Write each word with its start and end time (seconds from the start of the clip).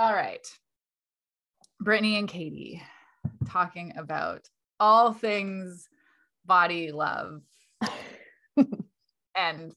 All 0.00 0.14
right. 0.14 0.46
Brittney 1.84 2.18
and 2.18 2.26
Katie 2.26 2.82
talking 3.46 3.92
about 3.98 4.48
all 4.80 5.12
things 5.12 5.86
body 6.46 6.90
love 6.90 7.42
and 9.36 9.74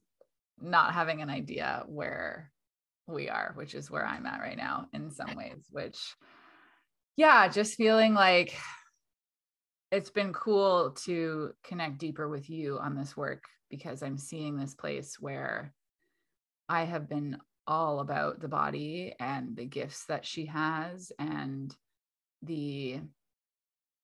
not 0.62 0.94
having 0.94 1.22
an 1.22 1.30
idea 1.30 1.84
where 1.88 2.54
we 3.06 3.28
are, 3.28 3.52
which 3.56 3.76
is 3.76 3.92
where 3.92 4.06
I'm 4.06 4.26
at 4.26 4.40
right 4.40 4.56
now 4.56 4.88
in 4.94 5.12
some 5.12 5.36
ways, 5.36 5.66
which, 5.72 6.16
yeah, 7.18 7.50
just 7.50 7.76
feeling 7.76 8.14
like 8.14 8.56
it's 9.92 10.10
been 10.10 10.32
cool 10.32 10.92
to 11.04 11.52
connect 11.66 11.98
deeper 11.98 12.30
with 12.30 12.50
you 12.50 12.80
on 12.80 12.96
this 12.96 13.18
work 13.18 13.44
because 13.70 14.02
I'm 14.02 14.18
seeing 14.18 14.56
this 14.56 14.74
place 14.74 15.18
where 15.20 15.74
I 16.70 16.86
have 16.86 17.10
been 17.10 17.40
all 17.68 18.00
about 18.00 18.40
the 18.40 18.48
body 18.48 19.14
and 19.20 19.56
the 19.56 19.66
gifts 19.66 20.06
that 20.06 20.26
she 20.26 20.46
has 20.48 21.12
and 21.18 21.76
the 22.42 23.00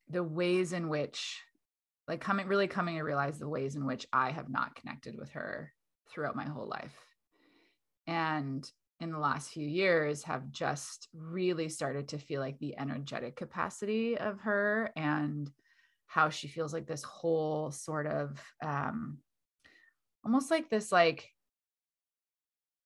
the 0.10 0.24
ways 0.24 0.74
in 0.74 0.90
which 0.90 1.42
like 2.08 2.22
coming 2.22 2.48
really 2.48 2.68
coming 2.68 2.96
to 2.96 3.04
realize 3.04 3.38
the 3.38 3.48
ways 3.48 3.76
in 3.76 3.86
which 3.86 4.08
I 4.12 4.32
have 4.32 4.50
not 4.50 4.76
connected 4.76 5.16
with 5.18 5.30
her 5.32 5.72
throughout 6.10 6.36
my 6.36 6.46
whole 6.46 6.68
life. 6.68 6.96
And 8.08 8.70
in 9.00 9.12
the 9.12 9.20
last 9.20 9.52
few 9.52 9.68
years 9.68 10.24
have 10.24 10.50
just 10.52 11.08
really 11.14 11.70
started 11.70 12.08
to 12.10 12.18
feel 12.18 12.42
like 12.42 12.58
the 12.60 12.78
energetic 12.80 13.36
capacity 13.36 14.18
of 14.18 14.40
her 14.42 14.92
and 14.96 15.52
how 16.08 16.30
she 16.30 16.48
feels 16.48 16.74
like 16.74 16.88
this 16.88 17.04
whole 17.04 17.72
sort 17.72 18.08
of 18.08 18.42
um 18.66 19.20
almost 20.26 20.50
like 20.50 20.70
this 20.70 20.92
like 20.92 21.30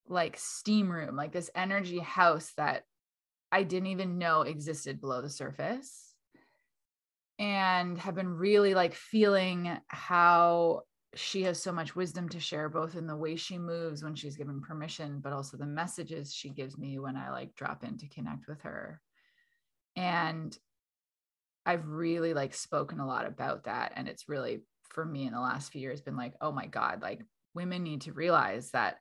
like 0.07 0.37
steam 0.37 0.91
room 0.91 1.15
like 1.15 1.31
this 1.31 1.49
energy 1.55 1.99
house 1.99 2.51
that 2.57 2.83
i 3.51 3.63
didn't 3.63 3.87
even 3.87 4.17
know 4.17 4.41
existed 4.41 4.99
below 4.99 5.21
the 5.21 5.29
surface 5.29 6.13
and 7.39 7.97
have 7.97 8.15
been 8.15 8.29
really 8.29 8.73
like 8.73 8.93
feeling 8.93 9.77
how 9.87 10.81
she 11.15 11.43
has 11.43 11.61
so 11.61 11.71
much 11.71 11.95
wisdom 11.95 12.27
to 12.29 12.39
share 12.39 12.69
both 12.69 12.95
in 12.95 13.07
the 13.07 13.15
way 13.15 13.35
she 13.35 13.57
moves 13.57 14.03
when 14.03 14.15
she's 14.15 14.35
given 14.35 14.61
permission 14.61 15.19
but 15.21 15.33
also 15.33 15.57
the 15.57 15.65
messages 15.65 16.33
she 16.33 16.49
gives 16.49 16.77
me 16.77 16.99
when 16.99 17.15
i 17.15 17.29
like 17.31 17.55
drop 17.55 17.83
in 17.83 17.97
to 17.97 18.07
connect 18.07 18.47
with 18.47 18.61
her. 18.61 18.99
And 19.95 20.57
i've 21.65 21.87
really 21.87 22.33
like 22.33 22.53
spoken 22.53 22.99
a 22.99 23.07
lot 23.07 23.25
about 23.25 23.65
that 23.65 23.93
and 23.95 24.07
it's 24.07 24.27
really 24.27 24.63
for 24.89 25.05
me 25.05 25.25
in 25.25 25.33
the 25.33 25.39
last 25.39 25.71
few 25.71 25.81
years 25.81 26.01
been 26.01 26.17
like 26.17 26.33
oh 26.41 26.51
my 26.51 26.65
god 26.65 27.01
like 27.01 27.21
women 27.53 27.83
need 27.83 28.01
to 28.01 28.11
realize 28.11 28.71
that 28.71 28.97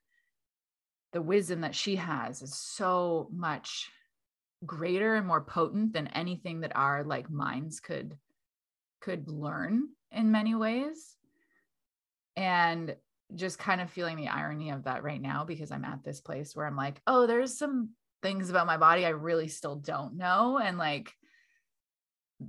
the 1.13 1.23
wisdom 1.23 1.61
that 1.61 1.75
she 1.75 1.97
has 1.97 2.43
is 2.43 2.55
so 2.57 3.29
much 3.33 3.91
greater 4.65 5.15
and 5.15 5.27
more 5.27 5.41
potent 5.41 5.93
than 5.93 6.07
anything 6.09 6.61
that 6.61 6.77
our 6.77 7.05
like 7.05 7.31
minds 7.31 7.81
could 7.81 8.17
could 9.01 9.29
learn 9.29 9.89
in 10.13 10.31
many 10.31 10.55
ways 10.55 11.17
and 12.37 12.95
just 13.35 13.59
kind 13.59 13.81
of 13.81 13.91
feeling 13.91 14.17
the 14.17 14.29
irony 14.29 14.71
of 14.71 14.85
that 14.85 15.03
right 15.03 15.21
now 15.21 15.45
because 15.45 15.73
I'm 15.73 15.85
at 15.85 16.05
this 16.05 16.21
place 16.21 16.55
where 16.55 16.67
I'm 16.67 16.77
like, 16.77 17.01
oh, 17.07 17.27
there's 17.27 17.59
some 17.59 17.91
things 18.23 18.51
about 18.51 18.67
my 18.67 18.77
body 18.77 19.05
I 19.05 19.11
really 19.11 19.49
still 19.49 19.77
don't 19.77 20.17
know. 20.17 20.59
And 20.63 20.79
like 20.79 21.13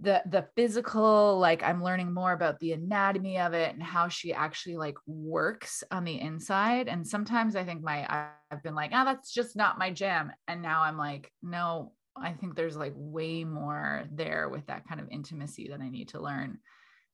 the 0.02 0.22
the 0.26 0.48
physical, 0.56 1.38
like 1.40 1.64
I'm 1.64 1.84
learning 1.84 2.14
more 2.14 2.34
about 2.34 2.60
the 2.60 2.74
anatomy 2.74 3.40
of 3.40 3.54
it 3.54 3.74
and 3.74 3.84
how 3.84 4.08
she 4.08 4.34
actually 4.34 4.78
like 4.78 4.96
works 5.06 5.84
on 5.92 6.04
the 6.04 6.20
inside. 6.20 6.88
And 6.88 7.08
sometimes 7.08 7.56
I 7.56 7.64
think 7.64 7.82
my 7.82 8.30
I've 8.52 8.64
been 8.64 8.76
like, 8.76 8.92
oh, 8.94 9.06
that's 9.06 9.34
just 9.34 9.56
not 9.56 9.80
my 9.80 9.92
jam. 9.92 10.32
And 10.48 10.62
now 10.62 10.84
I'm 10.84 10.98
like, 10.98 11.32
no, 11.42 11.94
I 12.16 12.34
think 12.34 12.56
there's 12.56 12.78
like 12.78 12.94
way 12.96 13.44
more 13.44 14.06
there 14.12 14.50
with 14.50 14.66
that 14.68 14.88
kind 14.88 15.02
of 15.02 15.10
intimacy 15.10 15.70
that 15.70 15.82
I 15.82 15.90
need 15.90 16.10
to 16.10 16.22
learn. 16.22 16.60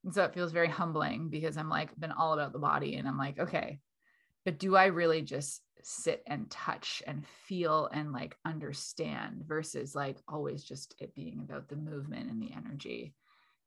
And 0.04 0.14
so 0.14 0.24
it 0.24 0.34
feels 0.34 0.52
very 0.52 0.70
humbling 0.70 1.30
because 1.30 1.58
I'm 1.58 1.70
like, 1.70 1.98
been 2.00 2.12
all 2.12 2.34
about 2.34 2.54
the 2.54 2.60
body 2.60 2.96
and 2.96 3.08
I'm 3.08 3.18
like, 3.18 3.40
okay, 3.40 3.80
but 4.50 4.58
do 4.58 4.76
I 4.76 4.86
really 4.86 5.22
just 5.22 5.62
sit 5.84 6.24
and 6.26 6.50
touch 6.50 7.04
and 7.06 7.24
feel 7.46 7.88
and 7.94 8.12
like 8.12 8.36
understand 8.44 9.44
versus 9.46 9.94
like 9.94 10.18
always 10.28 10.64
just 10.64 10.96
it 10.98 11.14
being 11.14 11.42
about 11.44 11.70
the 11.70 11.76
movement 11.76 12.32
and 12.32 12.42
the 12.42 12.52
energy? 12.58 13.14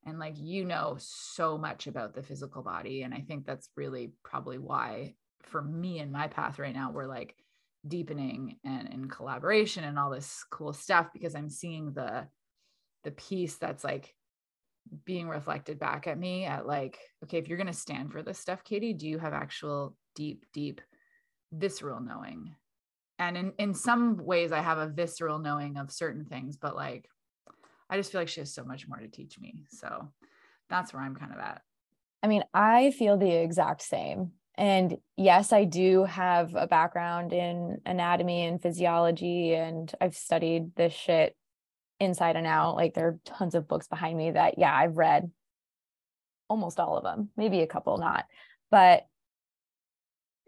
And 0.05 0.19
like, 0.19 0.35
you 0.37 0.65
know, 0.65 0.97
so 0.99 1.57
much 1.57 1.87
about 1.87 2.15
the 2.17 2.23
physical 2.25 2.65
body. 2.65 3.03
And 3.03 3.15
I 3.15 3.21
think 3.21 3.47
that's 3.47 3.69
really 3.77 4.11
probably 4.25 4.59
why 4.59 5.15
for 5.45 5.63
me 5.63 6.01
and 6.01 6.11
my 6.11 6.27
path 6.27 6.59
right 6.59 6.75
now, 6.75 6.91
we're 6.91 7.07
like 7.07 7.37
deepening 7.87 8.57
and 8.65 8.89
in 8.89 9.09
collaboration 9.09 9.85
and 9.85 10.01
all 10.01 10.11
this 10.11 10.45
cool 10.51 10.73
stuff 10.73 11.13
because 11.13 11.37
I'm 11.37 11.49
seeing 11.49 11.93
the, 11.93 12.27
the 13.05 13.13
piece 13.13 13.55
that's 13.55 13.85
like 13.85 14.17
being 15.05 15.29
reflected 15.29 15.79
back 15.79 16.07
at 16.07 16.19
me 16.19 16.45
at 16.45 16.67
like, 16.67 16.99
okay, 17.25 17.39
if 17.39 17.49
you're 17.49 17.59
going 17.59 17.67
to 17.67 17.73
stand 17.73 18.13
for 18.13 18.23
this 18.23 18.39
stuff, 18.39 18.65
Katie, 18.65 18.95
do 18.95 19.09
you 19.09 19.19
have 19.19 19.33
actual 19.33 19.97
deep, 20.15 20.45
deep 20.53 20.81
visceral 21.53 22.01
knowing? 22.01 22.55
And 23.19 23.37
in, 23.37 23.53
in 23.59 23.75
some 23.75 24.17
ways, 24.17 24.53
I 24.53 24.61
have 24.61 24.79
a 24.79 24.89
visceral 24.89 25.39
knowing 25.39 25.77
of 25.77 25.93
certain 25.93 26.25
things, 26.25 26.57
but 26.57 26.75
like, 26.75 27.09
I 27.89 27.97
just 27.97 28.11
feel 28.11 28.21
like 28.21 28.29
she 28.29 28.41
has 28.41 28.55
so 28.55 28.65
much 28.65 28.89
more 28.89 28.99
to 28.99 29.09
teach 29.09 29.39
me. 29.39 29.65
So 29.71 30.09
that's 30.69 30.93
where 30.93 31.03
I'm 31.03 31.15
kind 31.15 31.33
of 31.33 31.39
at. 31.39 31.63
I 32.23 32.29
mean, 32.29 32.43
I 32.55 32.91
feel 32.93 33.17
the 33.19 33.31
exact 33.31 33.83
same. 33.83 34.33
And 34.57 34.99
yes, 35.17 35.53
I 35.53 35.65
do 35.65 36.05
have 36.05 36.55
a 36.55 36.67
background 36.67 37.33
in 37.33 37.81
anatomy 37.87 38.45
and 38.45 38.61
physiology, 38.61 39.55
and 39.55 39.93
I've 40.01 40.15
studied 40.15 40.75
this 40.77 40.93
shit 40.93 41.37
inside 42.03 42.37
and 42.37 42.47
out. 42.47 42.75
Like 42.75 42.95
there 42.95 43.09
are 43.09 43.19
tons 43.25 43.55
of 43.55 43.69
books 43.69 43.87
behind 43.87 44.19
me 44.19 44.33
that, 44.33 44.59
yeah, 44.59 44.75
I've 44.75 44.97
read 44.97 45.31
almost 46.49 46.81
all 46.81 46.99
of 46.99 47.05
them, 47.05 47.31
maybe 47.37 47.61
a 47.61 47.67
couple 47.67 47.97
not. 47.97 48.27
But 48.71 49.07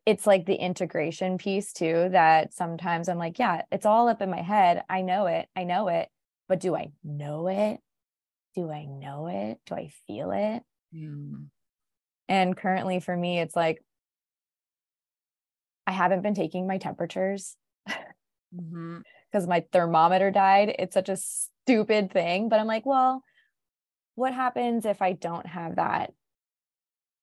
it's 0.04 0.26
like 0.26 0.44
the 0.44 0.56
integration 0.56 1.38
piece 1.38 1.72
too 1.72 2.08
that 2.10 2.52
sometimes 2.52 3.08
I'm 3.08 3.18
like, 3.18 3.38
yeah, 3.38 3.62
it's 3.70 3.86
all 3.86 4.08
up 4.08 4.20
in 4.20 4.30
my 4.30 4.42
head. 4.42 4.82
I 4.90 5.02
know 5.02 5.26
it. 5.26 5.48
I 5.54 5.64
know 5.64 5.88
it. 5.88 6.08
But 6.48 6.60
do 6.60 6.74
I 6.74 6.90
know 7.02 7.46
it? 7.46 7.80
Do 8.54 8.70
I 8.70 8.84
know 8.84 9.28
it? 9.28 9.58
Do 9.66 9.74
I 9.74 9.90
feel 10.06 10.32
it? 10.32 10.62
Mm. 10.94 11.46
And 12.28 12.56
currently 12.56 13.00
for 13.00 13.16
me, 13.16 13.38
it's 13.38 13.56
like, 13.56 13.82
I 15.86 15.92
haven't 15.92 16.22
been 16.22 16.34
taking 16.34 16.66
my 16.66 16.78
temperatures. 16.78 17.56
Mm-hmm 18.54 18.98
because 19.34 19.48
my 19.48 19.64
thermometer 19.72 20.30
died. 20.30 20.76
It's 20.78 20.94
such 20.94 21.08
a 21.08 21.16
stupid 21.16 22.12
thing, 22.12 22.48
but 22.48 22.60
I'm 22.60 22.68
like, 22.68 22.86
well, 22.86 23.24
what 24.14 24.32
happens 24.32 24.86
if 24.86 25.02
I 25.02 25.12
don't 25.12 25.46
have 25.46 25.74
that 25.74 26.12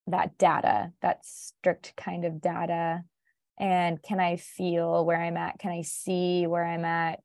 that 0.07 0.37
data, 0.37 0.91
that 1.01 1.23
strict 1.23 1.93
kind 1.95 2.25
of 2.25 2.41
data? 2.41 3.03
And 3.57 4.01
can 4.03 4.19
I 4.19 4.35
feel 4.35 5.05
where 5.05 5.21
I'm 5.21 5.37
at? 5.37 5.59
Can 5.59 5.71
I 5.71 5.83
see 5.83 6.47
where 6.47 6.65
I'm 6.65 6.83
at? 6.83 7.21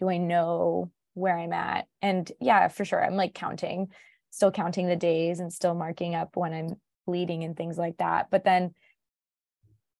Do 0.00 0.08
I 0.08 0.16
know 0.16 0.90
where 1.12 1.36
I'm 1.36 1.52
at? 1.52 1.86
And 2.00 2.30
yeah, 2.40 2.68
for 2.68 2.86
sure. 2.86 3.04
I'm 3.04 3.16
like 3.16 3.34
counting, 3.34 3.88
still 4.30 4.50
counting 4.50 4.86
the 4.86 4.96
days 4.96 5.40
and 5.40 5.52
still 5.52 5.74
marking 5.74 6.14
up 6.14 6.38
when 6.38 6.54
I'm 6.54 6.68
bleeding 7.06 7.44
and 7.44 7.54
things 7.54 7.76
like 7.76 7.98
that. 7.98 8.30
But 8.30 8.44
then 8.44 8.72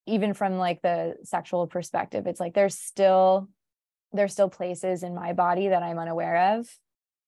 even 0.07 0.33
from 0.33 0.57
like 0.57 0.81
the 0.81 1.17
sexual 1.25 1.67
perspective, 1.67 2.27
it's 2.27 2.41
like 2.41 2.55
there's 2.55 2.79
still 2.79 3.51
there's 4.15 4.33
still 4.33 4.49
places 4.49 5.03
in 5.03 5.15
my 5.15 5.33
body 5.33 5.69
that 5.69 5.83
I'm 5.83 5.99
unaware 5.99 6.57
of. 6.57 6.69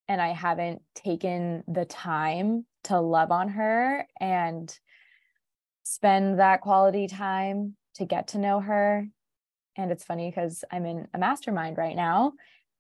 And 0.09 0.23
I 0.23 0.29
haven't 0.29 0.83
taken 0.95 1.65
the 1.67 1.85
time 1.85 2.65
to 2.85 3.01
love 3.01 3.33
on 3.33 3.49
her 3.49 4.07
and 4.21 4.73
spend 5.83 6.39
that 6.39 6.61
quality 6.61 7.09
time 7.09 7.77
to 7.97 8.05
get 8.05 8.29
to 8.29 8.39
know 8.39 8.61
her. 8.61 9.09
And 9.77 9.91
it's 9.91 10.05
funny 10.05 10.31
because 10.31 10.65
I'm 10.71 10.87
in 10.87 11.09
a 11.13 11.19
mastermind 11.19 11.77
right 11.77 11.97
now 11.97 12.35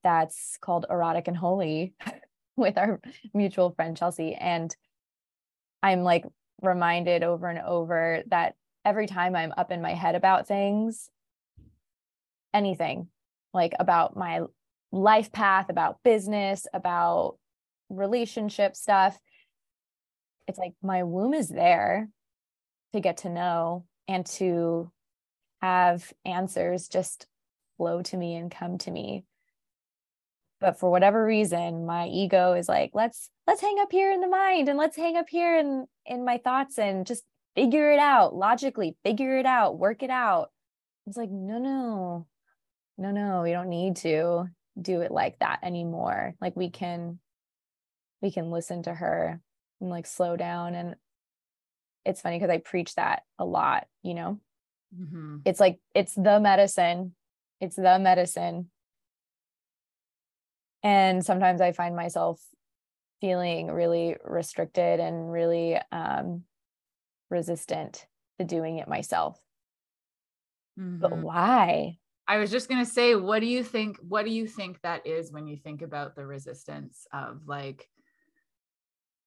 that's 0.04 0.56
called 0.60 0.86
Erotic 0.88 1.26
and 1.26 1.36
Holy 1.36 1.94
with 2.56 2.78
our 2.78 3.00
mutual 3.34 3.70
friend 3.70 3.96
Chelsea. 3.96 4.34
And 4.34 4.74
I'm 5.82 6.02
like 6.02 6.24
reminded 6.62 7.24
over 7.24 7.48
and 7.48 7.58
over 7.58 8.22
that 8.28 8.54
every 8.84 9.08
time 9.08 9.34
I'm 9.34 9.52
up 9.56 9.72
in 9.72 9.82
my 9.82 9.94
head 9.94 10.14
about 10.14 10.46
things, 10.46 11.10
anything, 12.54 13.08
like 13.52 13.74
about 13.78 14.16
my 14.16 14.40
life 14.92 15.32
path, 15.32 15.68
about 15.68 16.02
business, 16.02 16.66
about 16.72 17.36
relationship 17.88 18.76
stuff. 18.76 19.18
It's 20.48 20.58
like 20.58 20.74
my 20.82 21.02
womb 21.02 21.34
is 21.34 21.48
there 21.48 22.08
to 22.92 23.00
get 23.00 23.18
to 23.18 23.28
know 23.28 23.84
and 24.08 24.24
to 24.26 24.90
have 25.60 26.12
answers 26.24 26.88
just 26.88 27.26
flow 27.76 28.02
to 28.02 28.16
me 28.16 28.34
and 28.34 28.50
come 28.50 28.78
to 28.78 28.90
me. 28.90 29.24
But 30.60 30.78
for 30.78 30.90
whatever 30.90 31.24
reason 31.24 31.84
my 31.84 32.06
ego 32.06 32.54
is 32.54 32.68
like 32.68 32.90
let's 32.94 33.28
let's 33.46 33.60
hang 33.60 33.78
up 33.80 33.92
here 33.92 34.10
in 34.10 34.20
the 34.20 34.28
mind 34.28 34.68
and 34.68 34.78
let's 34.78 34.96
hang 34.96 35.16
up 35.16 35.28
here 35.28 35.58
in 35.58 35.86
in 36.06 36.24
my 36.24 36.38
thoughts 36.38 36.78
and 36.78 37.06
just 37.06 37.24
figure 37.54 37.90
it 37.90 37.98
out 37.98 38.34
logically 38.34 38.96
figure 39.04 39.38
it 39.38 39.46
out 39.46 39.78
work 39.78 40.02
it 40.02 40.10
out. 40.10 40.50
It's 41.06 41.16
like 41.16 41.30
no 41.30 41.58
no 41.58 42.26
no, 42.98 43.10
no, 43.10 43.44
you 43.44 43.52
don't 43.52 43.68
need 43.68 43.96
to. 43.96 44.48
do 44.78 45.00
it 45.00 45.10
like 45.10 45.38
that 45.38 45.60
anymore 45.62 46.34
like 46.38 46.54
we 46.54 46.68
can 46.68 47.18
we 48.20 48.30
can 48.30 48.50
listen 48.50 48.82
to 48.82 48.92
her 48.92 49.40
and 49.80 49.88
like 49.88 50.06
slow 50.06 50.36
down 50.36 50.74
and 50.74 50.94
it's 52.04 52.20
funny 52.20 52.36
because 52.38 52.50
i 52.50 52.58
preach 52.58 52.94
that 52.94 53.22
a 53.38 53.44
lot 53.44 53.86
you 54.02 54.12
know 54.12 54.38
mm-hmm. 54.94 55.38
it's 55.46 55.58
like 55.58 55.78
it's 55.94 56.14
the 56.14 56.38
medicine 56.38 57.14
it's 57.58 57.76
the 57.76 57.98
medicine 57.98 58.70
and 60.82 61.24
sometimes 61.24 61.62
i 61.62 61.72
find 61.72 61.96
myself 61.96 62.38
feeling 63.22 63.70
really 63.70 64.14
restricted 64.24 65.00
and 65.00 65.32
really 65.32 65.78
um, 65.90 66.42
resistant 67.30 68.06
to 68.38 68.44
doing 68.44 68.76
it 68.76 68.88
myself 68.88 69.40
mm-hmm. 70.78 70.98
but 70.98 71.16
why 71.16 71.96
I 72.28 72.38
was 72.38 72.50
just 72.50 72.68
to 72.68 72.84
say, 72.84 73.14
what 73.14 73.40
do 73.40 73.46
you 73.46 73.62
think? 73.62 73.98
What 73.98 74.24
do 74.24 74.32
you 74.32 74.46
think 74.48 74.80
that 74.82 75.06
is 75.06 75.30
when 75.30 75.46
you 75.46 75.56
think 75.56 75.82
about 75.82 76.16
the 76.16 76.26
resistance 76.26 77.06
of 77.12 77.42
like, 77.46 77.88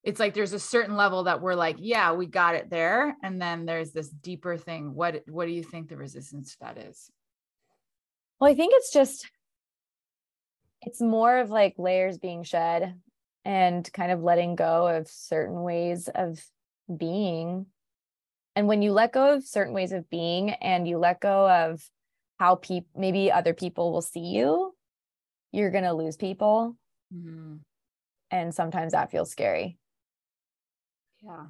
it's 0.04 0.20
like 0.20 0.34
there's 0.34 0.54
a 0.54 0.60
certain 0.60 0.96
level 0.96 1.24
that 1.24 1.42
we're 1.42 1.56
like, 1.56 1.78
yeah, 1.80 2.14
we 2.14 2.26
got 2.26 2.56
it 2.56 2.70
there. 2.70 3.16
And 3.24 3.42
then 3.42 3.66
there's 3.66 3.92
this 3.92 4.10
deeper 4.10 4.58
thing. 4.58 4.94
What, 4.94 5.24
what 5.28 5.46
do 5.46 5.52
you 5.52 5.64
think 5.64 5.88
the 5.88 5.98
resistance 5.98 6.54
to 6.54 6.58
that 6.62 6.78
is? 6.78 7.10
Well, 8.40 8.52
I 8.52 8.56
think 8.56 8.74
it's 8.76 8.92
just, 8.92 9.30
it's 10.82 11.02
more 11.02 11.38
of 11.38 11.50
like 11.50 11.76
layers 11.78 12.18
being 12.18 12.44
shed 12.44 12.96
and 13.46 13.92
kind 13.94 14.12
of 14.12 14.24
letting 14.24 14.56
go 14.56 14.88
of 14.88 15.08
certain 15.08 15.62
ways 15.64 16.10
of 16.14 16.42
being. 16.96 17.66
And 18.56 18.68
when 18.68 18.82
you 18.82 18.92
let 18.92 19.14
go 19.14 19.36
of 19.36 19.46
certain 19.46 19.74
ways 19.74 19.92
of 19.92 20.10
being 20.10 20.50
and 20.50 20.88
you 20.88 20.98
let 20.98 21.22
go 21.22 21.50
of 21.50 21.82
how 22.40 22.56
people 22.56 22.90
maybe 23.00 23.32
other 23.32 23.54
people 23.54 23.92
will 23.92 24.02
see 24.02 24.22
you 24.22 24.74
you're 25.52 25.72
going 25.72 25.84
to 25.84 25.94
lose 25.94 26.16
people. 26.16 26.76
Mm-hmm. 27.12 27.56
and 28.30 28.54
sometimes 28.54 28.92
that 28.92 29.10
feels 29.10 29.32
scary. 29.32 29.80
Yeah. 31.24 31.48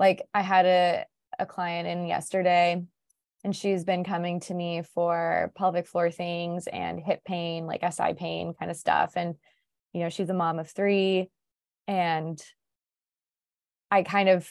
Like 0.00 0.22
i 0.34 0.42
had 0.42 0.66
a, 0.66 1.04
a 1.38 1.46
client 1.46 1.86
in 1.86 2.06
yesterday 2.06 2.82
and 3.44 3.54
she's 3.54 3.84
been 3.84 4.02
coming 4.02 4.40
to 4.40 4.54
me 4.54 4.82
for 4.94 5.52
pelvic 5.56 5.86
floor 5.86 6.10
things 6.10 6.66
and 6.66 6.98
hip 6.98 7.20
pain 7.24 7.66
like 7.66 7.82
si 7.92 8.14
pain 8.14 8.52
kind 8.58 8.70
of 8.70 8.76
stuff. 8.76 9.12
And 9.14 9.36
you 9.92 10.02
know 10.02 10.10
she's 10.10 10.28
a 10.28 10.34
mom 10.34 10.58
of 10.58 10.68
three 10.68 11.30
and 11.88 12.42
i 13.90 14.02
kind 14.02 14.28
of 14.28 14.50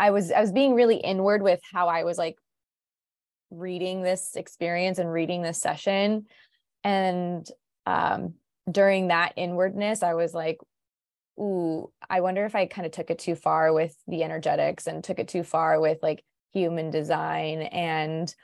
i 0.00 0.10
was 0.10 0.32
i 0.32 0.40
was 0.40 0.50
being 0.50 0.74
really 0.74 0.96
inward 0.96 1.42
with 1.42 1.60
how 1.72 1.86
i 1.88 2.02
was 2.02 2.18
like 2.18 2.36
reading 3.50 4.02
this 4.02 4.36
experience 4.36 4.98
and 4.98 5.12
reading 5.12 5.42
this 5.42 5.58
session. 5.58 6.26
And 6.84 7.46
um, 7.86 8.34
during 8.70 9.08
that 9.08 9.32
inwardness 9.36 10.02
i 10.02 10.12
was 10.12 10.34
like 10.34 10.58
ooh 11.40 11.90
i 12.10 12.20
wonder 12.20 12.44
if 12.44 12.54
i 12.54 12.66
kind 12.66 12.84
of 12.84 12.92
took 12.92 13.10
it 13.10 13.18
too 13.18 13.34
far 13.34 13.72
with 13.72 13.96
the 14.06 14.22
energetics 14.22 14.86
and 14.86 15.02
took 15.02 15.18
it 15.18 15.28
too 15.28 15.42
far 15.42 15.80
with 15.80 15.98
like 16.02 16.22
human 16.52 16.90
design 16.90 17.62
and 17.62 18.34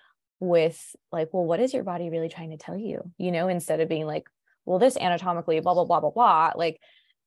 with 0.40 0.94
like 1.10 1.28
well 1.32 1.44
what 1.44 1.60
is 1.60 1.72
your 1.72 1.84
body 1.84 2.10
really 2.10 2.28
trying 2.28 2.50
to 2.50 2.56
tell 2.56 2.76
you? 2.76 3.00
You 3.18 3.32
know 3.32 3.48
instead 3.48 3.80
of 3.80 3.88
being 3.88 4.06
like 4.06 4.28
well 4.66 4.78
this 4.78 4.96
anatomically 4.96 5.60
blah 5.60 5.74
blah 5.74 5.84
blah 5.84 6.00
blah 6.00 6.10
blah 6.10 6.52
like 6.54 6.80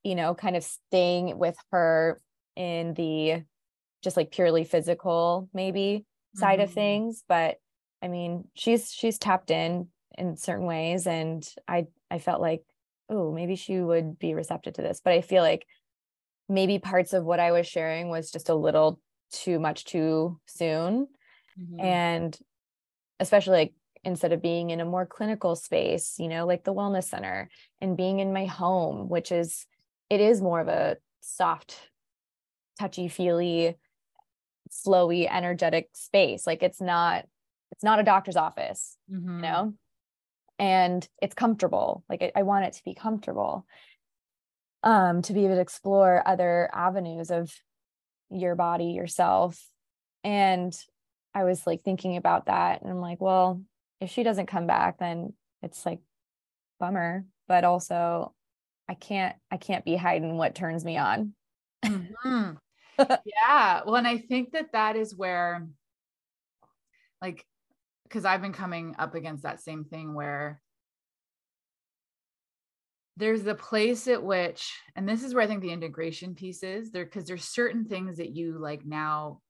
you 0.04 0.16
know 0.16 0.36
kind 0.36 0.56
of 0.56 0.64
staying 0.64 1.38
with 1.38 1.56
her 1.72 2.22
in 2.56 2.94
the 2.94 3.44
just 4.04 4.18
like 4.18 4.32
purely 4.32 4.64
physical 4.64 5.50
maybe 5.54 6.06
side 6.36 6.60
mm-hmm. 6.60 6.64
of 6.64 6.74
things. 6.74 7.24
But 7.28 7.58
I 8.02 8.08
mean, 8.08 8.46
she's 8.54 8.92
she's 8.92 9.18
tapped 9.18 9.52
in 9.52 9.88
in 10.18 10.38
certain 10.38 10.66
ways, 10.66 11.08
and 11.08 11.48
I 11.68 11.88
I 12.10 12.20
felt 12.20 12.42
like, 12.42 12.64
oh, 13.10 13.34
maybe 13.34 13.56
she 13.56 13.80
would 13.80 14.20
be 14.20 14.34
receptive 14.34 14.74
to 14.74 14.82
this. 14.82 15.02
But 15.04 15.14
I 15.14 15.22
feel 15.22 15.44
like 15.44 15.66
maybe 16.50 16.80
parts 16.80 17.14
of 17.14 17.26
what 17.26 17.40
I 17.40 17.52
was 17.52 17.68
sharing 17.68 18.10
was 18.10 18.32
just 18.32 18.50
a 18.50 18.56
little 18.56 19.00
too 19.32 19.60
much 19.60 19.86
too 19.86 20.40
soon, 20.46 21.08
mm-hmm. 21.60 21.80
and 21.80 22.38
especially 23.20 23.58
like 23.58 23.74
instead 24.04 24.32
of 24.32 24.42
being 24.42 24.70
in 24.70 24.80
a 24.80 24.86
more 24.86 25.06
clinical 25.06 25.56
space, 25.56 26.16
you 26.18 26.28
know, 26.28 26.46
like 26.46 26.64
the 26.64 26.74
wellness 26.74 27.06
center, 27.06 27.50
and 27.82 27.98
being 27.98 28.20
in 28.20 28.32
my 28.32 28.46
home, 28.46 29.10
which 29.10 29.32
is 29.32 29.66
it 30.10 30.22
is 30.22 30.42
more 30.42 30.62
of 30.62 30.68
a 30.68 30.98
soft, 31.22 31.90
touchy 32.80 33.08
feely 33.08 33.76
flowy 34.70 35.28
energetic 35.32 35.90
space 35.94 36.46
like 36.46 36.62
it's 36.62 36.82
not 36.82 37.26
it's 37.72 37.84
not 37.84 38.00
a 38.00 38.04
doctor's 38.04 38.36
office 38.36 38.98
mm-hmm. 39.12 39.36
you 39.36 39.42
know 39.42 39.74
and 40.60 41.08
it's 41.22 41.36
comfortable 41.36 42.04
like 42.10 42.22
I, 42.22 42.32
I 42.38 42.44
want 42.44 42.66
it 42.66 42.74
to 42.74 42.84
be 42.84 42.94
comfortable 42.94 43.66
um 44.84 45.22
to 45.24 45.34
be 45.34 45.46
able 45.46 45.56
to 45.56 45.62
explore 45.62 46.24
other 46.26 46.70
avenues 46.74 47.32
of 47.32 47.52
your 48.30 48.56
body 48.56 48.86
yourself 48.86 49.64
and 50.24 50.78
i 51.34 51.44
was 51.44 51.66
like 51.66 51.84
thinking 51.84 52.18
about 52.18 52.48
that 52.48 52.82
and 52.82 52.90
i'm 52.90 53.02
like 53.02 53.22
well 53.22 53.62
if 54.02 54.10
she 54.10 54.24
doesn't 54.24 54.48
come 54.48 54.68
back 54.68 55.00
then 55.00 55.34
it's 55.62 55.86
like 55.86 56.00
bummer 56.80 57.26
but 57.48 57.64
also 57.64 58.34
i 58.90 58.94
can't 58.94 59.36
i 59.52 59.58
can't 59.58 59.86
be 59.86 59.96
hiding 59.96 60.38
what 60.38 60.56
turns 60.56 60.84
me 60.84 60.98
on 60.98 61.34
mm-hmm. 61.84 62.52
yeah 63.26 63.82
well 63.86 63.96
and 63.96 64.08
i 64.08 64.18
think 64.18 64.52
that 64.52 64.72
that 64.74 64.96
is 64.96 65.16
where 65.16 65.68
like 67.22 67.46
because 68.08 68.26
I've 68.26 68.42
been 68.42 68.54
coming 68.54 68.96
up 68.98 69.16
against 69.16 69.44
that 69.44 69.62
same 69.62 69.84
thing 69.84 70.14
where 70.14 70.62
there's 73.18 73.44
the 73.44 73.56
place 73.56 74.08
at 74.08 74.24
which, 74.24 74.80
and 74.96 75.10
this 75.10 75.24
is 75.24 75.34
where 75.34 75.44
I 75.44 75.48
think 75.48 75.62
the 75.62 75.72
integration 75.72 76.36
piece 76.36 76.64
is 76.64 76.92
there, 76.92 77.04
because 77.04 77.26
there's 77.26 77.44
certain 77.44 77.86
things 77.86 78.18
that 78.18 78.36
you 78.36 78.60
like 78.60 78.86
now 78.86 79.42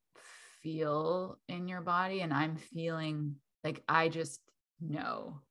feel 0.63 1.37
in 1.49 1.67
your 1.67 1.81
body, 1.81 2.21
and 2.21 2.33
I'm 2.33 2.55
feeling 2.55 3.35
like 3.63 3.83
I 3.87 4.09
just 4.09 4.39
know 4.79 5.41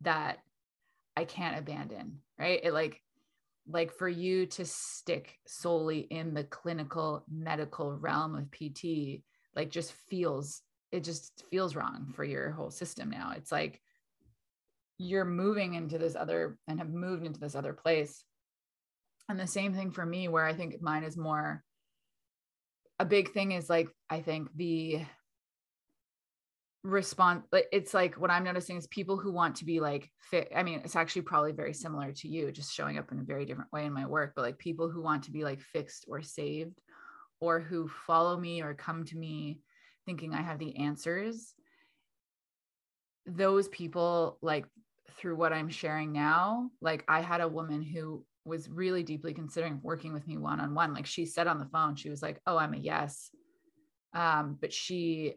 that 0.00 0.38
I 1.16 1.24
can't 1.24 1.58
abandon, 1.58 2.18
right? 2.38 2.60
It 2.62 2.72
like, 2.72 3.00
like 3.68 3.92
for 3.92 4.08
you 4.08 4.46
to 4.46 4.64
stick 4.64 5.38
solely 5.46 6.00
in 6.00 6.34
the 6.34 6.44
clinical 6.44 7.24
medical 7.30 7.96
realm 7.96 8.34
of 8.34 8.50
PT, 8.50 9.22
like 9.54 9.70
just 9.70 9.92
feels 10.08 10.62
it 10.92 11.04
just 11.04 11.44
feels 11.50 11.76
wrong 11.76 12.12
for 12.14 12.24
your 12.24 12.50
whole 12.50 12.70
system 12.70 13.10
now. 13.10 13.32
It's 13.36 13.52
like 13.52 13.80
you're 14.98 15.24
moving 15.24 15.74
into 15.74 15.98
this 15.98 16.16
other 16.16 16.58
and 16.68 16.78
have 16.78 16.90
moved 16.90 17.24
into 17.24 17.40
this 17.40 17.54
other 17.54 17.72
place. 17.72 18.24
And 19.28 19.38
the 19.38 19.46
same 19.46 19.74
thing 19.74 19.92
for 19.92 20.04
me, 20.04 20.28
where 20.28 20.44
I 20.44 20.52
think 20.52 20.80
mine 20.82 21.04
is 21.04 21.16
more 21.16 21.62
a 22.98 23.04
big 23.04 23.32
thing 23.32 23.52
is 23.52 23.70
like, 23.70 23.88
I 24.10 24.20
think 24.20 24.48
the 24.54 25.00
response 26.82 27.44
it's 27.72 27.92
like 27.92 28.14
what 28.14 28.30
i'm 28.30 28.42
noticing 28.42 28.78
is 28.78 28.86
people 28.86 29.18
who 29.18 29.30
want 29.30 29.56
to 29.56 29.66
be 29.66 29.80
like 29.80 30.10
fit 30.30 30.50
i 30.56 30.62
mean 30.62 30.80
it's 30.82 30.96
actually 30.96 31.20
probably 31.20 31.52
very 31.52 31.74
similar 31.74 32.10
to 32.10 32.26
you 32.26 32.50
just 32.50 32.72
showing 32.72 32.96
up 32.96 33.12
in 33.12 33.18
a 33.18 33.22
very 33.22 33.44
different 33.44 33.70
way 33.70 33.84
in 33.84 33.92
my 33.92 34.06
work 34.06 34.32
but 34.34 34.40
like 34.40 34.58
people 34.58 34.88
who 34.88 35.02
want 35.02 35.24
to 35.24 35.30
be 35.30 35.44
like 35.44 35.60
fixed 35.60 36.06
or 36.08 36.22
saved 36.22 36.80
or 37.38 37.60
who 37.60 37.86
follow 38.06 38.34
me 38.38 38.62
or 38.62 38.72
come 38.72 39.04
to 39.04 39.18
me 39.18 39.60
thinking 40.10 40.34
I 40.34 40.42
have 40.42 40.58
the 40.58 40.76
answers, 40.76 41.54
those 43.26 43.68
people, 43.68 44.38
like 44.42 44.66
through 45.16 45.36
what 45.36 45.52
I'm 45.52 45.68
sharing 45.68 46.10
now, 46.10 46.70
like 46.80 47.04
I 47.06 47.20
had 47.20 47.40
a 47.40 47.46
woman 47.46 47.80
who 47.80 48.24
was 48.44 48.68
really 48.68 49.04
deeply 49.04 49.32
considering 49.32 49.78
working 49.84 50.12
with 50.12 50.26
me 50.26 50.36
one 50.36 50.58
on 50.58 50.74
one. 50.74 50.92
Like 50.92 51.06
she 51.06 51.26
said 51.26 51.46
on 51.46 51.60
the 51.60 51.68
phone, 51.72 51.94
she 51.94 52.10
was 52.10 52.22
like, 52.22 52.40
Oh, 52.44 52.56
I'm 52.56 52.74
a 52.74 52.78
yes. 52.78 53.30
Um, 54.12 54.58
but 54.60 54.72
she 54.72 55.34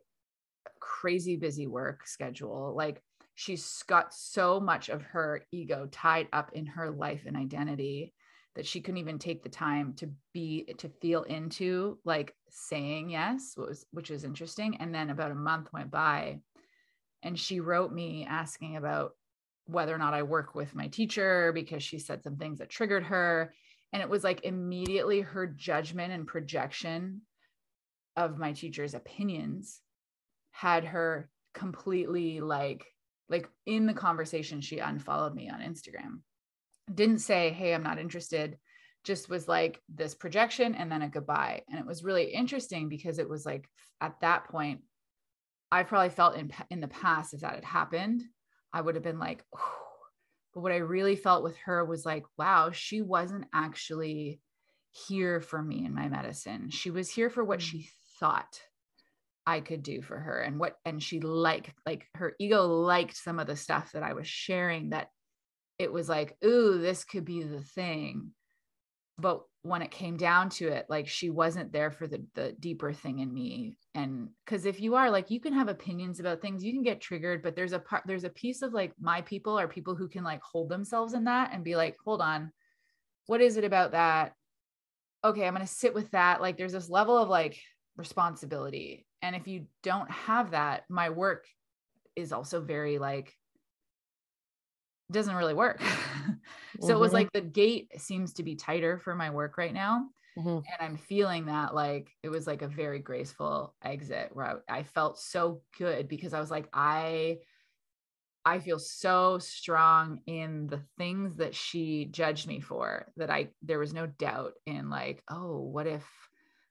crazy 0.79 1.35
busy 1.35 1.67
work 1.67 2.07
schedule. 2.07 2.73
Like 2.75 2.99
she's 3.35 3.83
got 3.85 4.11
so 4.11 4.59
much 4.59 4.89
of 4.89 5.03
her 5.03 5.45
ego 5.51 5.87
tied 5.91 6.29
up 6.33 6.49
in 6.53 6.65
her 6.65 6.89
life 6.89 7.25
and 7.27 7.37
identity 7.37 8.15
that 8.55 8.65
she 8.65 8.81
couldn't 8.81 8.99
even 8.99 9.17
take 9.17 9.43
the 9.43 9.49
time 9.49 9.93
to 9.93 10.09
be 10.33 10.73
to 10.77 10.89
feel 11.01 11.23
into 11.23 11.97
like 12.05 12.35
saying 12.49 13.09
yes 13.09 13.55
was 13.57 13.85
which 13.91 14.09
was 14.09 14.23
interesting. 14.23 14.77
And 14.77 14.93
then 14.93 15.09
about 15.09 15.31
a 15.31 15.35
month 15.35 15.71
went 15.73 15.91
by 15.91 16.39
and 17.23 17.39
she 17.39 17.59
wrote 17.59 17.91
me 17.91 18.27
asking 18.29 18.75
about 18.75 19.13
whether 19.65 19.95
or 19.95 19.97
not 19.97 20.13
I 20.13 20.23
work 20.23 20.55
with 20.55 20.75
my 20.75 20.87
teacher 20.87 21.51
because 21.53 21.81
she 21.81 21.97
said 21.97 22.23
some 22.23 22.35
things 22.35 22.59
that 22.59 22.69
triggered 22.69 23.03
her. 23.05 23.53
And 23.93 24.01
it 24.01 24.09
was 24.09 24.23
like 24.23 24.43
immediately 24.43 25.21
her 25.21 25.47
judgment 25.47 26.11
and 26.11 26.27
projection 26.27 27.21
of 28.15 28.37
my 28.37 28.51
teacher's 28.51 28.93
opinions 28.93 29.81
had 30.51 30.83
her 30.85 31.29
completely 31.53 32.41
like 32.41 32.85
like 33.29 33.47
in 33.65 33.85
the 33.85 33.93
conversation 33.93 34.61
she 34.61 34.79
unfollowed 34.79 35.33
me 35.33 35.49
on 35.49 35.61
Instagram 35.61 36.19
didn't 36.93 37.19
say, 37.19 37.51
Hey, 37.51 37.73
I'm 37.73 37.83
not 37.83 37.99
interested, 37.99 38.57
just 39.03 39.29
was 39.29 39.47
like 39.47 39.81
this 39.93 40.15
projection 40.15 40.75
and 40.75 40.91
then 40.91 41.01
a 41.01 41.09
goodbye. 41.09 41.63
And 41.69 41.79
it 41.79 41.85
was 41.85 42.03
really 42.03 42.25
interesting 42.25 42.89
because 42.89 43.19
it 43.19 43.29
was 43.29 43.45
like 43.45 43.67
at 44.01 44.19
that 44.21 44.45
point, 44.45 44.81
I 45.71 45.83
probably 45.83 46.09
felt 46.09 46.35
in, 46.35 46.51
in 46.69 46.81
the 46.81 46.87
past, 46.87 47.33
if 47.33 47.41
that 47.41 47.55
had 47.55 47.65
happened, 47.65 48.21
I 48.71 48.81
would 48.81 48.95
have 48.95 49.03
been 49.03 49.19
like, 49.19 49.43
but 50.53 50.61
what 50.61 50.71
i 50.71 50.77
really 50.77 51.15
felt 51.15 51.43
with 51.43 51.57
her 51.65 51.83
was 51.83 52.05
like 52.05 52.23
wow 52.37 52.71
she 52.71 53.01
wasn't 53.01 53.45
actually 53.53 54.39
here 54.91 55.41
for 55.41 55.61
me 55.61 55.85
in 55.85 55.93
my 55.93 56.07
medicine 56.07 56.69
she 56.69 56.91
was 56.91 57.09
here 57.09 57.29
for 57.29 57.43
what 57.43 57.59
mm. 57.59 57.63
she 57.63 57.89
thought 58.19 58.59
I 59.45 59.59
could 59.59 59.83
do 59.83 60.01
for 60.01 60.17
her 60.17 60.39
and 60.39 60.57
what 60.57 60.77
and 60.85 61.03
she 61.03 61.19
liked 61.19 61.71
like 61.85 62.07
her 62.15 62.33
ego 62.39 62.65
liked 62.65 63.17
some 63.17 63.39
of 63.39 63.47
the 63.47 63.57
stuff 63.57 63.91
that 63.91 64.03
I 64.03 64.13
was 64.13 64.27
sharing 64.27 64.91
that 64.91 65.09
it 65.83 65.93
was 65.93 66.09
like 66.09 66.35
ooh 66.43 66.79
this 66.79 67.03
could 67.03 67.25
be 67.25 67.43
the 67.43 67.61
thing. 67.61 68.31
But 69.19 69.43
when 69.61 69.81
it 69.81 69.91
came 69.91 70.17
down 70.17 70.49
to 70.49 70.67
it 70.67 70.85
like 70.89 71.07
she 71.07 71.29
wasn't 71.29 71.71
there 71.71 71.91
for 71.91 72.07
the 72.07 72.25
the 72.33 72.53
deeper 72.59 72.91
thing 72.91 73.19
in 73.19 73.31
me. 73.31 73.77
And 73.93 74.29
cuz 74.45 74.65
if 74.65 74.81
you 74.81 74.95
are 74.95 75.11
like 75.11 75.29
you 75.29 75.39
can 75.39 75.53
have 75.53 75.67
opinions 75.67 76.19
about 76.19 76.41
things 76.41 76.63
you 76.63 76.73
can 76.73 76.83
get 76.83 77.01
triggered 77.01 77.43
but 77.43 77.55
there's 77.55 77.73
a 77.73 77.79
part 77.79 78.03
there's 78.05 78.23
a 78.23 78.29
piece 78.29 78.61
of 78.61 78.73
like 78.73 78.93
my 78.99 79.21
people 79.21 79.59
are 79.59 79.67
people 79.67 79.95
who 79.95 80.07
can 80.07 80.23
like 80.23 80.41
hold 80.41 80.69
themselves 80.69 81.13
in 81.13 81.25
that 81.25 81.51
and 81.53 81.63
be 81.63 81.75
like 81.75 81.95
hold 82.03 82.21
on. 82.21 82.51
What 83.27 83.41
is 83.41 83.57
it 83.57 83.63
about 83.63 83.91
that? 83.91 84.33
Okay 85.23 85.45
i'm 85.47 85.55
to 85.55 85.67
sit 85.67 85.93
with 85.93 86.09
that. 86.11 86.41
Like 86.41 86.57
there's 86.57 86.73
this 86.73 86.89
level 86.89 87.17
of 87.17 87.29
like 87.29 87.59
responsibility. 87.95 89.05
And 89.21 89.35
if 89.35 89.47
you 89.47 89.67
don't 89.83 90.09
have 90.11 90.51
that 90.51 90.83
my 90.89 91.09
work 91.09 91.45
is 92.15 92.33
also 92.33 92.61
very 92.61 92.97
like 92.99 93.33
doesn't 95.13 95.35
really 95.35 95.53
work 95.53 95.81
so 95.81 95.85
mm-hmm. 95.85 96.91
it 96.91 96.99
was 96.99 97.09
mm-hmm. 97.09 97.15
like 97.15 97.31
the 97.31 97.41
gate 97.41 97.89
seems 97.97 98.33
to 98.33 98.43
be 98.43 98.55
tighter 98.55 98.97
for 98.97 99.15
my 99.15 99.29
work 99.29 99.57
right 99.57 99.73
now 99.73 100.05
mm-hmm. 100.37 100.49
and 100.49 100.65
i'm 100.79 100.97
feeling 100.97 101.45
that 101.45 101.73
like 101.73 102.09
it 102.23 102.29
was 102.29 102.47
like 102.47 102.61
a 102.61 102.67
very 102.67 102.99
graceful 102.99 103.73
exit 103.83 104.29
where 104.33 104.61
I, 104.69 104.79
I 104.79 104.83
felt 104.83 105.19
so 105.19 105.61
good 105.77 106.07
because 106.07 106.33
i 106.33 106.39
was 106.39 106.51
like 106.51 106.67
i 106.73 107.37
I 108.45 108.59
feel 108.59 108.79
so 108.79 109.39
strong 109.39 110.19
in 110.25 110.67
the 110.67 110.81
things 110.97 111.37
that 111.37 111.55
she 111.55 112.05
judged 112.11 112.47
me 112.47 112.59
for 112.59 113.07
that 113.15 113.29
I 113.29 113.49
there 113.61 113.79
was 113.79 113.93
no 113.93 114.05
doubt 114.05 114.53
in 114.65 114.89
like, 114.89 115.23
oh, 115.29 115.59
what 115.59 115.87
if 115.87 116.05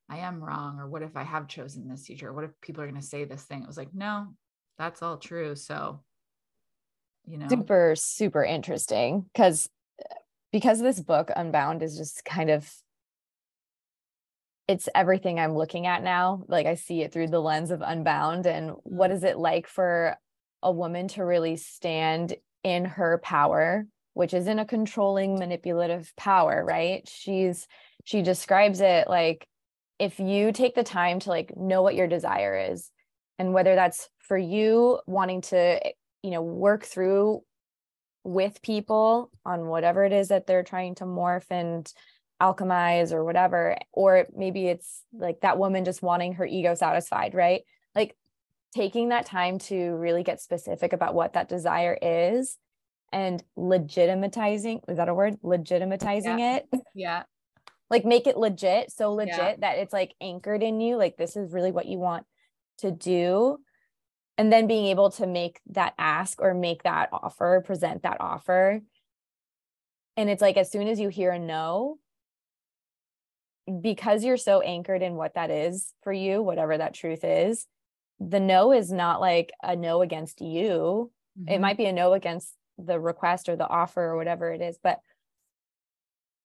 I 0.08 0.18
am 0.18 0.44
wrong? 0.44 0.78
Or 0.78 0.88
what 0.88 1.02
if 1.02 1.16
I 1.16 1.22
have 1.22 1.48
chosen 1.48 1.88
this 1.88 2.04
teacher? 2.04 2.32
What 2.32 2.44
if 2.44 2.60
people 2.60 2.82
are 2.82 2.86
going 2.86 3.00
to 3.00 3.06
say 3.06 3.24
this 3.24 3.44
thing? 3.44 3.62
It 3.62 3.66
was 3.66 3.78
like, 3.78 3.94
no, 3.94 4.28
that's 4.76 5.02
all 5.02 5.16
true. 5.16 5.56
So, 5.56 6.00
you 7.26 7.38
know, 7.38 7.48
super, 7.48 7.94
super 7.96 8.44
interesting 8.44 9.26
because 9.32 9.68
because 10.52 10.80
this 10.80 11.00
book 11.00 11.30
unbound 11.34 11.82
is 11.82 11.96
just 11.96 12.24
kind 12.24 12.50
of 12.50 12.70
it's 14.68 14.88
everything 14.94 15.40
i'm 15.40 15.56
looking 15.56 15.86
at 15.86 16.02
now 16.02 16.44
like 16.48 16.66
i 16.66 16.74
see 16.74 17.02
it 17.02 17.12
through 17.12 17.26
the 17.26 17.40
lens 17.40 17.70
of 17.70 17.82
unbound 17.84 18.46
and 18.46 18.72
what 18.84 19.10
mm. 19.10 19.22
it 19.22 19.38
like 19.38 19.66
for 19.66 20.16
a 20.62 20.70
woman 20.70 21.08
to 21.08 21.24
really 21.24 21.56
stand 21.56 22.34
in 22.62 22.84
her 22.84 23.18
power 23.22 23.86
which 24.14 24.34
isn't 24.34 24.58
a 24.58 24.64
controlling 24.64 25.38
manipulative 25.38 26.12
power 26.16 26.64
right 26.64 27.08
she's 27.08 27.66
she 28.04 28.22
describes 28.22 28.80
it 28.80 29.08
like 29.08 29.46
if 29.98 30.18
you 30.20 30.52
take 30.52 30.74
the 30.74 30.82
time 30.82 31.18
to 31.18 31.28
like 31.28 31.56
know 31.56 31.82
what 31.82 31.94
your 31.94 32.06
desire 32.06 32.70
is 32.70 32.90
and 33.38 33.52
whether 33.52 33.74
that's 33.74 34.08
for 34.18 34.38
you 34.38 35.00
wanting 35.06 35.40
to 35.40 35.80
you 36.22 36.30
know 36.30 36.42
work 36.42 36.84
through 36.84 37.42
with 38.24 38.62
people 38.62 39.30
on 39.44 39.66
whatever 39.66 40.04
it 40.04 40.12
is 40.12 40.28
that 40.28 40.46
they're 40.46 40.62
trying 40.62 40.94
to 40.96 41.04
morph 41.04 41.46
and 41.50 41.92
alchemize 42.40 43.12
or 43.12 43.24
whatever 43.24 43.76
or 43.92 44.26
maybe 44.34 44.66
it's 44.66 45.02
like 45.12 45.40
that 45.40 45.58
woman 45.58 45.84
just 45.84 46.02
wanting 46.02 46.34
her 46.34 46.46
ego 46.46 46.74
satisfied 46.74 47.34
right? 47.34 47.62
Like 47.94 48.16
taking 48.74 49.10
that 49.10 49.26
time 49.26 49.58
to 49.58 49.76
really 49.76 50.22
get 50.22 50.40
specific 50.40 50.92
about 50.92 51.14
what 51.14 51.34
that 51.34 51.48
desire 51.48 51.96
is 52.00 52.56
and 53.12 53.42
legitimatizing 53.56 54.80
is 54.88 54.96
that 54.96 55.08
a 55.08 55.14
word? 55.14 55.36
Legitimatizing 55.42 56.38
yeah. 56.38 56.56
it? 56.56 56.68
Yeah. 56.94 57.22
Like 57.90 58.04
make 58.04 58.26
it 58.26 58.38
legit 58.38 58.90
so 58.90 59.12
legit 59.12 59.36
yeah. 59.36 59.54
that 59.58 59.78
it's 59.78 59.92
like 59.92 60.14
anchored 60.20 60.62
in 60.62 60.80
you 60.80 60.96
like 60.96 61.16
this 61.16 61.36
is 61.36 61.52
really 61.52 61.72
what 61.72 61.86
you 61.86 61.98
want 61.98 62.24
to 62.78 62.90
do 62.90 63.58
and 64.38 64.52
then 64.52 64.66
being 64.66 64.86
able 64.86 65.10
to 65.10 65.26
make 65.26 65.60
that 65.70 65.94
ask 65.98 66.40
or 66.40 66.54
make 66.54 66.82
that 66.82 67.08
offer 67.12 67.62
present 67.64 68.02
that 68.02 68.18
offer 68.20 68.80
and 70.16 70.28
it's 70.28 70.42
like 70.42 70.56
as 70.56 70.70
soon 70.70 70.88
as 70.88 71.00
you 71.00 71.08
hear 71.08 71.30
a 71.30 71.38
no 71.38 71.98
because 73.80 74.24
you're 74.24 74.36
so 74.36 74.60
anchored 74.60 75.02
in 75.02 75.14
what 75.14 75.34
that 75.34 75.50
is 75.50 75.92
for 76.02 76.12
you 76.12 76.42
whatever 76.42 76.76
that 76.76 76.94
truth 76.94 77.24
is 77.24 77.66
the 78.20 78.40
no 78.40 78.72
is 78.72 78.90
not 78.90 79.20
like 79.20 79.52
a 79.62 79.76
no 79.76 80.02
against 80.02 80.40
you 80.40 81.10
mm-hmm. 81.38 81.52
it 81.52 81.60
might 81.60 81.76
be 81.76 81.86
a 81.86 81.92
no 81.92 82.12
against 82.12 82.54
the 82.78 82.98
request 82.98 83.48
or 83.48 83.56
the 83.56 83.68
offer 83.68 84.02
or 84.02 84.16
whatever 84.16 84.50
it 84.50 84.60
is 84.60 84.78
but 84.82 85.00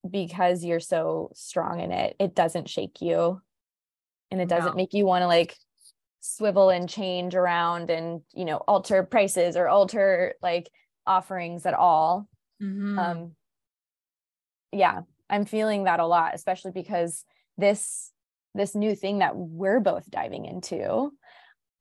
because 0.10 0.64
you're 0.64 0.80
so 0.80 1.32
strong 1.34 1.80
in 1.80 1.92
it, 1.92 2.16
it 2.20 2.36
doesn't 2.36 2.70
shake 2.70 3.02
you 3.02 3.42
and 4.32 4.42
it 4.42 4.50
doesn't 4.50 4.72
no. 4.72 4.76
make 4.76 4.94
you 4.94 5.06
want 5.06 5.22
to 5.22 5.28
like 5.28 5.56
swivel 6.20 6.70
and 6.70 6.90
change 6.90 7.36
around 7.36 7.90
and, 7.90 8.22
you 8.34 8.46
know, 8.46 8.58
alter 8.58 9.04
prices 9.04 9.56
or 9.56 9.68
alter 9.68 10.36
like 10.42 10.70
offerings 11.06 11.66
at 11.66 11.74
all. 11.74 12.28
Mm-hmm. 12.62 13.00
Um, 13.00 13.36
yeah, 14.72 15.02
I'm 15.30 15.46
feeling 15.46 15.86
that 15.86 16.00
a 16.00 16.06
lot, 16.06 16.36
especially 16.36 16.72
because 16.72 17.24
this 17.58 18.12
this 18.54 18.76
new 18.76 18.96
thing 18.96 19.20
that 19.20 19.36
we're 19.36 19.80
both 19.80 20.10
diving 20.10 20.46
into 20.46 21.12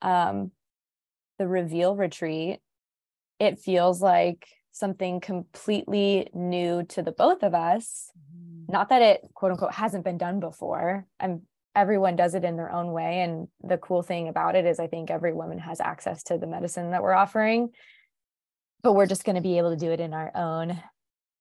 um 0.03 0.51
the 1.39 1.49
reveal 1.49 1.97
retreat 1.97 2.61
it 3.39 3.59
feels 3.59 4.03
like 4.03 4.47
something 4.73 5.21
completely 5.21 6.29
new 6.35 6.83
to 6.85 7.03
the 7.03 7.13
both 7.13 7.43
of 7.43 7.55
us. 7.55 8.11
Mm-hmm. 8.19 8.73
Not 8.73 8.91
that 8.91 9.03
it 9.03 9.21
quote 9.35 9.53
unquote 9.53 9.73
hasn't 9.73 10.05
been 10.05 10.19
done 10.19 10.41
before. 10.41 11.07
I'm 11.19 11.43
everyone 11.77 12.17
does 12.17 12.35
it 12.35 12.45
in 12.45 12.57
their 12.57 12.73
own 12.73 12.91
way. 12.91 13.21
And 13.21 13.49
the 13.63 13.77
cool 13.77 14.03
thing 14.03 14.29
about 14.29 14.57
it 14.57 14.65
is 14.65 14.81
I 14.81 14.87
think 14.87 15.11
every 15.11 15.33
woman 15.33 15.59
has 15.59 15.81
access 15.81 16.23
to 16.25 16.39
the 16.39 16.47
medicine 16.47 16.91
that 16.91 17.03
we're 17.03 17.13
offering. 17.13 17.69
But 18.83 18.95
we're 18.95 19.07
just 19.07 19.25
going 19.25 19.37
to 19.37 19.43
be 19.43 19.59
able 19.59 19.71
to 19.71 19.77
do 19.77 19.93
it 19.93 20.01
in 20.01 20.15
our 20.15 20.33
own 20.35 20.81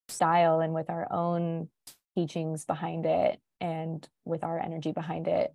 style 0.10 0.60
and 0.60 0.74
with 0.74 0.90
our 0.90 1.08
own 1.12 1.70
teachings 2.16 2.66
behind 2.66 3.06
it 3.06 3.40
and 3.62 4.08
with 4.26 4.44
our 4.44 4.60
energy 4.60 4.92
behind 4.92 5.28
it. 5.28 5.54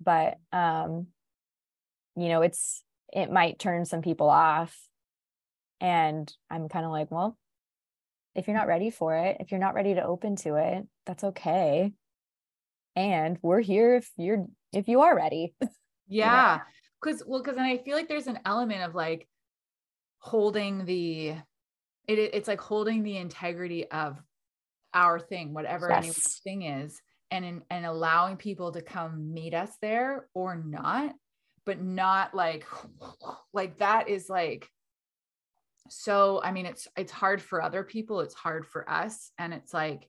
But 0.00 0.38
um, 0.52 1.08
you 2.16 2.28
know, 2.28 2.42
it's 2.42 2.82
it 3.12 3.30
might 3.30 3.58
turn 3.58 3.84
some 3.84 4.02
people 4.02 4.30
off 4.30 4.76
and 5.80 6.32
I'm 6.48 6.68
kind 6.68 6.84
of 6.84 6.92
like, 6.92 7.10
well, 7.10 7.36
if 8.34 8.46
you're 8.46 8.56
not 8.56 8.68
ready 8.68 8.90
for 8.90 9.16
it, 9.16 9.38
if 9.40 9.50
you're 9.50 9.60
not 9.60 9.74
ready 9.74 9.94
to 9.94 10.04
open 10.04 10.36
to 10.36 10.54
it, 10.56 10.86
that's 11.06 11.24
okay. 11.24 11.92
And 12.96 13.38
we're 13.42 13.60
here 13.60 13.96
if 13.96 14.10
you're 14.16 14.46
if 14.72 14.88
you 14.88 15.02
are 15.02 15.16
ready. 15.16 15.54
Yeah. 16.12 16.62
Cause 17.00 17.22
well, 17.24 17.40
cause 17.40 17.54
then 17.54 17.64
I 17.64 17.78
feel 17.78 17.96
like 17.96 18.08
there's 18.08 18.26
an 18.26 18.40
element 18.44 18.82
of 18.82 18.96
like 18.96 19.28
holding 20.18 20.84
the 20.84 21.36
it, 22.08 22.18
it's 22.18 22.48
like 22.48 22.60
holding 22.60 23.04
the 23.04 23.16
integrity 23.16 23.88
of 23.88 24.20
our 24.92 25.20
thing, 25.20 25.54
whatever 25.54 25.88
yes. 25.88 26.40
thing 26.42 26.62
is, 26.62 27.00
and 27.30 27.44
in, 27.44 27.62
and 27.70 27.86
allowing 27.86 28.36
people 28.36 28.72
to 28.72 28.82
come 28.82 29.32
meet 29.32 29.54
us 29.54 29.70
there 29.80 30.26
or 30.34 30.56
not, 30.56 31.14
but 31.64 31.80
not 31.80 32.34
like 32.34 32.66
like 33.52 33.78
that 33.78 34.08
is 34.08 34.28
like 34.28 34.68
so 35.88 36.40
i 36.44 36.52
mean 36.52 36.66
it's 36.66 36.86
it's 36.96 37.10
hard 37.10 37.42
for 37.42 37.60
other 37.60 37.82
people 37.82 38.20
it's 38.20 38.34
hard 38.34 38.64
for 38.64 38.88
us 38.88 39.32
and 39.38 39.52
it's 39.52 39.74
like 39.74 40.08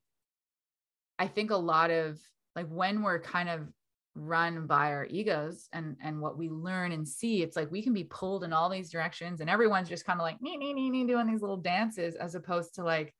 i 1.17 1.27
think 1.27 1.49
a 1.49 1.55
lot 1.55 1.89
of 1.89 2.19
like 2.55 2.67
when 2.67 3.01
we're 3.01 3.19
kind 3.19 3.49
of 3.49 3.67
run 4.13 4.67
by 4.67 4.91
our 4.91 5.05
egos 5.05 5.69
and 5.71 5.95
and 6.03 6.19
what 6.19 6.37
we 6.37 6.49
learn 6.49 6.91
and 6.91 7.07
see 7.07 7.41
it's 7.41 7.55
like 7.55 7.71
we 7.71 7.81
can 7.81 7.93
be 7.93 8.03
pulled 8.03 8.43
in 8.43 8.51
all 8.51 8.69
these 8.69 8.91
directions 8.91 9.39
and 9.39 9.49
everyone's 9.49 9.87
just 9.87 10.05
kind 10.05 10.19
of 10.19 10.23
like 10.23 10.41
me 10.41 10.57
me 10.57 10.73
me 10.73 10.89
me 10.91 11.05
doing 11.05 11.27
these 11.27 11.41
little 11.41 11.55
dances 11.55 12.15
as 12.15 12.35
opposed 12.35 12.75
to 12.75 12.83
like 12.83 13.13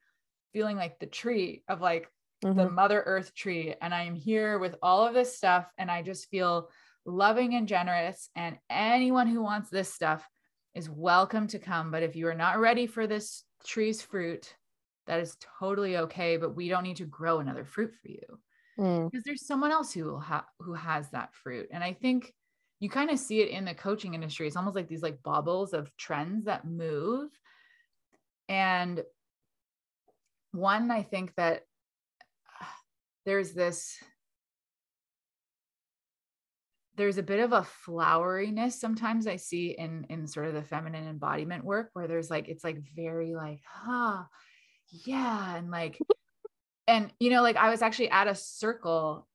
feeling 0.51 0.75
like 0.75 0.99
the 0.99 1.05
tree 1.05 1.63
of 1.69 1.79
like 1.79 2.09
mm-hmm. 2.43 2.57
the 2.57 2.69
mother 2.69 3.03
earth 3.05 3.33
tree 3.33 3.73
and 3.81 3.93
i 3.93 4.03
am 4.03 4.15
here 4.15 4.59
with 4.59 4.75
all 4.81 5.07
of 5.07 5.13
this 5.13 5.37
stuff 5.37 5.65
and 5.77 5.89
i 5.89 6.01
just 6.01 6.27
feel 6.29 6.69
loving 7.05 7.55
and 7.55 7.67
generous 7.67 8.29
and 8.35 8.57
anyone 8.69 9.27
who 9.27 9.41
wants 9.41 9.69
this 9.69 9.93
stuff 9.93 10.27
is 10.73 10.89
welcome 10.89 11.47
to 11.47 11.59
come. 11.59 11.91
But 11.91 12.03
if 12.03 12.15
you 12.15 12.27
are 12.27 12.35
not 12.35 12.59
ready 12.59 12.87
for 12.87 13.07
this 13.07 13.43
tree's 13.65 14.01
fruit, 14.01 14.55
that 15.07 15.19
is 15.19 15.37
totally 15.59 15.97
okay. 15.97 16.37
But 16.37 16.55
we 16.55 16.69
don't 16.69 16.83
need 16.83 16.97
to 16.97 17.05
grow 17.05 17.39
another 17.39 17.65
fruit 17.65 17.93
for 18.01 18.09
you 18.09 18.39
mm. 18.81 19.09
because 19.09 19.23
there's 19.23 19.45
someone 19.45 19.71
else 19.71 19.93
who 19.93 20.05
will 20.05 20.19
have 20.19 20.45
who 20.59 20.73
has 20.73 21.09
that 21.11 21.33
fruit. 21.35 21.69
And 21.71 21.83
I 21.83 21.93
think 21.93 22.33
you 22.79 22.89
kind 22.89 23.11
of 23.11 23.19
see 23.19 23.41
it 23.41 23.49
in 23.49 23.65
the 23.65 23.75
coaching 23.75 24.15
industry. 24.15 24.47
It's 24.47 24.55
almost 24.55 24.75
like 24.75 24.87
these 24.87 25.03
like 25.03 25.21
bubbles 25.23 25.73
of 25.73 25.95
trends 25.97 26.45
that 26.45 26.65
move. 26.65 27.29
And 28.49 29.03
one, 30.51 30.89
I 30.89 31.03
think 31.03 31.33
that 31.35 31.61
there's 33.25 33.53
this 33.53 33.95
there's 36.97 37.17
a 37.17 37.23
bit 37.23 37.39
of 37.39 37.53
a 37.53 37.65
floweriness 37.87 38.73
sometimes 38.73 39.25
I 39.25 39.37
see 39.37 39.75
in 39.77 40.05
in 40.09 40.27
sort 40.27 40.47
of 40.47 40.53
the 40.53 40.61
feminine 40.61 41.07
embodiment 41.07 41.63
work 41.63 41.89
where 41.93 42.07
there's 42.07 42.29
like 42.29 42.47
it's 42.47 42.63
like 42.63 42.77
very 42.95 43.33
like 43.33 43.61
ah 43.87 44.27
yeah 45.05 45.55
and 45.55 45.71
like 45.71 45.97
and 46.91 47.11
you 47.19 47.29
know 47.29 47.41
like 47.41 47.55
i 47.55 47.69
was 47.69 47.81
actually 47.81 48.09
at 48.09 48.27
a 48.27 48.35
circle 48.35 49.27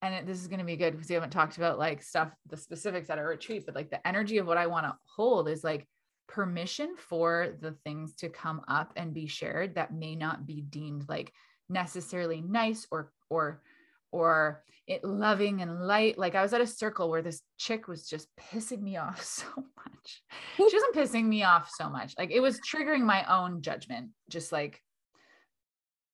and 0.00 0.14
it, 0.14 0.26
this 0.26 0.40
is 0.40 0.48
going 0.48 0.58
to 0.58 0.64
be 0.64 0.76
good 0.76 0.92
because 0.92 1.08
we 1.08 1.14
haven't 1.14 1.30
talked 1.30 1.56
about 1.56 1.78
like 1.78 2.02
stuff 2.02 2.32
the 2.48 2.56
specifics 2.56 3.10
at 3.10 3.18
a 3.18 3.22
retreat 3.22 3.64
but 3.66 3.74
like 3.74 3.90
the 3.90 4.06
energy 4.06 4.38
of 4.38 4.46
what 4.46 4.58
i 4.58 4.66
want 4.66 4.86
to 4.86 4.94
hold 5.16 5.48
is 5.48 5.62
like 5.62 5.86
permission 6.28 6.94
for 6.96 7.56
the 7.60 7.72
things 7.84 8.14
to 8.14 8.28
come 8.28 8.62
up 8.66 8.92
and 8.96 9.12
be 9.12 9.26
shared 9.26 9.74
that 9.74 9.94
may 9.94 10.16
not 10.16 10.46
be 10.46 10.62
deemed 10.62 11.04
like 11.08 11.32
necessarily 11.68 12.40
nice 12.40 12.86
or 12.90 13.12
or 13.28 13.62
or 14.10 14.62
it 14.86 15.04
loving 15.04 15.62
and 15.62 15.86
light. 15.86 16.18
Like 16.18 16.34
i 16.34 16.42
was 16.42 16.52
at 16.52 16.60
a 16.60 16.66
circle 16.66 17.08
where 17.08 17.22
this 17.22 17.42
chick 17.58 17.88
was 17.88 18.08
just 18.08 18.28
pissing 18.36 18.82
me 18.82 18.96
off 18.98 19.22
so 19.22 19.46
much. 19.56 20.22
She 20.56 20.62
wasn't 20.62 20.94
pissing 20.94 21.24
me 21.24 21.42
off 21.42 21.70
so 21.74 21.88
much. 21.88 22.14
Like 22.18 22.30
it 22.30 22.40
was 22.40 22.60
triggering 22.60 23.02
my 23.02 23.24
own 23.24 23.62
judgment 23.62 24.10
just 24.28 24.52
like 24.52 24.80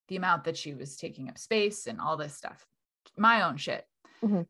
the 0.09 0.17
amount 0.17 0.45
that 0.45 0.57
she 0.57 0.75
was 0.75 0.97
taking 0.97 1.29
up 1.29 1.39
space 1.39 1.87
and 1.87 2.01
all 2.01 2.17
this 2.17 2.35
stuff 2.35 2.67
my 3.17 3.43
own 3.43 3.57
shit 3.57 3.85
mm-hmm. 4.23 4.43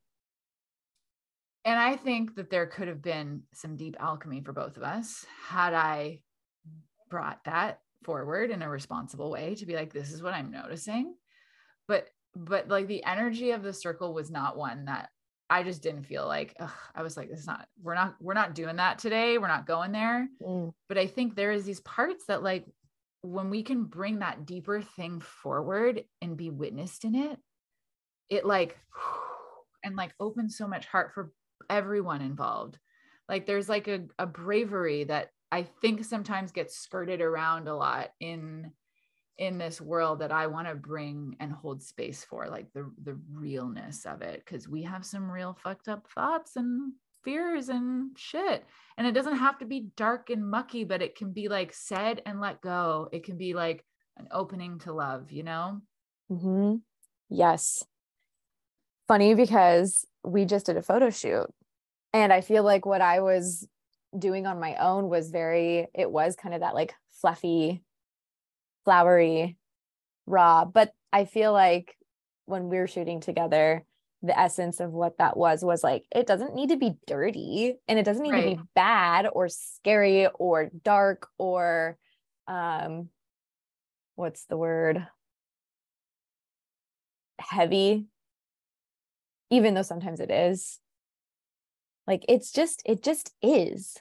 and 1.64 1.78
i 1.78 1.96
think 1.96 2.34
that 2.36 2.50
there 2.50 2.66
could 2.66 2.88
have 2.88 3.02
been 3.02 3.42
some 3.52 3.76
deep 3.76 3.96
alchemy 4.00 4.40
for 4.40 4.52
both 4.52 4.76
of 4.76 4.82
us 4.82 5.24
had 5.48 5.74
i 5.74 6.18
brought 7.10 7.42
that 7.44 7.80
forward 8.04 8.50
in 8.50 8.62
a 8.62 8.68
responsible 8.68 9.30
way 9.30 9.54
to 9.54 9.66
be 9.66 9.74
like 9.74 9.92
this 9.92 10.12
is 10.12 10.22
what 10.22 10.34
i'm 10.34 10.50
noticing 10.50 11.14
but 11.86 12.08
but 12.36 12.68
like 12.68 12.86
the 12.86 13.04
energy 13.04 13.50
of 13.50 13.62
the 13.62 13.72
circle 13.72 14.14
was 14.14 14.30
not 14.30 14.56
one 14.56 14.84
that 14.84 15.08
I 15.50 15.62
just 15.62 15.82
didn't 15.82 16.04
feel 16.04 16.26
like 16.26 16.54
ugh, 16.60 16.70
I 16.94 17.02
was 17.02 17.16
like, 17.16 17.30
it's 17.30 17.46
not, 17.46 17.66
we're 17.82 17.94
not, 17.94 18.16
we're 18.20 18.34
not 18.34 18.54
doing 18.54 18.76
that 18.76 18.98
today. 18.98 19.38
We're 19.38 19.48
not 19.48 19.66
going 19.66 19.92
there. 19.92 20.28
Mm. 20.42 20.72
But 20.88 20.98
I 20.98 21.06
think 21.06 21.34
there 21.34 21.52
is 21.52 21.64
these 21.64 21.80
parts 21.80 22.26
that 22.26 22.42
like 22.42 22.66
when 23.28 23.50
we 23.50 23.62
can 23.62 23.84
bring 23.84 24.20
that 24.20 24.46
deeper 24.46 24.80
thing 24.80 25.20
forward 25.20 26.04
and 26.22 26.36
be 26.36 26.50
witnessed 26.50 27.04
in 27.04 27.14
it, 27.14 27.38
it 28.28 28.44
like 28.44 28.78
and 29.84 29.96
like 29.96 30.14
opens 30.18 30.56
so 30.56 30.66
much 30.66 30.86
heart 30.86 31.12
for 31.12 31.32
everyone 31.70 32.22
involved. 32.22 32.78
Like 33.28 33.46
there's 33.46 33.68
like 33.68 33.88
a, 33.88 34.04
a 34.18 34.26
bravery 34.26 35.04
that 35.04 35.30
I 35.52 35.62
think 35.62 36.04
sometimes 36.04 36.52
gets 36.52 36.78
skirted 36.78 37.20
around 37.20 37.68
a 37.68 37.76
lot 37.76 38.10
in 38.20 38.72
in 39.36 39.56
this 39.56 39.80
world 39.80 40.18
that 40.18 40.32
I 40.32 40.48
want 40.48 40.66
to 40.66 40.74
bring 40.74 41.36
and 41.38 41.52
hold 41.52 41.82
space 41.82 42.24
for, 42.24 42.48
like 42.48 42.72
the 42.72 42.90
the 43.04 43.18
realness 43.32 44.04
of 44.04 44.22
it, 44.22 44.42
because 44.44 44.68
we 44.68 44.82
have 44.82 45.04
some 45.04 45.30
real 45.30 45.56
fucked 45.62 45.88
up 45.88 46.08
thoughts 46.10 46.56
and 46.56 46.92
fears 47.28 47.68
and 47.68 48.16
shit. 48.16 48.64
And 48.96 49.06
it 49.06 49.12
doesn't 49.12 49.36
have 49.36 49.58
to 49.58 49.66
be 49.66 49.88
dark 49.96 50.30
and 50.30 50.50
mucky, 50.50 50.84
but 50.84 51.02
it 51.02 51.14
can 51.14 51.32
be 51.32 51.48
like 51.48 51.74
said 51.74 52.22
and 52.24 52.40
let 52.40 52.62
go. 52.62 53.10
It 53.12 53.22
can 53.24 53.36
be 53.36 53.52
like 53.52 53.84
an 54.16 54.28
opening 54.32 54.78
to 54.80 54.94
love, 54.94 55.30
you 55.30 55.42
know? 55.42 55.82
Mm-hmm. 56.32 56.76
Yes. 57.28 57.84
Funny 59.06 59.34
because 59.34 60.06
we 60.24 60.46
just 60.46 60.66
did 60.66 60.78
a 60.78 60.82
photo 60.82 61.10
shoot. 61.10 61.46
And 62.14 62.32
I 62.32 62.40
feel 62.40 62.62
like 62.62 62.86
what 62.86 63.02
I 63.02 63.20
was 63.20 63.68
doing 64.18 64.46
on 64.46 64.58
my 64.58 64.76
own 64.76 65.10
was 65.10 65.30
very, 65.30 65.86
it 65.94 66.10
was 66.10 66.34
kind 66.34 66.54
of 66.54 66.62
that 66.62 66.74
like 66.74 66.94
fluffy 67.20 67.82
flowery, 68.84 69.58
raw. 70.24 70.64
But 70.64 70.92
I 71.12 71.26
feel 71.26 71.52
like 71.52 71.94
when 72.46 72.70
we 72.70 72.78
were 72.78 72.86
shooting 72.86 73.20
together, 73.20 73.84
the 74.22 74.38
essence 74.38 74.80
of 74.80 74.90
what 74.90 75.18
that 75.18 75.36
was 75.36 75.64
was 75.64 75.84
like 75.84 76.04
it 76.12 76.26
doesn't 76.26 76.54
need 76.54 76.70
to 76.70 76.76
be 76.76 76.96
dirty 77.06 77.74
and 77.86 78.00
it 78.00 78.04
doesn't 78.04 78.24
need 78.24 78.32
right. 78.32 78.56
to 78.56 78.56
be 78.56 78.68
bad 78.74 79.28
or 79.32 79.48
scary 79.48 80.26
or 80.26 80.70
dark 80.82 81.28
or 81.38 81.96
um 82.48 83.08
what's 84.18 84.44
the 84.46 84.56
word? 84.56 85.06
Heavy. 87.38 88.06
Even 89.50 89.74
though 89.74 89.82
sometimes 89.82 90.20
it 90.20 90.30
is. 90.30 90.80
Like 92.06 92.24
it's 92.28 92.52
just 92.52 92.82
it 92.84 93.02
just 93.02 93.32
is. 93.40 93.96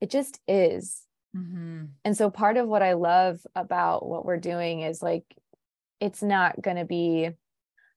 It 0.00 0.10
just 0.10 0.40
is. 0.46 1.02
Mm-hmm. 1.36 1.86
And 2.04 2.16
so 2.16 2.30
part 2.30 2.56
of 2.56 2.68
what 2.68 2.82
I 2.82 2.92
love 2.92 3.40
about 3.56 4.06
what 4.06 4.24
we're 4.24 4.38
doing 4.38 4.82
is 4.82 5.02
like, 5.02 5.24
it's 6.00 6.22
not 6.22 6.60
going 6.60 6.76
to 6.76 6.84
be 6.84 7.30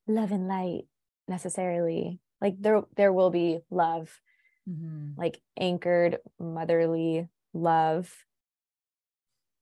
love 0.07 0.31
and 0.31 0.47
light 0.47 0.85
necessarily. 1.27 2.19
Like 2.41 2.55
there, 2.59 2.83
there 2.95 3.13
will 3.13 3.29
be 3.29 3.59
love, 3.69 4.19
mm-hmm. 4.69 5.19
like 5.19 5.39
anchored 5.59 6.17
motherly 6.39 7.27
love, 7.53 8.13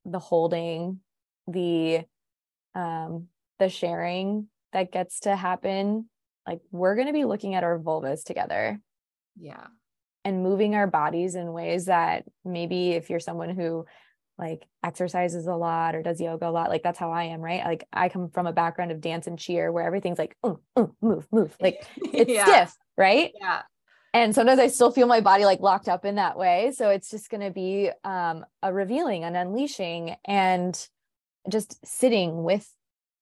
the 0.06 0.20
holding, 0.20 1.00
the, 1.48 2.02
um, 2.76 3.28
the 3.60 3.70
sharing 3.70 4.48
that 4.74 4.92
gets 4.92 5.22
to 5.22 5.36
happen. 5.36 6.10
Like 6.48 6.62
we're 6.72 6.96
going 6.96 7.08
to 7.08 7.14
be 7.14 7.26
looking 7.26 7.56
at 7.56 7.64
our 7.64 7.80
vulvas 7.80 8.24
together. 8.24 8.82
Yeah 9.40 9.68
and 10.26 10.44
moving 10.44 10.76
our 10.76 10.88
bodies 10.88 11.36
in 11.36 11.52
ways 11.52 11.86
that 11.86 12.24
maybe 12.46 12.92
if 12.92 13.10
you're 13.10 13.20
someone 13.20 13.50
who 13.50 13.86
like 14.38 14.66
exercises 14.84 15.48
a 15.48 15.56
lot 15.56 15.96
or 15.96 16.02
does 16.02 16.20
yoga 16.20 16.48
a 16.48 16.52
lot 16.52 16.70
like 16.70 16.84
that's 16.84 17.00
how 17.00 17.12
i 17.12 17.24
am 17.26 17.42
right? 17.42 17.64
Like 17.64 17.88
i 17.94 18.10
come 18.10 18.30
from 18.30 18.48
a 18.48 18.54
background 18.54 18.92
of 18.92 19.02
dance 19.02 19.28
and 19.28 19.38
cheer 19.38 19.72
where 19.72 19.86
everything's 19.86 20.18
like 20.18 20.36
mm, 20.44 20.60
mm, 20.78 20.92
move 21.02 21.28
move 21.32 21.56
like 21.60 21.86
it's 21.98 22.32
yeah. 22.32 22.46
stiff 22.46 22.76
right? 22.98 23.32
Yeah. 23.40 23.62
And 24.14 24.36
sometimes 24.36 24.60
i 24.60 24.68
still 24.68 24.92
feel 24.92 25.08
my 25.08 25.22
body 25.22 25.46
like 25.46 25.60
locked 25.60 25.88
up 25.88 26.06
in 26.06 26.16
that 26.16 26.38
way. 26.38 26.72
So 26.76 26.90
it's 26.90 27.10
just 27.10 27.30
going 27.30 27.42
to 27.42 27.50
be 27.50 27.90
um, 28.04 28.46
a 28.62 28.72
revealing 28.72 29.24
an 29.24 29.36
unleashing 29.36 30.16
and 30.26 30.88
just 31.50 31.84
sitting 31.86 32.44
with 32.44 32.72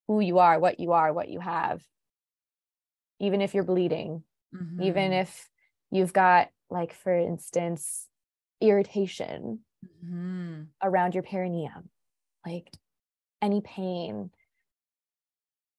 who 0.06 0.20
you 0.20 0.38
are 0.38 0.58
what 0.58 0.80
you 0.80 0.92
are 0.92 1.12
what 1.12 1.28
you 1.28 1.40
have. 1.40 1.82
Even 3.20 3.40
if 3.40 3.54
you're 3.54 3.64
bleeding 3.64 4.24
mm-hmm. 4.54 4.82
even 4.82 5.12
if 5.12 5.48
you've 5.90 6.12
got 6.12 6.48
like 6.70 6.94
for 6.94 7.16
instance 7.16 8.08
irritation 8.60 9.60
mm-hmm. 9.84 10.62
around 10.82 11.14
your 11.14 11.22
perineum 11.22 11.88
like 12.46 12.70
any 13.40 13.60
pain 13.60 14.30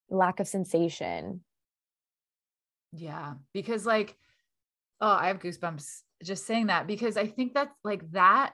lack 0.10 0.40
of 0.40 0.48
sensation. 0.48 1.42
Yeah 2.92 3.34
because 3.54 3.86
like 3.86 4.16
oh 5.02 5.08
i 5.08 5.28
have 5.28 5.40
goosebumps 5.40 6.02
just 6.24 6.46
saying 6.46 6.68
that 6.68 6.86
because 6.86 7.18
i 7.18 7.26
think 7.26 7.54
that's 7.54 7.74
like 7.84 8.10
that 8.12 8.54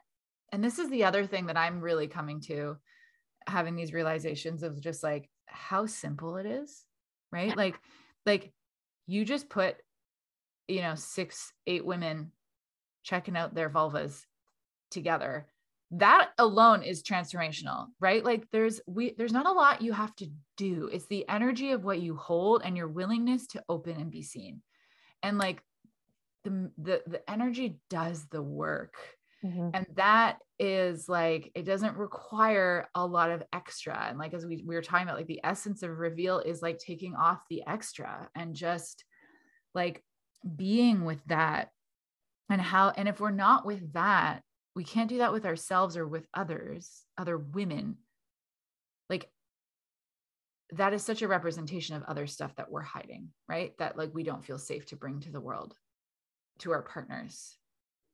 and 0.54 0.64
this 0.64 0.80
is 0.80 0.90
the 0.90 1.04
other 1.04 1.26
thing 1.26 1.48
that 1.48 1.58
i'm 1.58 1.82
really 1.82 2.08
coming 2.08 2.40
to 2.40 2.78
having 3.46 3.76
these 3.76 3.92
realizations 3.92 4.64
of 4.64 4.80
just 4.80 5.04
like 5.04 5.30
how 5.46 5.86
simple 5.86 6.38
it 6.38 6.46
is 6.46 6.86
right? 7.32 7.56
Like 7.56 7.80
like 8.26 8.52
you 9.08 9.26
just 9.26 9.50
put 9.50 9.76
you 10.68 10.82
know, 10.82 10.94
six, 10.94 11.52
eight 11.66 11.84
women 11.84 12.32
checking 13.02 13.36
out 13.36 13.56
their 13.56 13.72
vulvas 13.72 14.22
together. 14.90 15.48
That 15.92 16.30
alone 16.38 16.84
is 16.84 17.02
transformational, 17.02 17.88
right? 18.00 18.24
Like 18.24 18.46
there's 18.52 18.80
we 18.86 19.16
there's 19.18 19.34
not 19.34 19.48
a 19.48 19.52
lot 19.52 19.82
you 19.82 19.92
have 19.94 20.16
to 20.18 20.30
do. 20.56 20.90
It's 20.92 21.08
the 21.08 21.28
energy 21.28 21.72
of 21.72 21.84
what 21.84 22.00
you 22.00 22.16
hold 22.16 22.62
and 22.64 22.78
your 22.78 22.88
willingness 22.88 23.48
to 23.48 23.64
open 23.68 23.96
and 24.00 24.12
be 24.12 24.22
seen. 24.22 24.62
And 25.24 25.40
like 25.40 25.64
the 26.44 26.72
the 26.78 27.02
the 27.08 27.30
energy 27.30 27.80
does 27.90 28.28
the 28.28 28.42
work. 28.42 28.96
Mm-hmm. 29.44 29.70
And 29.74 29.86
that 29.96 30.40
is 30.60 31.10
like 31.10 31.52
it 31.56 31.64
doesn't 31.64 31.98
require 31.98 32.88
a 32.94 33.06
lot 33.06 33.32
of 33.32 33.42
extra. 33.52 34.06
And 34.10 34.20
like 34.20 34.34
as 34.34 34.46
we, 34.46 34.64
we 34.66 34.76
were 34.76 34.82
talking 34.82 35.08
about, 35.08 35.18
like 35.18 35.28
the 35.28 35.42
essence 35.44 35.82
of 35.82 35.98
reveal 35.98 36.40
is 36.40 36.62
like 36.62 36.78
taking 36.78 37.16
off 37.16 37.40
the 37.50 37.64
extra 37.66 38.30
and 38.36 38.54
just 38.54 39.06
like 39.74 40.04
being 40.56 41.04
with 41.04 41.24
that 41.28 41.70
and 42.50 42.62
how 42.62 42.90
and 42.96 43.08
if 43.08 43.20
we're 43.20 43.32
not 43.32 43.66
with 43.66 43.94
that 43.94 44.42
we 44.80 44.86
can't 44.86 45.10
do 45.10 45.18
that 45.18 45.34
with 45.34 45.46
ourselves 45.46 45.98
or 45.98 46.08
with 46.08 46.26
others 46.34 47.04
other 47.18 47.38
women. 47.38 47.98
Like 49.10 49.30
that 50.72 50.94
is 50.94 51.04
such 51.04 51.22
a 51.22 51.28
representation 51.28 51.98
of 51.98 52.04
other 52.04 52.28
stuff 52.28 52.56
that 52.56 52.72
we're 52.72 52.80
hiding 52.82 53.28
right? 53.50 53.78
That 53.80 53.98
like 53.98 54.12
we 54.14 54.24
don't 54.24 54.46
feel 54.46 54.58
safe 54.58 54.86
to 54.86 54.96
bring 54.96 55.20
to 55.20 55.32
the 55.32 55.42
world 55.42 55.76
to 56.60 56.72
our 56.72 56.82
partners. 56.82 57.58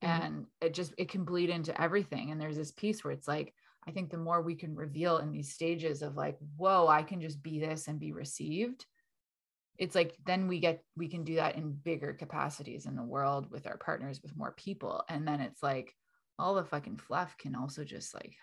Mm-hmm. 0.03 0.21
and 0.23 0.45
it 0.59 0.73
just 0.73 0.95
it 0.97 1.09
can 1.09 1.23
bleed 1.23 1.51
into 1.51 1.79
everything. 1.79 2.31
And 2.31 2.41
there's 2.41 2.57
this 2.57 2.71
piece 2.71 3.03
where 3.03 3.13
it's 3.13 3.27
like 3.27 3.53
i 3.87 3.91
think 3.91 4.09
the 4.09 4.17
more 4.17 4.41
we 4.41 4.55
can 4.55 4.73
reveal 4.73 5.19
in 5.19 5.31
these 5.31 5.53
stages 5.53 6.01
of 6.01 6.17
like 6.17 6.37
whoa 6.57 6.87
i 6.87 7.03
can 7.03 7.21
just 7.21 7.43
be 7.43 7.59
this 7.59 7.87
and 7.87 7.99
be 7.99 8.13
received 8.13 8.83
it's 9.77 9.95
like 9.95 10.15
then 10.25 10.47
we 10.47 10.59
get 10.59 10.83
we 10.95 11.07
can 11.07 11.23
do 11.23 11.35
that 11.35 11.55
in 11.55 11.73
bigger 11.73 12.13
capacities 12.13 12.85
in 12.85 12.95
the 12.95 13.03
world 13.03 13.51
with 13.51 13.67
our 13.67 13.77
partners 13.77 14.21
with 14.21 14.35
more 14.35 14.53
people. 14.57 15.03
And 15.09 15.27
then 15.27 15.41
it's 15.41 15.61
like 15.61 15.93
all 16.37 16.55
the 16.55 16.63
fucking 16.63 16.97
fluff 16.97 17.37
can 17.37 17.55
also 17.55 17.83
just 17.83 18.13
like 18.13 18.33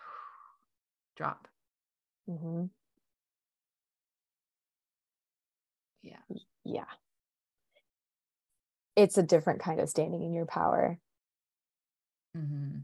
drop 1.17 1.49
mm-hmm. 2.29 2.65
yeah 6.03 6.39
yeah 6.65 6.85
it's 8.97 9.19
a 9.19 9.23
different 9.23 9.61
kind 9.61 9.81
of 9.81 9.89
standing 9.89 10.23
in 10.23 10.33
your 10.33 10.47
power 10.47 10.99
mm-hmm. 12.37 12.79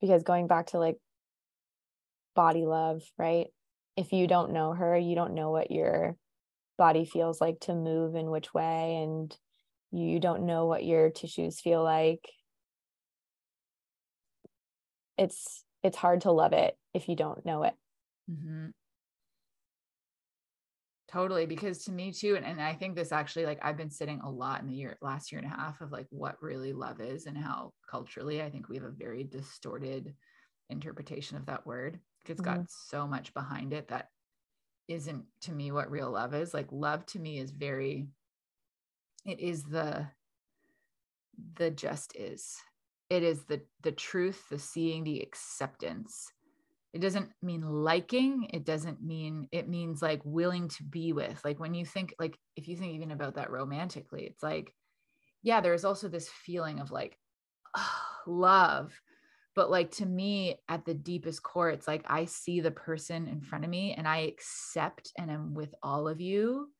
because 0.00 0.22
going 0.22 0.46
back 0.46 0.68
to 0.68 0.78
like 0.78 0.96
body 2.34 2.64
love, 2.64 3.02
right? 3.18 3.48
If 3.96 4.12
you 4.12 4.26
don't 4.26 4.52
know 4.52 4.72
her, 4.72 4.96
you 4.96 5.14
don't 5.14 5.34
know 5.34 5.50
what 5.50 5.70
your 5.70 6.16
body 6.78 7.04
feels 7.04 7.40
like 7.40 7.60
to 7.60 7.74
move 7.74 8.14
in 8.14 8.30
which 8.30 8.54
way, 8.54 9.02
and 9.02 9.36
you 9.90 10.18
don't 10.18 10.46
know 10.46 10.66
what 10.66 10.84
your 10.84 11.10
tissues 11.10 11.60
feel 11.60 11.82
like. 11.82 12.26
It's 15.22 15.64
it's 15.82 15.96
hard 15.96 16.22
to 16.22 16.32
love 16.32 16.52
it 16.52 16.76
if 16.94 17.08
you 17.08 17.16
don't 17.16 17.44
know 17.44 17.62
it. 17.64 17.74
Mm-hmm. 18.30 18.68
Totally. 21.10 21.44
Because 21.44 21.84
to 21.84 21.92
me 21.92 22.10
too, 22.10 22.36
and, 22.36 22.46
and 22.46 22.60
I 22.60 22.72
think 22.72 22.96
this 22.96 23.12
actually 23.12 23.44
like 23.44 23.58
I've 23.62 23.76
been 23.76 23.90
sitting 23.90 24.20
a 24.20 24.30
lot 24.30 24.62
in 24.62 24.66
the 24.66 24.74
year 24.74 24.96
last 25.02 25.30
year 25.30 25.40
and 25.40 25.50
a 25.50 25.54
half 25.54 25.80
of 25.80 25.92
like 25.92 26.06
what 26.10 26.42
really 26.42 26.72
love 26.72 27.00
is 27.00 27.26
and 27.26 27.36
how 27.36 27.72
culturally 27.88 28.42
I 28.42 28.50
think 28.50 28.68
we 28.68 28.76
have 28.76 28.84
a 28.84 28.90
very 28.90 29.22
distorted 29.22 30.14
interpretation 30.70 31.36
of 31.36 31.46
that 31.46 31.66
word. 31.66 32.00
It's 32.26 32.40
mm-hmm. 32.40 32.60
got 32.60 32.70
so 32.70 33.06
much 33.06 33.34
behind 33.34 33.74
it 33.74 33.88
that 33.88 34.08
isn't 34.88 35.24
to 35.42 35.52
me 35.52 35.70
what 35.70 35.90
real 35.90 36.10
love 36.10 36.34
is. 36.34 36.54
Like 36.54 36.68
love 36.70 37.04
to 37.06 37.18
me 37.18 37.38
is 37.38 37.50
very 37.50 38.06
it 39.26 39.38
is 39.38 39.64
the 39.64 40.08
the 41.56 41.70
just 41.70 42.16
is. 42.16 42.56
It 43.12 43.22
is 43.22 43.44
the 43.44 43.60
the 43.82 43.92
truth, 43.92 44.48
the 44.48 44.58
seeing, 44.58 45.04
the 45.04 45.20
acceptance. 45.20 46.32
It 46.94 47.02
doesn't 47.02 47.28
mean 47.42 47.60
liking. 47.60 48.48
It 48.54 48.64
doesn't 48.64 49.02
mean 49.02 49.48
it 49.52 49.68
means 49.68 50.00
like 50.00 50.22
willing 50.24 50.68
to 50.68 50.82
be 50.82 51.12
with. 51.12 51.38
Like 51.44 51.60
when 51.60 51.74
you 51.74 51.84
think 51.84 52.14
like 52.18 52.38
if 52.56 52.68
you 52.68 52.74
think 52.74 52.94
even 52.94 53.10
about 53.10 53.34
that 53.34 53.50
romantically 53.50 54.24
it's 54.24 54.42
like 54.42 54.72
yeah 55.42 55.60
there's 55.60 55.84
also 55.84 56.08
this 56.08 56.30
feeling 56.30 56.80
of 56.80 56.90
like 56.90 57.18
oh, 57.76 58.00
love. 58.26 58.98
But 59.54 59.70
like 59.70 59.90
to 59.96 60.06
me 60.06 60.56
at 60.66 60.86
the 60.86 60.94
deepest 60.94 61.42
core 61.42 61.68
it's 61.68 61.86
like 61.86 62.06
i 62.06 62.24
see 62.24 62.60
the 62.60 62.70
person 62.70 63.28
in 63.28 63.42
front 63.42 63.64
of 63.64 63.70
me 63.70 63.92
and 63.92 64.08
i 64.08 64.20
accept 64.20 65.12
and 65.18 65.30
am 65.30 65.52
with 65.52 65.74
all 65.82 66.08
of 66.08 66.22
you 66.22 66.70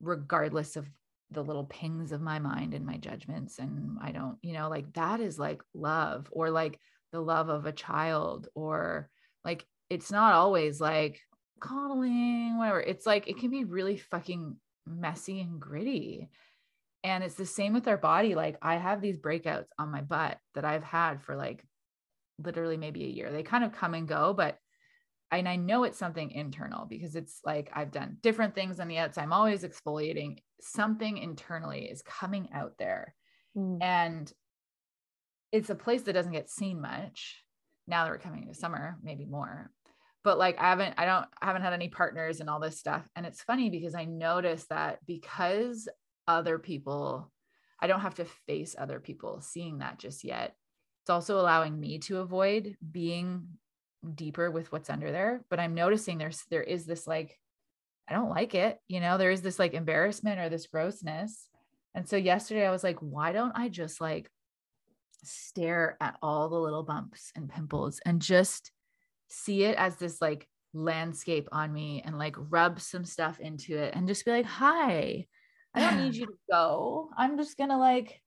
regardless 0.00 0.76
of 0.76 0.88
the 1.32 1.42
little 1.42 1.64
pings 1.64 2.12
of 2.12 2.20
my 2.20 2.38
mind 2.38 2.74
and 2.74 2.84
my 2.84 2.96
judgments 2.96 3.58
and 3.58 3.96
i 4.00 4.12
don't 4.12 4.36
you 4.42 4.52
know 4.52 4.68
like 4.68 4.92
that 4.92 5.20
is 5.20 5.38
like 5.38 5.62
love 5.74 6.28
or 6.30 6.50
like 6.50 6.78
the 7.12 7.20
love 7.20 7.48
of 7.48 7.66
a 7.66 7.72
child 7.72 8.48
or 8.54 9.08
like 9.44 9.66
it's 9.90 10.10
not 10.10 10.32
always 10.34 10.80
like 10.80 11.20
coddling 11.62 12.58
whatever. 12.58 12.80
It's 12.80 13.06
like 13.06 13.28
it 13.28 13.38
can 13.38 13.50
be 13.50 13.64
really 13.64 13.96
fucking 13.96 14.56
messy 14.86 15.40
and 15.40 15.60
gritty. 15.60 16.28
And 17.04 17.24
it's 17.24 17.36
the 17.36 17.46
same 17.46 17.72
with 17.72 17.88
our 17.88 17.96
body. 17.96 18.34
Like 18.34 18.58
i 18.60 18.76
have 18.76 19.00
these 19.00 19.16
breakouts 19.16 19.68
on 19.78 19.90
my 19.90 20.02
butt 20.02 20.38
that 20.54 20.64
i've 20.64 20.84
had 20.84 21.22
for 21.22 21.36
like 21.36 21.64
literally 22.38 22.76
maybe 22.76 23.04
a 23.04 23.08
year. 23.08 23.32
They 23.32 23.42
kind 23.42 23.64
of 23.64 23.72
come 23.72 23.94
and 23.94 24.06
go 24.06 24.34
but 24.34 24.58
and 25.38 25.48
I 25.48 25.56
know 25.56 25.84
it's 25.84 25.98
something 25.98 26.30
internal 26.30 26.86
because 26.86 27.16
it's 27.16 27.40
like 27.44 27.70
I've 27.72 27.90
done 27.90 28.18
different 28.20 28.54
things 28.54 28.78
on 28.80 28.88
the 28.88 28.98
outside. 28.98 29.22
I'm 29.22 29.32
always 29.32 29.64
exfoliating. 29.64 30.38
Something 30.60 31.18
internally 31.18 31.86
is 31.86 32.02
coming 32.02 32.50
out 32.52 32.74
there. 32.78 33.14
Mm. 33.56 33.78
And 33.82 34.32
it's 35.52 35.70
a 35.70 35.74
place 35.74 36.02
that 36.02 36.14
doesn't 36.14 36.32
get 36.32 36.50
seen 36.50 36.80
much 36.80 37.44
now 37.86 38.04
that 38.04 38.10
we're 38.10 38.18
coming 38.18 38.42
into 38.42 38.54
summer 38.54 38.96
maybe 39.02 39.26
more 39.26 39.70
but 40.24 40.38
like 40.38 40.58
i 40.58 40.70
haven't 40.70 40.94
i 40.98 41.04
don't 41.04 41.26
I 41.40 41.46
haven't 41.46 41.62
had 41.62 41.72
any 41.72 41.88
partners 41.88 42.40
and 42.40 42.48
all 42.48 42.60
this 42.60 42.78
stuff 42.78 43.08
and 43.14 43.26
it's 43.26 43.42
funny 43.42 43.70
because 43.70 43.94
i 43.94 44.04
noticed 44.04 44.68
that 44.70 44.98
because 45.06 45.88
other 46.26 46.58
people 46.58 47.30
i 47.80 47.86
don't 47.86 48.00
have 48.00 48.14
to 48.16 48.24
face 48.46 48.74
other 48.78 49.00
people 49.00 49.40
seeing 49.40 49.78
that 49.78 49.98
just 49.98 50.24
yet 50.24 50.54
it's 51.02 51.10
also 51.10 51.40
allowing 51.40 51.78
me 51.78 51.98
to 52.00 52.18
avoid 52.18 52.76
being 52.90 53.48
deeper 54.14 54.50
with 54.50 54.70
what's 54.72 54.90
under 54.90 55.12
there 55.12 55.44
but 55.48 55.60
i'm 55.60 55.74
noticing 55.74 56.18
there's 56.18 56.44
there 56.50 56.62
is 56.62 56.86
this 56.86 57.06
like 57.06 57.38
i 58.08 58.12
don't 58.12 58.30
like 58.30 58.54
it 58.54 58.78
you 58.88 59.00
know 59.00 59.16
there 59.16 59.30
is 59.30 59.42
this 59.42 59.58
like 59.58 59.74
embarrassment 59.74 60.40
or 60.40 60.48
this 60.48 60.66
grossness 60.66 61.48
and 61.94 62.08
so 62.08 62.16
yesterday 62.16 62.66
i 62.66 62.70
was 62.70 62.82
like 62.82 62.98
why 62.98 63.32
don't 63.32 63.52
i 63.54 63.68
just 63.68 64.00
like 64.00 64.28
stare 65.24 65.96
at 66.00 66.16
all 66.20 66.48
the 66.48 66.58
little 66.58 66.82
bumps 66.82 67.30
and 67.36 67.48
pimples 67.48 68.00
and 68.04 68.20
just 68.20 68.72
see 69.28 69.64
it 69.64 69.76
as 69.76 69.96
this 69.96 70.20
like 70.20 70.48
landscape 70.74 71.48
on 71.52 71.72
me 71.72 72.02
and 72.04 72.18
like 72.18 72.36
rub 72.38 72.80
some 72.80 73.04
stuff 73.04 73.40
into 73.40 73.76
it 73.76 73.94
and 73.94 74.08
just 74.08 74.24
be 74.24 74.30
like, 74.30 74.46
hi, 74.46 75.26
I 75.74 75.80
don't 75.80 76.04
need 76.04 76.14
you 76.16 76.26
to 76.26 76.32
go. 76.50 77.10
I'm 77.16 77.36
just 77.36 77.56
gonna 77.56 77.78
like 77.78 78.20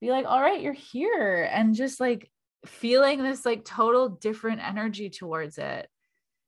be 0.00 0.10
like, 0.10 0.26
all 0.26 0.40
right, 0.40 0.60
you're 0.60 0.72
here. 0.72 1.48
And 1.50 1.74
just 1.74 2.00
like 2.00 2.30
feeling 2.64 3.22
this 3.22 3.44
like 3.44 3.64
total 3.64 4.08
different 4.08 4.60
energy 4.66 5.10
towards 5.10 5.58
it. 5.58 5.88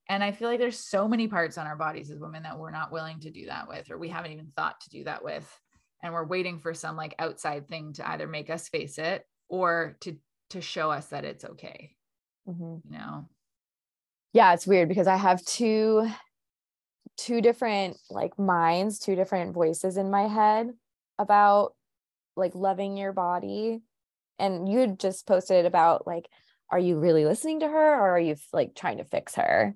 And 0.08 0.24
I 0.24 0.32
feel 0.32 0.48
like 0.48 0.58
there's 0.58 0.78
so 0.78 1.06
many 1.06 1.28
parts 1.28 1.58
on 1.58 1.66
our 1.66 1.76
bodies 1.76 2.10
as 2.10 2.18
women 2.18 2.44
that 2.44 2.58
we're 2.58 2.70
not 2.70 2.92
willing 2.92 3.20
to 3.20 3.30
do 3.30 3.46
that 3.46 3.68
with, 3.68 3.90
or 3.90 3.98
we 3.98 4.08
haven't 4.08 4.32
even 4.32 4.52
thought 4.56 4.80
to 4.80 4.90
do 4.90 5.04
that 5.04 5.22
with. 5.22 5.46
And 6.02 6.14
we're 6.14 6.24
waiting 6.24 6.60
for 6.60 6.72
some 6.72 6.96
like 6.96 7.14
outside 7.18 7.68
thing 7.68 7.92
to 7.94 8.08
either 8.08 8.26
make 8.26 8.48
us 8.48 8.68
face 8.68 8.98
it 8.98 9.26
or 9.48 9.96
to 10.00 10.16
to 10.50 10.60
show 10.60 10.90
us 10.90 11.06
that 11.06 11.24
it's 11.24 11.44
okay 11.44 11.94
mm-hmm. 12.48 12.76
you 12.84 12.98
know 12.98 13.26
yeah 14.32 14.52
it's 14.54 14.66
weird 14.66 14.88
because 14.88 15.06
i 15.06 15.16
have 15.16 15.44
two 15.44 16.08
two 17.16 17.40
different 17.40 17.96
like 18.10 18.38
minds 18.38 18.98
two 18.98 19.14
different 19.14 19.54
voices 19.54 19.96
in 19.96 20.10
my 20.10 20.26
head 20.26 20.70
about 21.18 21.74
like 22.36 22.54
loving 22.54 22.96
your 22.96 23.12
body 23.12 23.80
and 24.38 24.68
you 24.68 24.78
had 24.78 24.98
just 24.98 25.26
posted 25.26 25.66
about 25.66 26.06
like 26.06 26.28
are 26.70 26.78
you 26.78 26.98
really 26.98 27.24
listening 27.24 27.60
to 27.60 27.68
her 27.68 27.94
or 27.94 28.10
are 28.10 28.20
you 28.20 28.36
like 28.52 28.74
trying 28.74 28.98
to 28.98 29.04
fix 29.04 29.34
her 29.34 29.74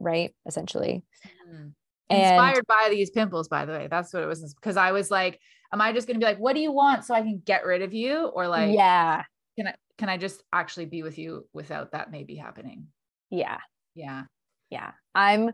right 0.00 0.34
essentially 0.46 1.02
mm-hmm. 1.48 1.68
inspired 2.10 2.58
and, 2.58 2.66
by 2.66 2.88
these 2.90 3.10
pimples 3.10 3.48
by 3.48 3.64
the 3.64 3.72
way 3.72 3.88
that's 3.90 4.12
what 4.12 4.22
it 4.22 4.26
was 4.26 4.54
because 4.54 4.76
i 4.76 4.92
was 4.92 5.10
like 5.10 5.40
am 5.74 5.80
I 5.80 5.92
just 5.92 6.06
going 6.06 6.18
to 6.18 6.24
be 6.24 6.30
like, 6.30 6.38
what 6.38 6.54
do 6.54 6.60
you 6.60 6.70
want 6.70 7.04
so 7.04 7.14
I 7.14 7.20
can 7.20 7.42
get 7.44 7.66
rid 7.66 7.82
of 7.82 7.92
you? 7.92 8.26
Or 8.26 8.46
like, 8.46 8.74
yeah, 8.74 9.24
can 9.58 9.66
I, 9.66 9.74
can 9.98 10.08
I 10.08 10.16
just 10.16 10.42
actually 10.52 10.86
be 10.86 11.02
with 11.02 11.18
you 11.18 11.46
without 11.52 11.92
that 11.92 12.12
maybe 12.12 12.36
happening? 12.36 12.86
Yeah. 13.28 13.58
Yeah. 13.94 14.22
Yeah. 14.70 14.92
I'm, 15.14 15.50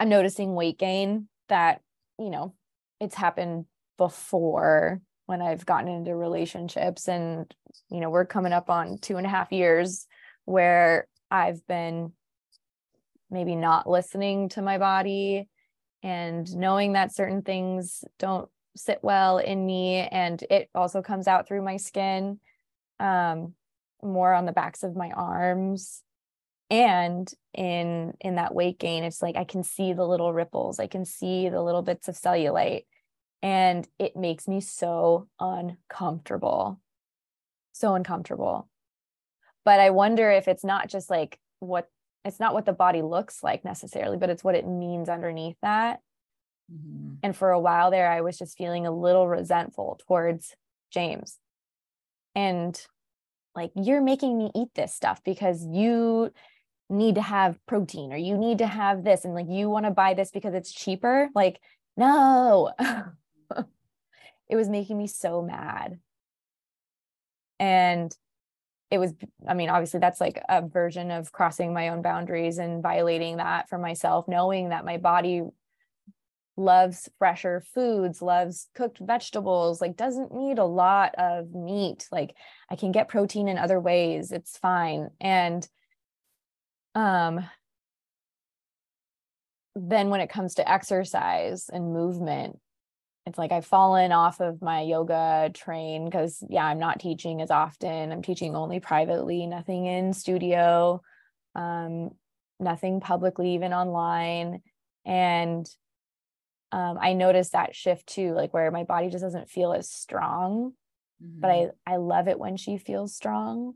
I'm 0.00 0.08
noticing 0.08 0.54
weight 0.54 0.76
gain 0.76 1.28
that, 1.48 1.80
you 2.18 2.30
know, 2.30 2.54
it's 3.00 3.14
happened 3.14 3.66
before 3.96 5.00
when 5.30 5.40
I've 5.40 5.64
gotten 5.64 5.86
into 5.86 6.16
relationships 6.16 7.06
and, 7.06 7.46
you 7.88 8.00
know, 8.00 8.10
we're 8.10 8.26
coming 8.26 8.52
up 8.52 8.68
on 8.68 8.98
two 8.98 9.16
and 9.16 9.24
a 9.24 9.30
half 9.30 9.52
years 9.52 10.08
where 10.44 11.06
I've 11.30 11.64
been 11.68 12.10
maybe 13.30 13.54
not 13.54 13.88
listening 13.88 14.48
to 14.48 14.60
my 14.60 14.78
body 14.78 15.48
and 16.02 16.52
knowing 16.56 16.94
that 16.94 17.14
certain 17.14 17.42
things 17.42 18.02
don't 18.18 18.48
sit 18.74 18.98
well 19.02 19.38
in 19.38 19.64
me 19.64 19.98
and 19.98 20.42
it 20.50 20.68
also 20.74 21.00
comes 21.00 21.28
out 21.28 21.46
through 21.46 21.62
my 21.62 21.76
skin 21.76 22.40
um 22.98 23.54
more 24.02 24.32
on 24.32 24.46
the 24.46 24.52
backs 24.52 24.82
of 24.82 24.96
my 24.96 25.10
arms 25.10 26.02
and 26.70 27.32
in 27.52 28.14
in 28.20 28.36
that 28.36 28.54
weight 28.54 28.78
gain 28.78 29.02
it's 29.02 29.20
like 29.20 29.36
i 29.36 29.44
can 29.44 29.62
see 29.64 29.92
the 29.92 30.06
little 30.06 30.32
ripples. 30.32 30.78
I 30.78 30.86
can 30.86 31.04
see 31.04 31.48
the 31.48 31.62
little 31.62 31.82
bits 31.82 32.08
of 32.08 32.14
cellulite 32.14 32.84
and 33.42 33.88
it 33.98 34.16
makes 34.16 34.46
me 34.46 34.60
so 34.60 35.28
uncomfortable 35.38 36.80
so 37.72 37.94
uncomfortable 37.94 38.68
but 39.64 39.80
i 39.80 39.90
wonder 39.90 40.30
if 40.30 40.48
it's 40.48 40.64
not 40.64 40.88
just 40.88 41.10
like 41.10 41.38
what 41.60 41.88
it's 42.24 42.40
not 42.40 42.52
what 42.52 42.66
the 42.66 42.72
body 42.72 43.02
looks 43.02 43.42
like 43.42 43.64
necessarily 43.64 44.16
but 44.16 44.30
it's 44.30 44.44
what 44.44 44.54
it 44.54 44.66
means 44.66 45.08
underneath 45.08 45.56
that 45.62 46.00
Mm-hmm. 46.72 47.14
And 47.22 47.36
for 47.36 47.50
a 47.50 47.60
while 47.60 47.90
there, 47.90 48.10
I 48.10 48.20
was 48.20 48.38
just 48.38 48.56
feeling 48.56 48.86
a 48.86 48.92
little 48.92 49.26
resentful 49.26 50.00
towards 50.06 50.54
James. 50.90 51.36
And 52.34 52.80
like, 53.54 53.72
you're 53.74 54.02
making 54.02 54.38
me 54.38 54.50
eat 54.54 54.68
this 54.74 54.94
stuff 54.94 55.20
because 55.24 55.64
you 55.64 56.32
need 56.88 57.16
to 57.16 57.22
have 57.22 57.58
protein 57.66 58.12
or 58.12 58.16
you 58.16 58.36
need 58.36 58.58
to 58.58 58.66
have 58.66 59.04
this. 59.04 59.24
And 59.24 59.34
like, 59.34 59.48
you 59.48 59.68
want 59.68 59.86
to 59.86 59.90
buy 59.90 60.14
this 60.14 60.30
because 60.30 60.54
it's 60.54 60.72
cheaper. 60.72 61.28
Like, 61.34 61.60
no. 61.96 62.72
it 64.50 64.56
was 64.56 64.68
making 64.68 64.98
me 64.98 65.06
so 65.06 65.42
mad. 65.42 65.98
And 67.60 68.14
it 68.90 68.98
was, 68.98 69.14
I 69.46 69.54
mean, 69.54 69.70
obviously, 69.70 70.00
that's 70.00 70.20
like 70.20 70.42
a 70.48 70.66
version 70.66 71.12
of 71.12 71.30
crossing 71.30 71.72
my 71.72 71.90
own 71.90 72.02
boundaries 72.02 72.58
and 72.58 72.82
violating 72.82 73.36
that 73.36 73.68
for 73.68 73.78
myself, 73.78 74.26
knowing 74.26 74.70
that 74.70 74.84
my 74.84 74.96
body 74.96 75.42
loves 76.56 77.08
fresher 77.18 77.62
foods, 77.74 78.20
loves 78.20 78.66
cooked 78.74 78.98
vegetables, 78.98 79.80
like 79.80 79.96
doesn't 79.96 80.34
need 80.34 80.58
a 80.58 80.64
lot 80.64 81.14
of 81.16 81.54
meat. 81.54 82.08
Like 82.10 82.34
I 82.68 82.74
can 82.74 82.90
get 82.90 83.08
protein 83.08 83.46
in 83.46 83.56
other 83.56 83.78
ways. 83.78 84.32
It's 84.32 84.58
fine. 84.58 85.10
And 85.20 85.66
um 86.96 87.48
then 89.76 90.10
when 90.10 90.20
it 90.20 90.28
comes 90.28 90.56
to 90.56 90.70
exercise 90.70 91.70
and 91.72 91.94
movement, 91.94 92.58
it's 93.26 93.38
like 93.38 93.52
I've 93.52 93.66
fallen 93.66 94.12
off 94.12 94.40
of 94.40 94.62
my 94.62 94.80
yoga 94.80 95.50
train 95.54 96.06
because 96.06 96.42
yeah, 96.48 96.64
I'm 96.64 96.78
not 96.78 97.00
teaching 97.00 97.42
as 97.42 97.50
often. 97.50 98.12
I'm 98.12 98.22
teaching 98.22 98.56
only 98.56 98.80
privately, 98.80 99.46
nothing 99.46 99.86
in 99.86 100.12
studio. 100.12 101.02
Um 101.54 102.10
nothing 102.60 103.00
publicly, 103.00 103.54
even 103.54 103.72
online. 103.72 104.62
And 105.04 105.68
um, 106.72 106.98
I 107.00 107.14
noticed 107.14 107.52
that 107.52 107.74
shift 107.74 108.06
too, 108.06 108.32
like 108.32 108.54
where 108.54 108.70
my 108.70 108.84
body 108.84 109.08
just 109.08 109.24
doesn't 109.24 109.50
feel 109.50 109.72
as 109.72 109.90
strong. 109.90 110.72
Mm-hmm. 111.22 111.40
But 111.40 111.50
I. 111.50 111.68
I 111.86 111.96
love 111.96 112.28
it 112.28 112.38
when 112.38 112.56
she 112.56 112.78
feels 112.78 113.14
strong. 113.14 113.74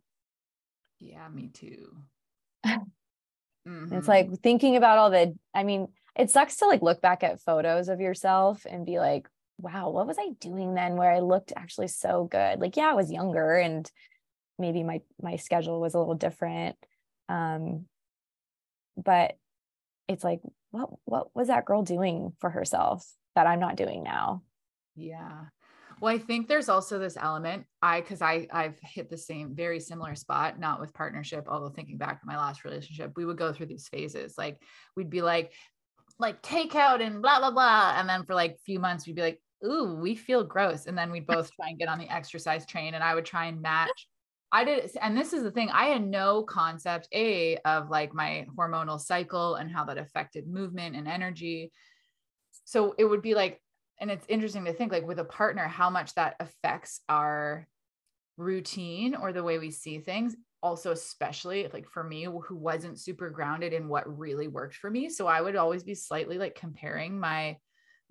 Yeah, 1.00 1.28
me 1.28 1.48
too. 1.48 1.96
mm-hmm. 2.66 3.92
It's 3.92 4.08
like 4.08 4.30
thinking 4.42 4.76
about 4.76 4.98
all 4.98 5.10
the, 5.10 5.34
I 5.54 5.64
mean, 5.64 5.88
it 6.16 6.30
sucks 6.30 6.56
to 6.58 6.66
like 6.66 6.82
look 6.82 7.00
back 7.00 7.22
at 7.22 7.40
photos 7.40 7.88
of 7.88 8.00
yourself 8.00 8.64
and 8.68 8.86
be 8.86 8.98
like, 8.98 9.28
wow, 9.58 9.90
what 9.90 10.06
was 10.06 10.18
I 10.18 10.30
doing 10.40 10.74
then 10.74 10.96
where 10.96 11.10
I 11.10 11.20
looked 11.20 11.52
actually 11.56 11.88
so 11.88 12.28
good? 12.30 12.60
Like, 12.60 12.76
yeah, 12.76 12.90
I 12.90 12.94
was 12.94 13.12
younger 13.12 13.56
and 13.56 13.90
maybe 14.58 14.82
my 14.82 15.00
my 15.20 15.36
schedule 15.36 15.80
was 15.80 15.94
a 15.94 15.98
little 15.98 16.14
different. 16.14 16.76
Um, 17.28 17.86
but 18.96 19.36
it's 20.08 20.24
like, 20.24 20.40
what 20.70 20.90
what 21.04 21.34
was 21.34 21.48
that 21.48 21.64
girl 21.64 21.82
doing 21.82 22.32
for 22.40 22.50
herself 22.50 23.06
that 23.34 23.46
I'm 23.46 23.60
not 23.60 23.76
doing 23.76 24.02
now? 24.02 24.42
Yeah. 24.96 25.46
Well, 26.00 26.14
I 26.14 26.18
think 26.18 26.48
there's 26.48 26.68
also 26.68 26.98
this 26.98 27.16
element. 27.16 27.66
I 27.80 28.00
because 28.00 28.20
I 28.20 28.46
I've 28.52 28.78
hit 28.82 29.10
the 29.10 29.16
same 29.16 29.54
very 29.54 29.80
similar 29.80 30.14
spot, 30.14 30.58
not 30.58 30.80
with 30.80 30.94
partnership, 30.94 31.44
although 31.48 31.70
thinking 31.70 31.98
back 31.98 32.20
to 32.20 32.26
my 32.26 32.36
last 32.36 32.64
relationship, 32.64 33.12
we 33.16 33.24
would 33.24 33.38
go 33.38 33.52
through 33.52 33.66
these 33.66 33.88
phases. 33.88 34.34
Like 34.36 34.60
we'd 34.96 35.10
be 35.10 35.22
like, 35.22 35.52
like 36.18 36.42
takeout 36.42 37.00
and 37.00 37.22
blah 37.22 37.38
blah 37.38 37.52
blah. 37.52 37.94
And 37.96 38.08
then 38.08 38.24
for 38.24 38.34
like 38.34 38.52
a 38.52 38.64
few 38.66 38.78
months, 38.78 39.06
we'd 39.06 39.16
be 39.16 39.22
like, 39.22 39.40
ooh, 39.64 39.98
we 40.00 40.14
feel 40.14 40.44
gross. 40.44 40.86
And 40.86 40.96
then 40.96 41.10
we'd 41.10 41.26
both 41.26 41.50
try 41.52 41.68
and 41.68 41.78
get 41.78 41.88
on 41.88 41.98
the 41.98 42.12
exercise 42.12 42.64
train 42.66 42.94
and 42.94 43.04
I 43.04 43.14
would 43.14 43.24
try 43.24 43.46
and 43.46 43.60
match. 43.60 44.08
I 44.52 44.64
did, 44.64 44.90
and 45.02 45.16
this 45.16 45.32
is 45.32 45.42
the 45.42 45.50
thing, 45.50 45.70
I 45.70 45.86
had 45.86 46.06
no 46.06 46.44
concept, 46.44 47.08
A, 47.12 47.56
of 47.64 47.90
like 47.90 48.14
my 48.14 48.46
hormonal 48.56 49.00
cycle 49.00 49.56
and 49.56 49.70
how 49.70 49.84
that 49.86 49.98
affected 49.98 50.46
movement 50.46 50.94
and 50.94 51.08
energy. 51.08 51.72
So 52.64 52.94
it 52.96 53.04
would 53.04 53.22
be 53.22 53.34
like, 53.34 53.60
and 54.00 54.10
it's 54.10 54.26
interesting 54.28 54.64
to 54.66 54.72
think 54.72 54.92
like 54.92 55.06
with 55.06 55.18
a 55.18 55.24
partner, 55.24 55.66
how 55.66 55.90
much 55.90 56.14
that 56.14 56.36
affects 56.38 57.00
our 57.08 57.66
routine 58.36 59.14
or 59.14 59.32
the 59.32 59.42
way 59.42 59.58
we 59.58 59.70
see 59.70 59.98
things 59.98 60.36
also 60.64 60.92
especially 60.92 61.68
like 61.72 61.86
for 61.86 62.02
me 62.02 62.24
who 62.24 62.56
wasn't 62.56 62.98
super 62.98 63.28
grounded 63.28 63.72
in 63.74 63.86
what 63.86 64.18
really 64.18 64.48
worked 64.48 64.74
for 64.74 64.90
me 64.90 65.08
so 65.08 65.26
i 65.26 65.40
would 65.40 65.54
always 65.54 65.84
be 65.84 65.94
slightly 65.94 66.38
like 66.38 66.54
comparing 66.54 67.20
my 67.20 67.56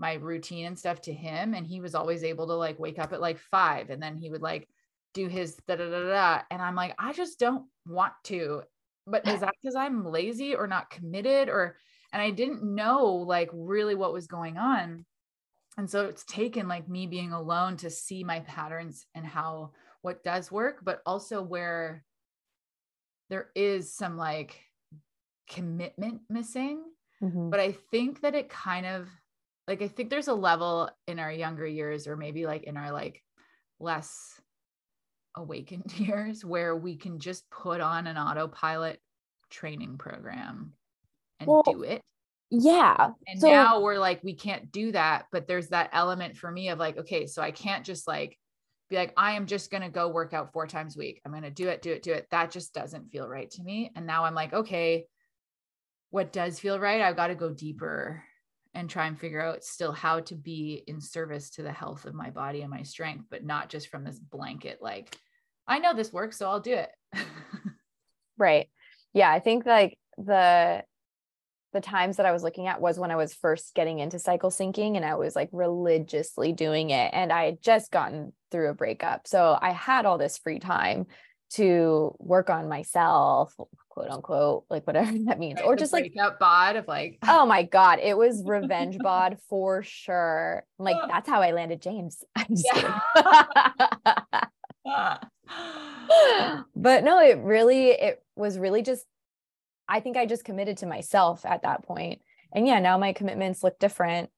my 0.03 0.15
routine 0.15 0.65
and 0.65 0.77
stuff 0.77 0.99
to 0.99 1.13
him 1.13 1.53
and 1.53 1.65
he 1.65 1.79
was 1.79 1.95
always 1.95 2.25
able 2.25 2.45
to 2.47 2.53
like 2.53 2.77
wake 2.77 2.99
up 2.99 3.13
at 3.13 3.21
like 3.21 3.37
5 3.37 3.89
and 3.89 4.03
then 4.03 4.17
he 4.17 4.29
would 4.29 4.41
like 4.41 4.67
do 5.13 5.29
his 5.29 5.55
da 5.65 5.77
da 5.77 5.89
da 5.89 6.09
da 6.09 6.41
and 6.51 6.61
I'm 6.61 6.75
like 6.75 6.93
I 6.99 7.13
just 7.13 7.39
don't 7.39 7.65
want 7.87 8.11
to. 8.25 8.63
But 9.07 9.25
is 9.25 9.39
that 9.39 9.53
because 9.61 9.75
I'm 9.75 10.05
lazy 10.05 10.55
or 10.55 10.67
not 10.67 10.89
committed 10.89 11.47
or 11.47 11.77
and 12.11 12.21
I 12.21 12.31
didn't 12.31 12.63
know 12.63 13.05
like 13.05 13.49
really 13.53 13.95
what 13.95 14.11
was 14.11 14.27
going 14.27 14.57
on. 14.57 15.05
And 15.77 15.89
so 15.89 16.05
it's 16.07 16.25
taken 16.25 16.67
like 16.67 16.89
me 16.89 17.07
being 17.07 17.31
alone 17.31 17.77
to 17.77 17.89
see 17.89 18.25
my 18.25 18.41
patterns 18.41 19.05
and 19.15 19.25
how 19.25 19.71
what 20.01 20.21
does 20.21 20.51
work 20.51 20.79
but 20.83 21.01
also 21.05 21.41
where 21.41 22.03
there 23.29 23.47
is 23.55 23.95
some 23.95 24.17
like 24.17 24.59
commitment 25.49 26.23
missing. 26.29 26.83
Mm-hmm. 27.21 27.51
but 27.51 27.61
I 27.61 27.71
think 27.71 28.19
that 28.21 28.35
it 28.35 28.49
kind 28.49 28.85
of 28.85 29.07
like 29.67 29.81
I 29.81 29.87
think 29.87 30.09
there's 30.09 30.27
a 30.27 30.33
level 30.33 30.89
in 31.07 31.19
our 31.19 31.31
younger 31.31 31.65
years 31.65 32.07
or 32.07 32.17
maybe 32.17 32.45
like 32.45 32.63
in 32.63 32.77
our 32.77 32.91
like 32.91 33.21
less 33.79 34.39
awakened 35.35 35.91
years 35.97 36.43
where 36.43 36.75
we 36.75 36.95
can 36.95 37.19
just 37.19 37.49
put 37.49 37.81
on 37.81 38.07
an 38.07 38.17
autopilot 38.17 38.99
training 39.49 39.97
program 39.97 40.73
and 41.39 41.47
well, 41.47 41.63
do 41.63 41.83
it. 41.83 42.01
Yeah. 42.49 43.09
And 43.27 43.39
so, 43.39 43.49
now 43.49 43.81
we're 43.81 43.97
like, 43.97 44.23
we 44.23 44.35
can't 44.35 44.71
do 44.71 44.91
that. 44.91 45.25
But 45.31 45.47
there's 45.47 45.69
that 45.69 45.89
element 45.91 46.37
for 46.37 46.51
me 46.51 46.69
of 46.69 46.77
like, 46.77 46.97
okay, 46.97 47.25
so 47.25 47.41
I 47.41 47.51
can't 47.51 47.85
just 47.85 48.07
like 48.07 48.37
be 48.89 48.95
like, 48.95 49.13
I 49.17 49.33
am 49.33 49.47
just 49.47 49.71
going 49.71 49.81
to 49.81 49.89
go 49.89 50.09
work 50.09 50.33
out 50.33 50.53
four 50.53 50.67
times 50.67 50.95
a 50.95 50.99
week. 50.99 51.21
I'm 51.25 51.31
going 51.31 51.43
to 51.43 51.49
do 51.49 51.69
it, 51.69 51.81
do 51.81 51.91
it, 51.91 52.03
do 52.03 52.13
it. 52.13 52.27
That 52.29 52.51
just 52.51 52.73
doesn't 52.73 53.09
feel 53.11 53.27
right 53.27 53.49
to 53.51 53.63
me. 53.63 53.91
And 53.95 54.05
now 54.05 54.25
I'm 54.25 54.35
like, 54.35 54.53
okay, 54.53 55.07
what 56.11 56.31
does 56.31 56.59
feel 56.59 56.79
right? 56.79 57.01
I've 57.01 57.15
got 57.15 57.27
to 57.27 57.35
go 57.35 57.51
deeper 57.51 58.23
and 58.75 58.89
try 58.89 59.07
and 59.07 59.19
figure 59.19 59.41
out 59.41 59.63
still 59.63 59.91
how 59.91 60.19
to 60.21 60.35
be 60.35 60.83
in 60.87 60.99
service 60.99 61.51
to 61.51 61.63
the 61.63 61.71
health 61.71 62.05
of 62.05 62.13
my 62.13 62.29
body 62.29 62.61
and 62.61 62.71
my 62.71 62.83
strength, 62.83 63.25
but 63.29 63.43
not 63.43 63.69
just 63.69 63.89
from 63.89 64.03
this 64.03 64.19
blanket, 64.19 64.79
like, 64.81 65.15
I 65.67 65.79
know 65.79 65.93
this 65.93 66.11
works, 66.11 66.37
so 66.37 66.49
I'll 66.49 66.59
do 66.59 66.73
it. 66.73 66.89
right. 68.37 68.67
Yeah. 69.13 69.31
I 69.31 69.39
think 69.39 69.65
like 69.65 69.97
the, 70.17 70.83
the 71.71 71.81
times 71.81 72.17
that 72.17 72.25
I 72.25 72.31
was 72.31 72.43
looking 72.43 72.67
at 72.67 72.81
was 72.81 72.99
when 72.99 73.11
I 73.11 73.15
was 73.15 73.33
first 73.33 73.73
getting 73.73 73.99
into 73.99 74.19
cycle 74.19 74.49
syncing 74.49 74.95
and 74.95 75.05
I 75.05 75.15
was 75.15 75.35
like 75.35 75.49
religiously 75.51 76.51
doing 76.51 76.89
it. 76.89 77.11
And 77.13 77.31
I 77.31 77.45
had 77.45 77.61
just 77.61 77.91
gotten 77.91 78.33
through 78.51 78.69
a 78.69 78.75
breakup. 78.75 79.27
So 79.27 79.57
I 79.59 79.71
had 79.71 80.05
all 80.05 80.17
this 80.17 80.37
free 80.37 80.59
time 80.59 81.07
to 81.51 82.15
work 82.19 82.49
on 82.49 82.67
myself 82.67 83.53
quote 83.93 84.09
unquote, 84.09 84.65
like 84.69 84.87
whatever 84.87 85.11
that 85.25 85.39
means, 85.39 85.59
right, 85.59 85.65
or 85.65 85.75
just 85.75 85.93
like 85.93 86.11
up 86.19 86.39
bod 86.39 86.75
of 86.75 86.87
like, 86.87 87.19
oh 87.27 87.45
my 87.45 87.61
god, 87.63 87.99
it 87.99 88.17
was 88.17 88.43
revenge 88.43 88.97
bod 89.03 89.37
for 89.49 89.83
sure. 89.83 90.63
I'm 90.79 90.85
like 90.85 90.97
that's 91.07 91.29
how 91.29 91.41
I 91.41 91.51
landed 91.51 91.81
James. 91.81 92.23
Yeah. 94.85 96.67
but 96.75 97.05
no, 97.05 97.19
it 97.21 97.37
really, 97.37 97.91
it 97.91 98.21
was 98.35 98.59
really 98.59 98.81
just. 98.81 99.05
I 99.87 99.99
think 99.99 100.17
I 100.17 100.25
just 100.25 100.43
committed 100.43 100.77
to 100.77 100.85
myself 100.85 101.45
at 101.45 101.63
that 101.63 101.85
point, 101.85 102.21
and 102.53 102.67
yeah, 102.67 102.79
now 102.79 102.97
my 102.97 103.13
commitments 103.13 103.63
look 103.63 103.79
different. 103.79 104.29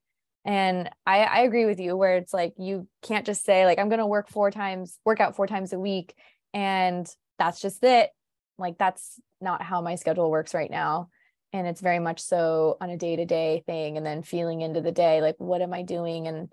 And 0.44 0.90
I, 1.08 1.24
I 1.24 1.40
agree 1.40 1.66
with 1.66 1.80
you 1.80 1.98
where 1.98 2.18
it's 2.18 2.34
like 2.34 2.54
you 2.58 2.88
can't 3.02 3.26
just 3.26 3.44
say 3.44 3.66
like 3.66 3.80
I'm 3.80 3.90
going 3.90 4.00
to 4.00 4.06
work 4.06 4.30
four 4.30 4.52
times, 4.52 5.00
work 5.04 5.20
out 5.20 5.36
four 5.36 5.48
times 5.48 5.74
a 5.74 5.80
week, 5.80 6.14
and 6.54 7.08
that's 7.40 7.60
just 7.60 7.84
it. 7.84 8.12
Like 8.60 8.78
that's 8.78 9.20
not 9.46 9.62
how 9.62 9.80
my 9.80 9.96
schedule 9.96 10.30
works 10.30 10.54
right 10.54 10.70
now. 10.70 11.08
And 11.54 11.66
it's 11.66 11.80
very 11.80 12.00
much 12.00 12.20
so 12.20 12.76
on 12.82 12.90
a 12.90 12.98
day-to-day 12.98 13.64
thing 13.66 13.96
and 13.96 14.06
then 14.06 14.24
feeling 14.24 14.60
into 14.60 14.82
the 14.82 14.92
day 14.92 15.22
like 15.22 15.36
what 15.38 15.62
am 15.62 15.74
i 15.74 15.84
doing? 15.84 16.28
And 16.28 16.52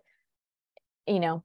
you 1.08 1.18
know 1.18 1.42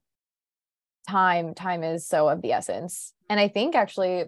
time 1.10 1.56
time 1.56 1.84
is 1.84 2.06
so 2.08 2.30
of 2.30 2.44
the 2.44 2.52
essence. 2.52 3.14
And 3.30 3.40
i 3.40 3.48
think 3.48 3.74
actually 3.74 4.26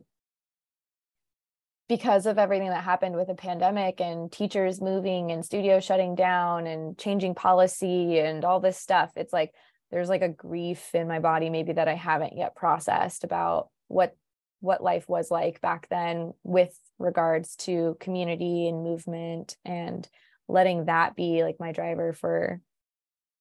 because 1.90 2.28
of 2.28 2.38
everything 2.38 2.70
that 2.70 2.84
happened 2.84 3.16
with 3.16 3.28
the 3.28 3.34
pandemic 3.36 4.00
and 4.00 4.32
teachers 4.32 4.80
moving 4.80 5.32
and 5.32 5.44
studios 5.44 5.84
shutting 5.84 6.14
down 6.16 6.68
and 6.68 6.98
changing 6.98 7.34
policy 7.36 8.20
and 8.20 8.46
all 8.46 8.60
this 8.60 8.78
stuff 8.78 9.12
it's 9.16 9.34
like 9.34 9.52
there's 9.92 10.08
like 10.08 10.22
a 10.22 10.30
grief 10.30 10.94
in 10.94 11.08
my 11.08 11.20
body 11.20 11.50
maybe 11.50 11.74
that 11.74 11.88
i 11.88 11.96
haven't 11.96 12.38
yet 12.38 12.56
processed 12.56 13.24
about 13.24 13.70
what 13.88 14.16
what 14.62 14.84
life 14.84 15.08
was 15.08 15.32
like 15.32 15.62
back 15.62 15.88
then 15.90 16.34
with 16.44 16.78
regards 16.98 17.56
to 17.56 17.96
community 18.00 18.68
and 18.68 18.84
movement 18.84 19.56
and 19.64 20.08
letting 20.48 20.86
that 20.86 21.16
be 21.16 21.44
like 21.44 21.58
my 21.60 21.72
driver 21.72 22.14
for 22.14 22.62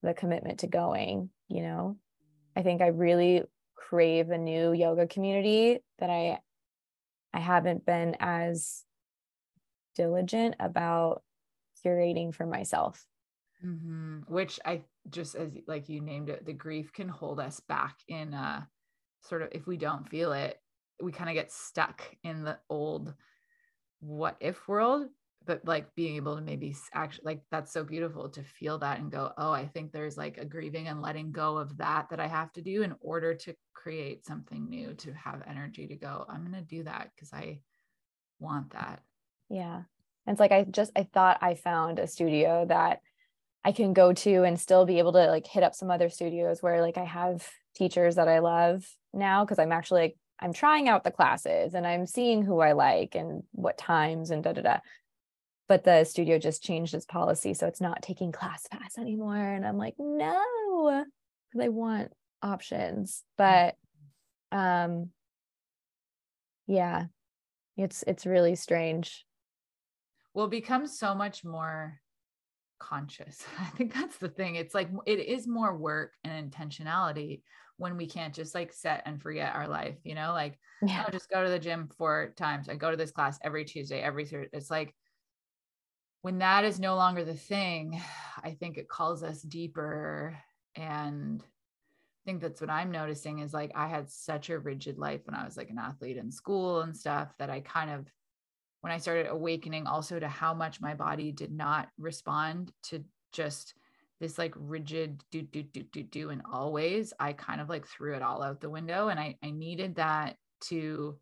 the 0.02 0.14
commitment 0.14 0.60
to 0.60 0.66
going 0.66 1.30
you 1.48 1.62
know 1.62 1.96
i 2.56 2.62
think 2.62 2.80
i 2.80 2.88
really 2.88 3.42
crave 3.74 4.30
a 4.30 4.38
new 4.38 4.72
yoga 4.72 5.06
community 5.06 5.80
that 5.98 6.10
i 6.10 6.38
i 7.34 7.40
haven't 7.40 7.84
been 7.84 8.16
as 8.20 8.84
diligent 9.96 10.54
about 10.60 11.22
curating 11.84 12.32
for 12.32 12.46
myself 12.46 13.04
mm-hmm. 13.64 14.18
which 14.28 14.60
i 14.64 14.82
just 15.10 15.34
as 15.34 15.50
like 15.66 15.88
you 15.88 16.00
named 16.00 16.28
it 16.28 16.46
the 16.46 16.52
grief 16.52 16.92
can 16.92 17.08
hold 17.08 17.40
us 17.40 17.60
back 17.60 17.96
in 18.06 18.34
uh 18.34 18.62
sort 19.22 19.42
of 19.42 19.48
if 19.50 19.66
we 19.66 19.76
don't 19.76 20.08
feel 20.08 20.32
it 20.32 20.60
we 21.02 21.12
kind 21.12 21.30
of 21.30 21.34
get 21.34 21.52
stuck 21.52 22.02
in 22.24 22.44
the 22.44 22.58
old 22.68 23.14
what 24.00 24.36
if 24.40 24.68
world 24.68 25.08
but 25.44 25.64
like 25.64 25.94
being 25.94 26.16
able 26.16 26.36
to 26.36 26.42
maybe 26.42 26.76
actually 26.92 27.24
like 27.24 27.42
that's 27.50 27.72
so 27.72 27.82
beautiful 27.82 28.28
to 28.28 28.42
feel 28.42 28.78
that 28.78 28.98
and 28.98 29.10
go 29.10 29.32
oh 29.38 29.50
i 29.50 29.66
think 29.66 29.90
there's 29.90 30.16
like 30.16 30.38
a 30.38 30.44
grieving 30.44 30.88
and 30.88 31.02
letting 31.02 31.32
go 31.32 31.56
of 31.56 31.76
that 31.78 32.08
that 32.10 32.20
i 32.20 32.26
have 32.26 32.52
to 32.52 32.62
do 32.62 32.82
in 32.82 32.94
order 33.00 33.34
to 33.34 33.54
create 33.74 34.26
something 34.26 34.68
new 34.68 34.94
to 34.94 35.12
have 35.12 35.42
energy 35.48 35.86
to 35.86 35.96
go 35.96 36.24
i'm 36.28 36.42
going 36.42 36.52
to 36.52 36.60
do 36.60 36.82
that 36.82 37.10
because 37.14 37.32
i 37.32 37.58
want 38.40 38.70
that 38.70 39.02
yeah. 39.48 39.82
And 40.26 40.34
it's 40.34 40.40
like 40.40 40.52
i 40.52 40.64
just 40.64 40.92
i 40.94 41.04
thought 41.04 41.38
i 41.40 41.54
found 41.54 41.98
a 41.98 42.06
studio 42.06 42.66
that 42.68 43.00
i 43.64 43.72
can 43.72 43.94
go 43.94 44.12
to 44.12 44.42
and 44.44 44.60
still 44.60 44.84
be 44.84 44.98
able 44.98 45.12
to 45.14 45.26
like 45.26 45.46
hit 45.46 45.62
up 45.62 45.74
some 45.74 45.90
other 45.90 46.10
studios 46.10 46.62
where 46.62 46.82
like 46.82 46.98
i 46.98 47.04
have 47.04 47.48
teachers 47.74 48.16
that 48.16 48.28
i 48.28 48.40
love 48.40 48.86
now 49.14 49.44
because 49.44 49.58
i'm 49.58 49.72
actually 49.72 50.02
like 50.02 50.16
I'm 50.40 50.52
trying 50.52 50.88
out 50.88 51.04
the 51.04 51.10
classes 51.10 51.74
and 51.74 51.86
I'm 51.86 52.06
seeing 52.06 52.42
who 52.42 52.60
I 52.60 52.72
like 52.72 53.14
and 53.14 53.42
what 53.52 53.78
times 53.78 54.30
and 54.30 54.42
da 54.42 54.52
da 54.52 54.62
da. 54.62 54.78
But 55.68 55.84
the 55.84 56.04
studio 56.04 56.38
just 56.38 56.62
changed 56.62 56.94
its 56.94 57.04
policy. 57.04 57.54
So 57.54 57.66
it's 57.66 57.80
not 57.80 58.02
taking 58.02 58.32
class 58.32 58.66
pass 58.70 58.96
anymore. 58.98 59.36
And 59.36 59.66
I'm 59.66 59.76
like, 59.76 59.94
no, 59.98 61.04
because 61.50 61.64
I 61.64 61.68
want 61.68 62.12
options. 62.42 63.24
But 63.36 63.74
um 64.52 65.10
yeah, 66.66 67.06
it's 67.76 68.04
it's 68.06 68.26
really 68.26 68.54
strange. 68.54 69.24
will 70.34 70.48
become 70.48 70.86
so 70.86 71.14
much 71.14 71.44
more 71.44 72.00
conscious. 72.78 73.44
I 73.58 73.64
think 73.64 73.92
that's 73.92 74.18
the 74.18 74.28
thing. 74.28 74.54
It's 74.54 74.74
like 74.74 74.88
it 75.06 75.18
is 75.18 75.46
more 75.46 75.76
work 75.76 76.12
and 76.24 76.50
intentionality 76.50 77.42
when 77.78 77.96
we 77.96 78.06
can't 78.06 78.34
just 78.34 78.54
like 78.54 78.72
set 78.72 79.02
and 79.06 79.22
forget 79.22 79.54
our 79.54 79.66
life, 79.66 79.96
you 80.04 80.14
know, 80.14 80.32
like 80.32 80.58
yeah. 80.82 81.04
oh, 81.06 81.10
just 81.10 81.30
go 81.30 81.42
to 81.42 81.48
the 81.48 81.58
gym 81.58 81.88
four 81.96 82.34
times. 82.36 82.68
I 82.68 82.74
go 82.74 82.90
to 82.90 82.96
this 82.96 83.12
class 83.12 83.38
every 83.42 83.64
Tuesday, 83.64 84.00
every 84.00 84.26
Thursday. 84.26 84.50
It's 84.52 84.70
like 84.70 84.94
when 86.22 86.38
that 86.38 86.64
is 86.64 86.80
no 86.80 86.96
longer 86.96 87.24
the 87.24 87.34
thing, 87.34 88.00
I 88.44 88.50
think 88.50 88.76
it 88.76 88.88
calls 88.88 89.22
us 89.22 89.40
deeper. 89.40 90.36
And 90.74 91.40
I 91.40 92.22
think 92.26 92.42
that's 92.42 92.60
what 92.60 92.70
I'm 92.70 92.90
noticing 92.90 93.38
is 93.38 93.54
like 93.54 93.72
I 93.74 93.86
had 93.86 94.10
such 94.10 94.50
a 94.50 94.58
rigid 94.58 94.98
life 94.98 95.22
when 95.24 95.34
I 95.34 95.44
was 95.44 95.56
like 95.56 95.70
an 95.70 95.78
athlete 95.78 96.16
in 96.16 96.30
school 96.30 96.80
and 96.80 96.96
stuff 96.96 97.32
that 97.38 97.48
I 97.48 97.60
kind 97.60 97.90
of 97.90 98.06
when 98.80 98.92
I 98.92 98.98
started 98.98 99.26
awakening 99.28 99.86
also 99.86 100.20
to 100.20 100.28
how 100.28 100.54
much 100.54 100.80
my 100.80 100.94
body 100.94 101.32
did 101.32 101.50
not 101.50 101.88
respond 101.98 102.72
to 102.84 103.04
just 103.32 103.74
this 104.20 104.38
like 104.38 104.54
rigid 104.56 105.22
do 105.30 105.42
do 105.42 105.62
do 105.62 105.82
do 105.82 106.02
do 106.02 106.30
and 106.30 106.42
always 106.52 107.12
I 107.18 107.32
kind 107.32 107.60
of 107.60 107.68
like 107.68 107.86
threw 107.86 108.14
it 108.14 108.22
all 108.22 108.42
out 108.42 108.60
the 108.60 108.70
window 108.70 109.08
and 109.08 109.18
I 109.18 109.36
I 109.42 109.50
needed 109.50 109.96
that 109.96 110.36
to 110.64 111.18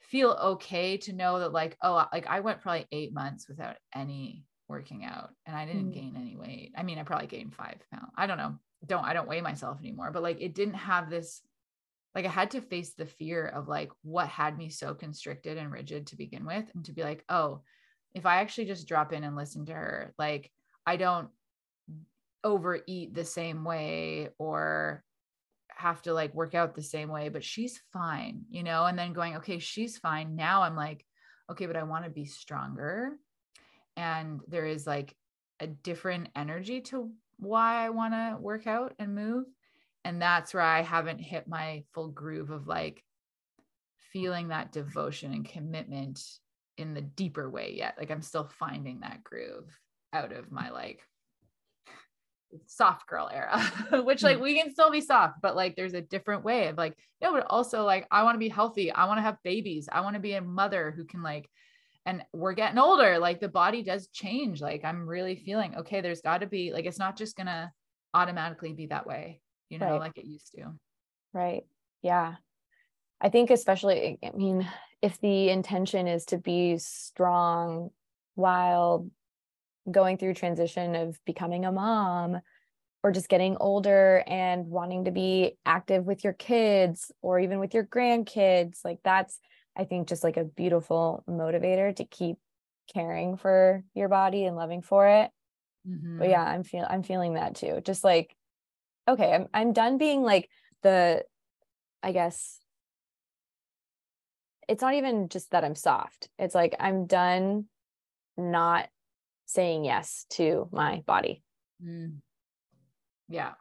feel 0.00 0.30
okay 0.30 0.96
to 0.96 1.12
know 1.12 1.40
that 1.40 1.52
like 1.52 1.76
oh 1.82 2.06
like 2.12 2.26
I 2.26 2.40
went 2.40 2.62
probably 2.62 2.86
8 2.90 3.12
months 3.12 3.48
without 3.48 3.76
any 3.94 4.44
working 4.68 5.04
out 5.04 5.30
and 5.46 5.56
I 5.56 5.66
didn't 5.66 5.90
mm. 5.90 5.94
gain 5.94 6.16
any 6.16 6.36
weight. 6.36 6.72
I 6.76 6.82
mean 6.82 6.98
I 6.98 7.02
probably 7.02 7.26
gained 7.26 7.54
5 7.54 7.74
pounds. 7.92 8.12
I 8.16 8.26
don't 8.26 8.38
know. 8.38 8.54
Don't 8.86 9.04
I 9.04 9.12
don't 9.12 9.28
weigh 9.28 9.40
myself 9.40 9.78
anymore, 9.80 10.10
but 10.12 10.22
like 10.22 10.40
it 10.40 10.54
didn't 10.54 10.74
have 10.74 11.10
this 11.10 11.42
like 12.14 12.24
I 12.24 12.30
had 12.30 12.50
to 12.52 12.60
face 12.60 12.94
the 12.94 13.06
fear 13.06 13.46
of 13.46 13.68
like 13.68 13.90
what 14.02 14.28
had 14.28 14.56
me 14.56 14.70
so 14.70 14.94
constricted 14.94 15.58
and 15.58 15.70
rigid 15.70 16.06
to 16.08 16.16
begin 16.16 16.46
with 16.46 16.64
and 16.74 16.84
to 16.86 16.92
be 16.92 17.02
like, 17.02 17.22
oh, 17.28 17.60
if 18.14 18.24
I 18.24 18.40
actually 18.40 18.64
just 18.64 18.88
drop 18.88 19.12
in 19.12 19.24
and 19.24 19.36
listen 19.36 19.66
to 19.66 19.72
her, 19.74 20.14
like 20.18 20.50
I 20.86 20.96
don't 20.96 21.28
overeat 22.44 23.14
the 23.14 23.24
same 23.24 23.64
way 23.64 24.28
or 24.38 25.02
have 25.68 26.02
to 26.02 26.12
like 26.12 26.34
work 26.34 26.54
out 26.54 26.74
the 26.74 26.82
same 26.82 27.08
way, 27.08 27.28
but 27.28 27.44
she's 27.44 27.80
fine, 27.92 28.42
you 28.50 28.62
know? 28.62 28.86
And 28.86 28.98
then 28.98 29.12
going, 29.12 29.36
okay, 29.36 29.58
she's 29.58 29.98
fine. 29.98 30.34
Now 30.36 30.62
I'm 30.62 30.76
like, 30.76 31.04
okay, 31.50 31.66
but 31.66 31.76
I 31.76 31.84
want 31.84 32.04
to 32.04 32.10
be 32.10 32.24
stronger. 32.24 33.12
And 33.96 34.40
there 34.48 34.66
is 34.66 34.86
like 34.86 35.14
a 35.60 35.66
different 35.66 36.28
energy 36.36 36.80
to 36.82 37.10
why 37.38 37.84
I 37.84 37.90
want 37.90 38.14
to 38.14 38.36
work 38.40 38.66
out 38.66 38.94
and 38.98 39.14
move 39.14 39.44
and 40.04 40.22
that's 40.22 40.54
where 40.54 40.62
i 40.62 40.80
haven't 40.80 41.18
hit 41.18 41.46
my 41.46 41.84
full 41.92 42.08
groove 42.08 42.50
of 42.50 42.66
like 42.66 43.04
feeling 44.12 44.48
that 44.48 44.72
devotion 44.72 45.32
and 45.32 45.48
commitment 45.48 46.20
in 46.78 46.94
the 46.94 47.02
deeper 47.02 47.50
way 47.50 47.74
yet 47.76 47.94
like 47.98 48.10
i'm 48.10 48.22
still 48.22 48.50
finding 48.58 49.00
that 49.00 49.22
groove 49.22 49.78
out 50.12 50.32
of 50.32 50.50
my 50.50 50.70
like 50.70 51.00
soft 52.66 53.06
girl 53.06 53.28
era 53.32 53.60
which 54.04 54.22
like 54.22 54.38
hmm. 54.38 54.42
we 54.42 54.60
can 54.60 54.72
still 54.72 54.90
be 54.90 55.00
soft 55.00 55.34
but 55.42 55.54
like 55.54 55.76
there's 55.76 55.94
a 55.94 56.00
different 56.00 56.44
way 56.44 56.68
of 56.68 56.76
like 56.78 56.96
no 57.20 57.32
but 57.32 57.46
also 57.50 57.84
like 57.84 58.06
i 58.10 58.22
want 58.22 58.34
to 58.34 58.38
be 58.38 58.48
healthy 58.48 58.90
i 58.90 59.04
want 59.04 59.18
to 59.18 59.22
have 59.22 59.36
babies 59.44 59.88
i 59.92 60.00
want 60.00 60.14
to 60.14 60.20
be 60.20 60.32
a 60.32 60.40
mother 60.40 60.92
who 60.96 61.04
can 61.04 61.22
like 61.22 61.48
and 62.06 62.22
we're 62.32 62.54
getting 62.54 62.78
older 62.78 63.18
like 63.18 63.38
the 63.38 63.48
body 63.48 63.82
does 63.82 64.08
change 64.08 64.62
like 64.62 64.84
i'm 64.84 65.06
really 65.06 65.36
feeling 65.36 65.74
okay 65.76 66.00
there's 66.00 66.22
got 66.22 66.40
to 66.40 66.46
be 66.46 66.72
like 66.72 66.86
it's 66.86 66.98
not 66.98 67.18
just 67.18 67.36
gonna 67.36 67.70
automatically 68.14 68.72
be 68.72 68.86
that 68.86 69.06
way 69.06 69.40
you 69.68 69.78
know, 69.78 69.92
right. 69.92 70.00
like 70.00 70.18
it 70.18 70.24
used 70.24 70.52
to. 70.54 70.72
Right. 71.32 71.64
Yeah. 72.02 72.34
I 73.20 73.28
think, 73.28 73.50
especially, 73.50 74.18
I 74.22 74.30
mean, 74.30 74.68
if 75.02 75.20
the 75.20 75.50
intention 75.50 76.06
is 76.06 76.24
to 76.26 76.38
be 76.38 76.78
strong 76.78 77.90
while 78.34 79.08
going 79.90 80.18
through 80.18 80.34
transition 80.34 80.94
of 80.94 81.18
becoming 81.24 81.64
a 81.64 81.72
mom 81.72 82.40
or 83.02 83.12
just 83.12 83.28
getting 83.28 83.56
older 83.58 84.24
and 84.26 84.66
wanting 84.66 85.04
to 85.04 85.10
be 85.10 85.56
active 85.64 86.04
with 86.04 86.24
your 86.24 86.32
kids 86.32 87.12
or 87.22 87.38
even 87.38 87.60
with 87.60 87.74
your 87.74 87.84
grandkids, 87.84 88.84
like 88.84 88.98
that's, 89.04 89.38
I 89.76 89.84
think, 89.84 90.08
just 90.08 90.24
like 90.24 90.36
a 90.36 90.44
beautiful 90.44 91.22
motivator 91.28 91.94
to 91.96 92.04
keep 92.04 92.36
caring 92.92 93.36
for 93.36 93.84
your 93.94 94.08
body 94.08 94.44
and 94.44 94.56
loving 94.56 94.82
for 94.82 95.06
it. 95.06 95.30
Mm-hmm. 95.88 96.18
But 96.18 96.28
yeah, 96.28 96.42
I'm 96.42 96.64
feel 96.64 96.86
I'm 96.88 97.02
feeling 97.02 97.34
that 97.34 97.54
too. 97.54 97.80
Just 97.84 98.04
like 98.04 98.34
okay, 99.06 99.32
I'm 99.32 99.46
I'm 99.54 99.72
done 99.72 99.98
being 99.98 100.22
like 100.22 100.48
the 100.82 101.24
I 102.02 102.12
guess 102.12 102.58
it's 104.68 104.82
not 104.82 104.94
even 104.94 105.28
just 105.28 105.50
that 105.52 105.64
I'm 105.64 105.74
soft. 105.74 106.28
It's 106.38 106.54
like 106.54 106.76
I'm 106.78 107.06
done 107.06 107.66
not 108.36 108.88
saying 109.48 109.82
yes 109.82 110.26
to 110.28 110.68
my 110.70 111.02
body. 111.06 111.42
Mm. 111.82 112.18
Yeah. 113.28 113.52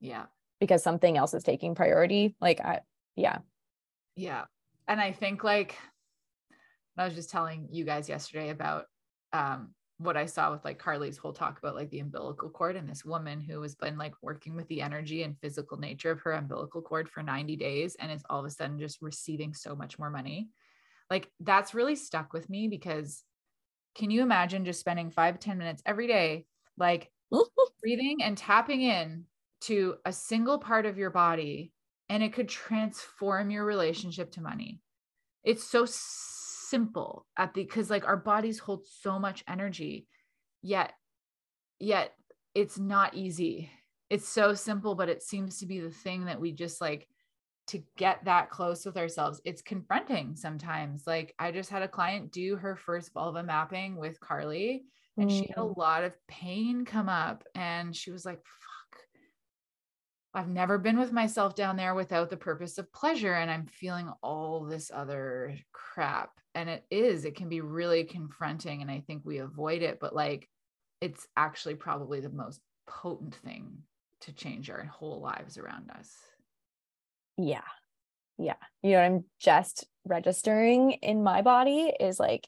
Yeah. 0.00 0.26
Because 0.60 0.82
something 0.82 1.16
else 1.16 1.32
is 1.32 1.42
taking 1.42 1.74
priority. 1.74 2.36
Like 2.40 2.60
I 2.60 2.80
yeah. 3.16 3.38
Yeah. 4.14 4.44
And 4.86 5.00
I 5.00 5.12
think 5.12 5.42
like 5.42 5.76
I 6.98 7.06
was 7.06 7.14
just 7.14 7.30
telling 7.30 7.68
you 7.70 7.84
guys 7.84 8.08
yesterday 8.08 8.50
about 8.50 8.84
um 9.32 9.70
what 9.98 10.18
I 10.18 10.26
saw 10.26 10.52
with 10.52 10.62
like 10.62 10.78
Carly's 10.78 11.16
whole 11.16 11.32
talk 11.32 11.58
about 11.58 11.74
like 11.74 11.88
the 11.88 12.00
umbilical 12.00 12.50
cord 12.50 12.76
and 12.76 12.86
this 12.86 13.02
woman 13.02 13.40
who 13.40 13.62
has 13.62 13.74
been 13.74 13.96
like 13.96 14.12
working 14.20 14.54
with 14.54 14.68
the 14.68 14.82
energy 14.82 15.22
and 15.22 15.38
physical 15.40 15.78
nature 15.78 16.10
of 16.10 16.20
her 16.20 16.32
umbilical 16.32 16.82
cord 16.82 17.08
for 17.08 17.22
90 17.22 17.56
days 17.56 17.96
and 17.98 18.12
is 18.12 18.22
all 18.28 18.40
of 18.40 18.44
a 18.44 18.50
sudden 18.50 18.78
just 18.78 19.00
receiving 19.00 19.54
so 19.54 19.74
much 19.74 19.98
more 19.98 20.10
money. 20.10 20.50
Like 21.08 21.30
that's 21.40 21.72
really 21.72 21.96
stuck 21.96 22.34
with 22.34 22.50
me 22.50 22.68
because 22.68 23.22
can 23.96 24.10
you 24.10 24.22
imagine 24.22 24.64
just 24.64 24.80
spending 24.80 25.10
five 25.10 25.38
ten 25.40 25.58
minutes 25.58 25.82
every 25.86 26.06
day, 26.06 26.46
like 26.76 27.10
breathing 27.80 28.22
and 28.22 28.36
tapping 28.36 28.82
in 28.82 29.24
to 29.62 29.96
a 30.04 30.12
single 30.12 30.58
part 30.58 30.86
of 30.86 30.98
your 30.98 31.10
body 31.10 31.72
and 32.08 32.22
it 32.22 32.32
could 32.32 32.48
transform 32.48 33.50
your 33.50 33.64
relationship 33.64 34.30
to 34.32 34.40
money? 34.42 34.80
It's 35.42 35.64
so 35.64 35.86
simple 35.86 37.26
at 37.36 37.54
the 37.54 37.62
because 37.62 37.90
like 37.90 38.06
our 38.06 38.16
bodies 38.16 38.58
hold 38.58 38.86
so 38.86 39.18
much 39.18 39.44
energy 39.48 40.06
yet 40.62 40.94
yet 41.78 42.12
it's 42.54 42.78
not 42.78 43.14
easy 43.14 43.70
it's 44.10 44.28
so 44.28 44.52
simple 44.52 44.96
but 44.96 45.08
it 45.08 45.22
seems 45.22 45.58
to 45.58 45.66
be 45.66 45.78
the 45.78 45.90
thing 45.90 46.24
that 46.24 46.40
we 46.40 46.50
just 46.50 46.80
like 46.80 47.06
to 47.66 47.82
get 47.96 48.24
that 48.24 48.50
close 48.50 48.84
with 48.84 48.96
ourselves 48.96 49.40
it's 49.44 49.62
confronting 49.62 50.36
sometimes 50.36 51.06
like 51.06 51.34
i 51.38 51.50
just 51.50 51.70
had 51.70 51.82
a 51.82 51.88
client 51.88 52.30
do 52.32 52.56
her 52.56 52.76
first 52.76 53.12
vulva 53.12 53.42
mapping 53.42 53.96
with 53.96 54.20
carly 54.20 54.84
and 55.16 55.30
mm. 55.30 55.38
she 55.38 55.46
had 55.46 55.58
a 55.58 55.60
mm. 55.60 55.76
lot 55.76 56.04
of 56.04 56.14
pain 56.28 56.84
come 56.84 57.08
up 57.08 57.44
and 57.54 57.94
she 57.94 58.10
was 58.10 58.24
like 58.24 58.38
fuck, 58.38 58.76
I've 60.36 60.50
never 60.50 60.76
been 60.76 60.98
with 60.98 61.12
myself 61.12 61.54
down 61.54 61.78
there 61.78 61.94
without 61.94 62.28
the 62.28 62.36
purpose 62.36 62.76
of 62.76 62.92
pleasure. 62.92 63.32
And 63.32 63.50
I'm 63.50 63.64
feeling 63.64 64.12
all 64.22 64.64
this 64.64 64.90
other 64.94 65.56
crap. 65.72 66.30
And 66.54 66.68
it 66.68 66.84
is, 66.90 67.24
it 67.24 67.36
can 67.36 67.48
be 67.48 67.62
really 67.62 68.04
confronting. 68.04 68.82
And 68.82 68.90
I 68.90 69.02
think 69.06 69.22
we 69.24 69.38
avoid 69.38 69.80
it, 69.80 69.98
but 69.98 70.14
like 70.14 70.46
it's 71.00 71.26
actually 71.38 71.76
probably 71.76 72.20
the 72.20 72.28
most 72.28 72.60
potent 72.86 73.34
thing 73.36 73.78
to 74.22 74.32
change 74.32 74.68
our 74.68 74.84
whole 74.84 75.20
lives 75.22 75.56
around 75.56 75.90
us. 75.90 76.14
Yeah. 77.38 77.62
Yeah. 78.38 78.56
You 78.82 78.92
know, 78.92 79.00
I'm 79.00 79.24
just 79.38 79.86
registering 80.04 80.92
in 80.92 81.22
my 81.22 81.42
body 81.42 81.92
is 81.98 82.20
like, 82.20 82.46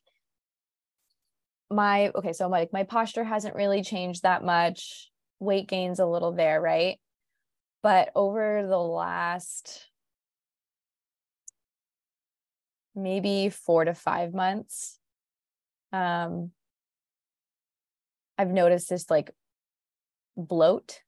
my 1.71 2.11
okay 2.15 2.33
so 2.33 2.49
like 2.49 2.73
my 2.73 2.83
posture 2.83 3.25
hasn't 3.25 3.55
really 3.55 3.83
changed 3.83 4.23
that 4.23 4.43
much 4.43 5.11
weight 5.39 5.69
gains 5.69 5.99
a 6.01 6.07
little 6.07 6.33
there 6.33 6.63
right 6.63 6.99
but 7.83 8.11
over 8.15 8.67
the 8.67 8.79
last 8.79 9.89
maybe 12.99 13.49
four 13.49 13.85
to 13.85 13.95
five 13.95 14.35
months, 14.35 14.99
um, 15.93 16.51
I've 18.37 18.51
noticed 18.51 18.91
this 18.91 19.11
like 19.11 19.31
bloat. 20.37 21.01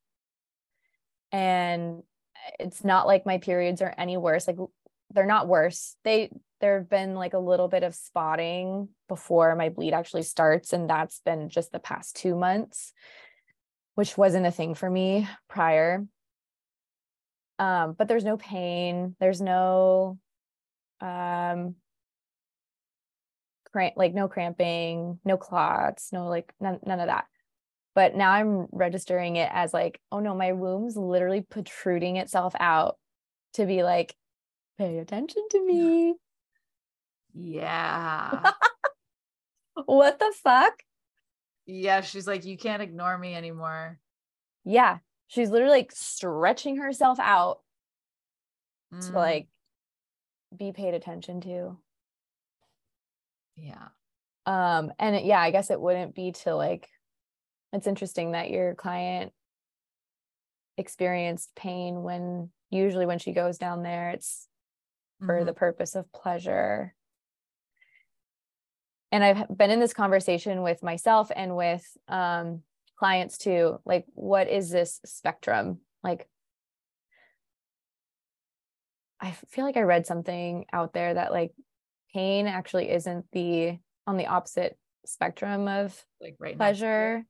And 1.32 2.02
it's 2.58 2.84
not 2.84 3.06
like 3.06 3.26
my 3.26 3.38
periods 3.38 3.82
are 3.82 3.94
any 3.96 4.16
worse. 4.16 4.46
Like 4.46 4.58
they're 5.10 5.26
not 5.26 5.48
worse. 5.48 5.96
They 6.04 6.30
there 6.60 6.78
have 6.78 6.90
been 6.90 7.14
like 7.14 7.32
a 7.32 7.38
little 7.38 7.68
bit 7.68 7.82
of 7.82 7.94
spotting 7.94 8.88
before 9.08 9.54
my 9.56 9.70
bleed 9.70 9.94
actually 9.94 10.22
starts. 10.22 10.72
And 10.72 10.88
that's 10.88 11.20
been 11.24 11.48
just 11.48 11.72
the 11.72 11.78
past 11.78 12.16
two 12.16 12.36
months, 12.36 12.92
which 13.94 14.18
wasn't 14.18 14.46
a 14.46 14.50
thing 14.50 14.74
for 14.74 14.90
me 14.90 15.28
prior 15.48 16.04
um, 17.60 17.92
but 17.92 18.08
there's 18.08 18.24
no 18.24 18.36
pain 18.36 19.14
there's 19.20 19.40
no 19.40 20.18
um 21.00 21.76
cramp 23.70 23.94
like 23.96 24.14
no 24.14 24.26
cramping 24.26 25.20
no 25.24 25.36
clots 25.36 26.12
no 26.12 26.26
like 26.26 26.52
none, 26.58 26.80
none 26.84 26.98
of 26.98 27.06
that 27.06 27.26
but 27.94 28.14
now 28.14 28.30
i'm 28.30 28.66
registering 28.72 29.36
it 29.36 29.48
as 29.52 29.74
like 29.74 30.00
oh 30.12 30.20
no 30.20 30.34
my 30.34 30.52
womb's 30.52 30.96
literally 30.96 31.40
protruding 31.40 32.16
itself 32.16 32.54
out 32.60 32.96
to 33.54 33.66
be 33.66 33.82
like 33.82 34.14
pay 34.78 34.98
attention 34.98 35.42
to 35.50 35.64
me 35.64 36.14
yeah 37.34 38.52
what 39.86 40.18
the 40.18 40.32
fuck? 40.42 40.82
Yeah, 41.66 42.00
she's 42.00 42.26
like, 42.26 42.44
you 42.44 42.56
can't 42.56 42.82
ignore 42.82 43.16
me 43.16 43.34
anymore. 43.34 43.98
Yeah. 44.64 44.98
She's 45.28 45.50
literally 45.50 45.78
like 45.78 45.92
stretching 45.92 46.76
herself 46.76 47.20
out 47.20 47.60
mm. 48.92 49.06
to 49.06 49.12
like 49.12 49.48
be 50.56 50.72
paid 50.72 50.94
attention 50.94 51.40
to. 51.42 51.78
Yeah. 53.56 53.88
Um, 54.46 54.92
and 54.98 55.16
it, 55.16 55.24
yeah, 55.24 55.40
I 55.40 55.50
guess 55.52 55.70
it 55.70 55.80
wouldn't 55.80 56.14
be 56.14 56.32
to 56.32 56.56
like, 56.56 56.88
it's 57.72 57.86
interesting 57.86 58.32
that 58.32 58.50
your 58.50 58.74
client 58.74 59.32
experienced 60.76 61.50
pain 61.54 62.02
when 62.02 62.50
usually 62.70 63.06
when 63.06 63.18
she 63.18 63.32
goes 63.32 63.58
down 63.58 63.82
there, 63.82 64.10
it's 64.10 64.48
for 65.24 65.36
mm-hmm. 65.36 65.46
the 65.46 65.52
purpose 65.52 65.94
of 65.94 66.10
pleasure. 66.12 66.94
And 69.12 69.24
I've 69.24 69.56
been 69.56 69.70
in 69.70 69.80
this 69.80 69.92
conversation 69.92 70.62
with 70.62 70.82
myself 70.82 71.30
and 71.34 71.56
with 71.56 71.84
um, 72.08 72.62
clients 72.98 73.38
too. 73.38 73.80
Like, 73.84 74.06
what 74.14 74.48
is 74.48 74.70
this 74.70 75.00
spectrum? 75.04 75.80
Like, 76.02 76.28
I 79.20 79.32
feel 79.48 79.64
like 79.64 79.76
I 79.76 79.82
read 79.82 80.06
something 80.06 80.64
out 80.72 80.92
there 80.94 81.12
that 81.14 81.32
like 81.32 81.52
pain 82.14 82.46
actually 82.46 82.90
isn't 82.90 83.26
the 83.32 83.78
on 84.06 84.16
the 84.16 84.26
opposite 84.26 84.78
spectrum 85.04 85.68
of 85.68 86.04
like 86.20 86.36
right 86.38 86.56
pleasure. 86.56 87.24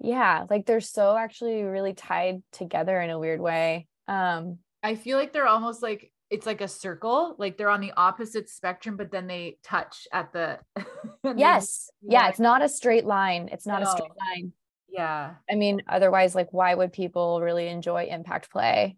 Yeah, 0.00 0.44
like 0.48 0.66
they're 0.66 0.80
so 0.80 1.16
actually 1.16 1.62
really 1.62 1.94
tied 1.94 2.42
together 2.52 3.00
in 3.00 3.10
a 3.10 3.18
weird 3.18 3.40
way. 3.40 3.86
Um 4.06 4.58
I 4.82 4.94
feel 4.94 5.18
like 5.18 5.32
they're 5.32 5.46
almost 5.46 5.82
like 5.82 6.12
it's 6.30 6.46
like 6.46 6.60
a 6.60 6.68
circle, 6.68 7.34
like 7.38 7.56
they're 7.56 7.70
on 7.70 7.80
the 7.80 7.92
opposite 7.96 8.48
spectrum, 8.48 8.96
but 8.96 9.10
then 9.10 9.26
they 9.26 9.56
touch 9.62 10.06
at 10.12 10.32
the 10.32 10.58
Yes. 11.36 11.90
yeah, 12.02 12.28
it's 12.28 12.40
not 12.40 12.62
a 12.62 12.68
straight 12.68 13.06
line. 13.06 13.48
It's 13.50 13.66
not 13.66 13.82
no. 13.82 13.88
a 13.88 13.90
straight 13.90 14.12
line. 14.18 14.52
Yeah. 14.88 15.34
I 15.50 15.54
mean, 15.54 15.82
otherwise, 15.88 16.34
like, 16.34 16.52
why 16.52 16.74
would 16.74 16.92
people 16.92 17.40
really 17.40 17.68
enjoy 17.68 18.04
impact 18.06 18.50
play? 18.50 18.96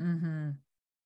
Mm-hmm. 0.00 0.50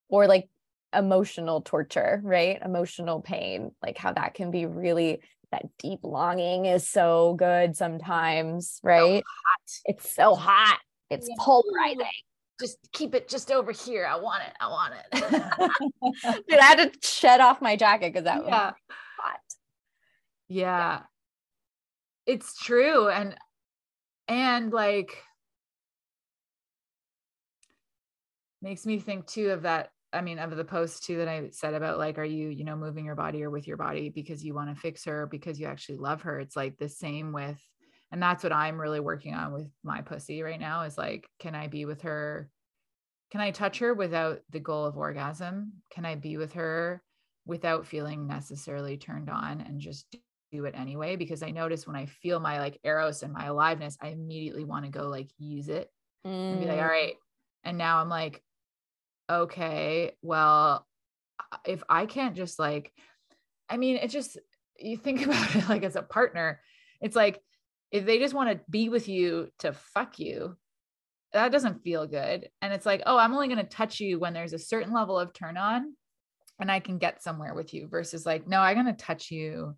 Or 0.08 0.26
like 0.26 0.48
emotional 0.94 1.60
torture, 1.60 2.20
right? 2.22 2.58
Emotional 2.64 3.20
pain, 3.20 3.72
like 3.82 3.98
how 3.98 4.12
that 4.12 4.34
can 4.34 4.50
be 4.50 4.66
really 4.66 5.20
that 5.54 5.66
deep 5.78 6.00
longing 6.02 6.66
is 6.66 6.88
so 6.88 7.34
good 7.34 7.76
sometimes, 7.76 8.80
right? 8.82 9.22
So 9.66 9.80
it's 9.86 10.14
so 10.14 10.34
hot. 10.34 10.80
It's 11.10 11.28
yeah. 11.28 11.36
polarizing. 11.38 12.06
Just 12.60 12.78
keep 12.92 13.14
it 13.14 13.28
just 13.28 13.52
over 13.52 13.70
here. 13.70 14.06
I 14.06 14.16
want 14.16 14.42
it. 14.44 14.52
I 14.60 14.68
want 14.68 14.94
it. 14.94 16.44
Dude, 16.48 16.58
I 16.58 16.64
had 16.64 16.92
to 16.92 17.08
shed 17.08 17.40
off 17.40 17.62
my 17.62 17.76
jacket 17.76 18.12
because 18.12 18.24
that 18.24 18.44
yeah. 18.44 18.66
was 18.66 18.74
hot. 19.18 19.40
Yeah. 20.48 20.64
yeah. 20.66 21.00
It's 22.26 22.56
true. 22.56 23.08
And 23.08 23.36
and 24.26 24.72
like 24.72 25.16
makes 28.60 28.86
me 28.86 28.98
think 28.98 29.26
too 29.26 29.50
of 29.50 29.62
that 29.62 29.90
I 30.14 30.20
mean, 30.20 30.38
of 30.38 30.56
the 30.56 30.64
post 30.64 31.04
too 31.04 31.18
that 31.18 31.28
I 31.28 31.48
said 31.50 31.74
about 31.74 31.98
like, 31.98 32.18
are 32.18 32.24
you, 32.24 32.48
you 32.48 32.64
know, 32.64 32.76
moving 32.76 33.04
your 33.04 33.16
body 33.16 33.42
or 33.42 33.50
with 33.50 33.66
your 33.66 33.76
body 33.76 34.08
because 34.08 34.44
you 34.44 34.54
want 34.54 34.74
to 34.74 34.80
fix 34.80 35.04
her 35.04 35.26
because 35.26 35.58
you 35.58 35.66
actually 35.66 35.98
love 35.98 36.22
her? 36.22 36.38
It's 36.38 36.56
like 36.56 36.78
the 36.78 36.88
same 36.88 37.32
with, 37.32 37.60
and 38.12 38.22
that's 38.22 38.44
what 38.44 38.52
I'm 38.52 38.80
really 38.80 39.00
working 39.00 39.34
on 39.34 39.52
with 39.52 39.68
my 39.82 40.02
pussy 40.02 40.42
right 40.42 40.60
now 40.60 40.82
is 40.82 40.96
like, 40.96 41.26
can 41.40 41.54
I 41.54 41.66
be 41.66 41.84
with 41.84 42.02
her? 42.02 42.48
Can 43.32 43.40
I 43.40 43.50
touch 43.50 43.80
her 43.80 43.92
without 43.92 44.40
the 44.50 44.60
goal 44.60 44.84
of 44.84 44.96
orgasm? 44.96 45.72
Can 45.90 46.04
I 46.04 46.14
be 46.14 46.36
with 46.36 46.52
her 46.52 47.02
without 47.44 47.86
feeling 47.86 48.26
necessarily 48.26 48.96
turned 48.96 49.28
on 49.28 49.60
and 49.60 49.80
just 49.80 50.16
do 50.52 50.64
it 50.64 50.74
anyway? 50.76 51.16
Because 51.16 51.42
I 51.42 51.50
notice 51.50 51.86
when 51.86 51.96
I 51.96 52.06
feel 52.06 52.38
my 52.38 52.60
like 52.60 52.78
eros 52.84 53.24
and 53.24 53.32
my 53.32 53.46
aliveness, 53.46 53.98
I 54.00 54.08
immediately 54.08 54.64
want 54.64 54.84
to 54.84 54.90
go 54.90 55.08
like 55.08 55.30
use 55.38 55.68
it 55.68 55.90
mm. 56.24 56.52
and 56.52 56.60
be 56.60 56.66
like, 56.66 56.80
all 56.80 56.88
mm. 56.88 57.12
And 57.64 57.78
now 57.78 57.98
I'm 58.00 58.08
like, 58.08 58.42
okay, 59.30 60.12
well, 60.22 60.86
if 61.64 61.82
I 61.88 62.06
can't 62.06 62.36
just 62.36 62.58
like, 62.58 62.92
I 63.68 63.76
mean, 63.76 63.96
it 63.96 64.08
just, 64.08 64.38
you 64.78 64.96
think 64.96 65.22
about 65.26 65.54
it 65.54 65.68
like 65.68 65.82
as 65.82 65.96
a 65.96 66.02
partner, 66.02 66.60
it's 67.00 67.16
like 67.16 67.40
if 67.90 68.04
they 68.04 68.18
just 68.18 68.34
want 68.34 68.50
to 68.50 68.64
be 68.70 68.88
with 68.88 69.08
you 69.08 69.48
to 69.60 69.72
fuck 69.72 70.18
you, 70.18 70.56
that 71.32 71.52
doesn't 71.52 71.82
feel 71.82 72.06
good. 72.06 72.48
And 72.62 72.72
it's 72.72 72.86
like, 72.86 73.02
oh, 73.06 73.18
I'm 73.18 73.34
only 73.34 73.48
going 73.48 73.58
to 73.58 73.64
touch 73.64 74.00
you 74.00 74.18
when 74.18 74.32
there's 74.32 74.52
a 74.52 74.58
certain 74.58 74.92
level 74.92 75.18
of 75.18 75.32
turn 75.32 75.56
on 75.56 75.94
and 76.60 76.70
I 76.70 76.80
can 76.80 76.98
get 76.98 77.22
somewhere 77.22 77.54
with 77.54 77.74
you 77.74 77.88
versus 77.88 78.24
like, 78.24 78.46
no, 78.46 78.60
I'm 78.60 78.74
going 78.74 78.86
to 78.86 79.04
touch 79.04 79.30
you 79.30 79.76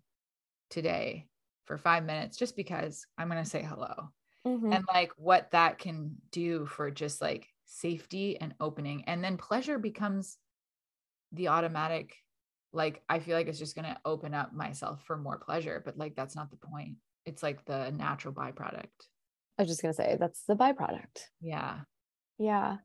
today 0.69 1.27
for 1.65 1.77
five 1.77 2.05
minutes 2.05 2.37
just 2.37 2.55
because 2.55 3.05
I'm 3.17 3.29
going 3.29 3.43
to 3.43 3.49
say 3.49 3.63
hello. 3.63 4.09
Mm-hmm. 4.45 4.71
And 4.71 4.85
like 4.87 5.11
what 5.17 5.51
that 5.51 5.79
can 5.79 6.15
do 6.31 6.65
for 6.65 6.91
just 6.91 7.21
like 7.21 7.47
safety 7.67 8.39
and 8.39 8.53
opening 8.59 9.03
and 9.05 9.23
then 9.23 9.37
pleasure 9.37 9.77
becomes 9.77 10.37
the 11.33 11.49
automatic 11.49 12.15
like 12.73 13.01
i 13.09 13.19
feel 13.19 13.35
like 13.35 13.47
it's 13.47 13.59
just 13.59 13.75
going 13.75 13.85
to 13.85 13.97
open 14.05 14.33
up 14.33 14.53
myself 14.53 15.03
for 15.05 15.17
more 15.17 15.37
pleasure 15.37 15.81
but 15.83 15.97
like 15.97 16.15
that's 16.15 16.35
not 16.35 16.49
the 16.49 16.57
point. 16.57 16.95
It's 17.25 17.43
like 17.43 17.65
the 17.65 17.91
natural 17.91 18.33
byproduct. 18.33 18.85
I 19.57 19.63
was 19.63 19.67
just 19.67 19.81
going 19.81 19.93
to 19.93 19.97
say 19.97 20.15
that's 20.17 20.43
the 20.43 20.55
byproduct. 20.55 21.23
Yeah. 21.41 21.79
Yeah. 22.39 22.77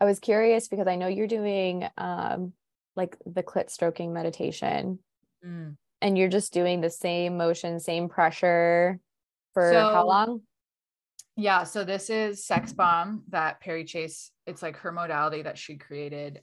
I 0.00 0.04
was 0.06 0.20
curious 0.20 0.68
because 0.68 0.86
i 0.86 0.96
know 0.96 1.08
you're 1.08 1.26
doing 1.26 1.86
um 1.98 2.52
like 2.96 3.16
the 3.26 3.42
clit 3.42 3.70
stroking 3.70 4.12
meditation. 4.12 5.00
Mm. 5.44 5.76
and 6.00 6.18
you're 6.18 6.28
just 6.28 6.52
doing 6.52 6.80
the 6.80 6.90
same 6.90 7.36
motion 7.36 7.78
same 7.78 8.08
pressure 8.08 8.98
for 9.54 9.70
so, 9.72 9.80
how 9.80 10.06
long 10.06 10.40
yeah, 11.38 11.62
so 11.62 11.84
this 11.84 12.10
is 12.10 12.44
Sex 12.44 12.72
Bomb 12.72 13.22
that 13.28 13.60
Perri 13.60 13.84
Chase, 13.84 14.32
it's 14.44 14.60
like 14.60 14.76
her 14.78 14.90
modality 14.90 15.42
that 15.42 15.56
she 15.56 15.76
created 15.76 16.40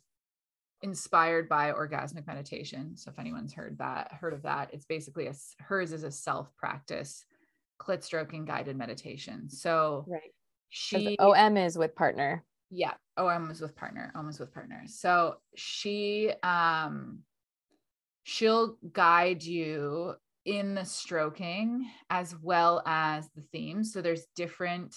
inspired 0.81 1.49
by 1.49 1.73
orgasmic 1.73 2.25
meditation. 2.25 2.95
So 2.95 3.11
if 3.11 3.19
anyone's 3.19 3.53
heard 3.53 3.77
that, 3.79 4.13
heard 4.13 4.31
of 4.31 4.43
that, 4.43 4.73
it's 4.73 4.85
basically 4.85 5.27
a 5.27 5.33
hers 5.59 5.91
is 5.91 6.03
a 6.03 6.11
self-practice 6.11 7.25
clit 7.77 8.03
stroking 8.03 8.45
guided 8.45 8.77
meditation. 8.77 9.49
So 9.49 10.05
right. 10.07 10.31
she 10.69 11.17
OM 11.19 11.57
is 11.57 11.77
with 11.77 11.93
partner. 11.93 12.45
Yeah, 12.71 12.93
OM 13.17 13.51
is 13.51 13.59
with 13.59 13.75
partner, 13.75 14.13
OM 14.15 14.29
is 14.29 14.39
with 14.39 14.53
partner. 14.53 14.83
So 14.85 15.35
she 15.55 16.31
um 16.41 17.19
she'll 18.23 18.77
guide 18.93 19.43
you 19.43 20.15
in 20.45 20.75
the 20.75 20.85
stroking 20.85 21.89
as 22.09 22.35
well 22.41 22.83
as 22.85 23.29
the 23.35 23.41
themes. 23.41 23.91
So 23.91 24.01
there's 24.01 24.27
different 24.35 24.95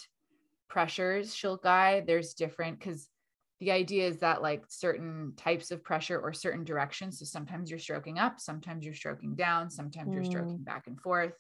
pressures 0.68 1.34
she'll 1.34 1.57
guide. 1.57 2.07
There's 2.07 2.34
different 2.34 2.78
because 2.78 3.09
the 3.61 3.72
idea 3.72 4.07
is 4.07 4.18
that 4.18 4.42
like 4.42 4.64
certain 4.68 5.32
types 5.36 5.70
of 5.70 5.82
pressure 5.82 6.20
or 6.20 6.32
certain 6.32 6.64
directions. 6.64 7.18
So 7.18 7.24
sometimes 7.24 7.70
you're 7.70 7.80
stroking 7.80 8.18
up, 8.18 8.38
sometimes 8.38 8.84
you're 8.84 8.94
stroking 8.94 9.34
down, 9.34 9.70
sometimes 9.70 10.11
mm. 10.11 10.14
you're 10.14 10.24
stroking 10.24 10.59
back 10.59 10.86
and 10.86 11.01
forth. 11.01 11.32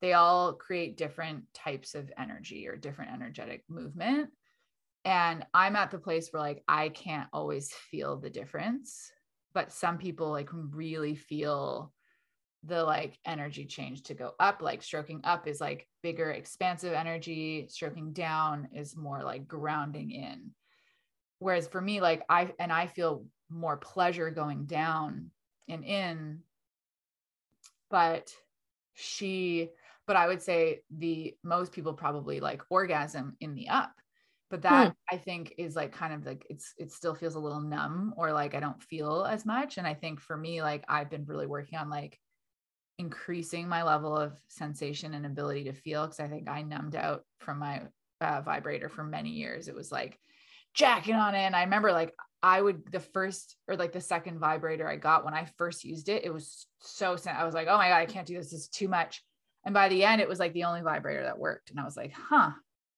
They 0.00 0.12
all 0.12 0.54
create 0.54 0.96
different 0.96 1.42
types 1.52 1.94
of 1.94 2.10
energy 2.16 2.68
or 2.68 2.76
different 2.76 3.12
energetic 3.12 3.64
movement. 3.68 4.30
And 5.04 5.44
I'm 5.52 5.76
at 5.76 5.90
the 5.90 5.98
place 5.98 6.28
where 6.30 6.42
like 6.42 6.62
I 6.68 6.88
can't 6.90 7.28
always 7.32 7.72
feel 7.72 8.16
the 8.16 8.30
difference, 8.30 9.10
but 9.52 9.72
some 9.72 9.98
people 9.98 10.30
like 10.30 10.48
really 10.52 11.16
feel 11.16 11.92
the 12.68 12.84
like 12.84 13.18
energy 13.24 13.64
change 13.64 14.02
to 14.04 14.14
go 14.14 14.32
up 14.38 14.60
like 14.62 14.82
stroking 14.82 15.20
up 15.24 15.48
is 15.48 15.60
like 15.60 15.86
bigger 16.02 16.30
expansive 16.30 16.92
energy 16.92 17.66
stroking 17.68 18.12
down 18.12 18.68
is 18.74 18.96
more 18.96 19.22
like 19.22 19.48
grounding 19.48 20.10
in 20.10 20.50
whereas 21.38 21.66
for 21.66 21.80
me 21.80 22.00
like 22.00 22.22
i 22.28 22.52
and 22.58 22.72
i 22.72 22.86
feel 22.86 23.24
more 23.50 23.76
pleasure 23.76 24.30
going 24.30 24.66
down 24.66 25.30
and 25.68 25.84
in 25.84 26.40
but 27.90 28.30
she 28.94 29.70
but 30.06 30.16
i 30.16 30.26
would 30.26 30.42
say 30.42 30.80
the 30.96 31.34
most 31.42 31.72
people 31.72 31.94
probably 31.94 32.40
like 32.40 32.62
orgasm 32.70 33.36
in 33.40 33.54
the 33.54 33.68
up 33.68 33.92
but 34.50 34.62
that 34.62 34.88
hmm. 34.88 35.16
i 35.16 35.16
think 35.16 35.54
is 35.56 35.74
like 35.74 35.92
kind 35.92 36.12
of 36.12 36.26
like 36.26 36.46
it's 36.50 36.74
it 36.76 36.92
still 36.92 37.14
feels 37.14 37.34
a 37.34 37.40
little 37.40 37.60
numb 37.60 38.12
or 38.16 38.32
like 38.32 38.54
i 38.54 38.60
don't 38.60 38.82
feel 38.82 39.24
as 39.24 39.46
much 39.46 39.78
and 39.78 39.86
i 39.86 39.94
think 39.94 40.20
for 40.20 40.36
me 40.36 40.60
like 40.60 40.84
i've 40.88 41.10
been 41.10 41.24
really 41.24 41.46
working 41.46 41.78
on 41.78 41.88
like 41.88 42.18
increasing 42.98 43.68
my 43.68 43.82
level 43.82 44.16
of 44.16 44.32
sensation 44.48 45.14
and 45.14 45.24
ability 45.24 45.64
to 45.64 45.72
feel 45.72 46.04
because 46.04 46.20
I 46.20 46.28
think 46.28 46.48
I 46.48 46.62
numbed 46.62 46.96
out 46.96 47.24
from 47.40 47.58
my 47.58 47.82
uh, 48.20 48.40
vibrator 48.40 48.88
for 48.88 49.04
many 49.04 49.30
years. 49.30 49.68
It 49.68 49.74
was 49.74 49.92
like 49.92 50.18
jacking 50.74 51.14
on 51.14 51.34
it. 51.34 51.40
And 51.40 51.56
I 51.56 51.62
remember 51.62 51.92
like 51.92 52.14
I 52.42 52.60
would 52.60 52.90
the 52.90 53.00
first 53.00 53.56
or 53.66 53.76
like 53.76 53.92
the 53.92 54.00
second 54.00 54.38
vibrator 54.38 54.88
I 54.88 54.96
got 54.96 55.24
when 55.24 55.34
I 55.34 55.46
first 55.56 55.84
used 55.84 56.08
it, 56.08 56.24
it 56.24 56.32
was 56.32 56.66
so 56.80 57.16
I 57.26 57.44
was 57.44 57.54
like, 57.54 57.68
oh 57.68 57.76
my 57.76 57.88
God, 57.88 57.96
I 57.96 58.06
can't 58.06 58.26
do 58.26 58.36
this. 58.36 58.50
This 58.50 58.60
is 58.60 58.68
too 58.68 58.88
much. 58.88 59.22
And 59.64 59.74
by 59.74 59.88
the 59.88 60.04
end, 60.04 60.20
it 60.20 60.28
was 60.28 60.38
like 60.38 60.52
the 60.52 60.64
only 60.64 60.82
vibrator 60.82 61.22
that 61.24 61.38
worked. 61.38 61.70
And 61.70 61.80
I 61.80 61.84
was 61.84 61.96
like, 61.96 62.12
huh, 62.12 62.50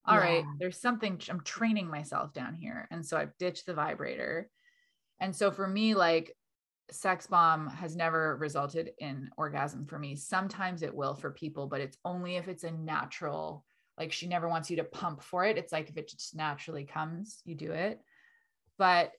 all 0.07 0.15
yeah. 0.15 0.21
right, 0.21 0.45
there's 0.59 0.81
something 0.81 1.21
I'm 1.29 1.41
training 1.43 1.89
myself 1.89 2.33
down 2.33 2.55
here. 2.55 2.87
And 2.91 3.05
so 3.05 3.17
I've 3.17 3.37
ditched 3.39 3.67
the 3.67 3.75
vibrator. 3.75 4.49
And 5.21 5.35
so 5.35 5.51
for 5.51 5.67
me, 5.67 5.95
like 5.95 6.37
sex 6.93 7.27
bomb 7.27 7.69
has 7.69 7.97
never 7.97 8.37
resulted 8.37 8.93
in 8.99 9.31
orgasm 9.37 9.87
for 9.87 9.99
me. 9.99 10.17
Sometimes 10.17 10.83
it 10.83 10.95
will 10.95 11.15
for 11.15 11.31
people, 11.31 11.67
but 11.67 11.81
it's 11.81 11.97
only 12.05 12.37
if 12.37 12.49
it's 12.49 12.65
a 12.65 12.71
natural, 12.71 13.65
like 13.99 14.13
she 14.13 14.27
never 14.27 14.49
wants 14.49 14.71
you 14.71 14.77
to 14.77 14.85
pump 14.85 15.23
for 15.23 15.45
it. 15.45 15.59
It's 15.59 15.73
like 15.73 15.89
if 15.89 15.97
it 15.97 16.09
just 16.09 16.35
naturally 16.35 16.85
comes, 16.85 17.41
you 17.45 17.55
do 17.55 17.73
it. 17.73 18.01
But 18.79 19.13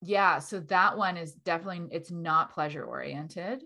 yeah, 0.00 0.38
so 0.38 0.60
that 0.60 0.98
one 0.98 1.16
is 1.16 1.32
definitely 1.32 1.88
it's 1.90 2.10
not 2.10 2.52
pleasure 2.52 2.84
oriented. 2.84 3.62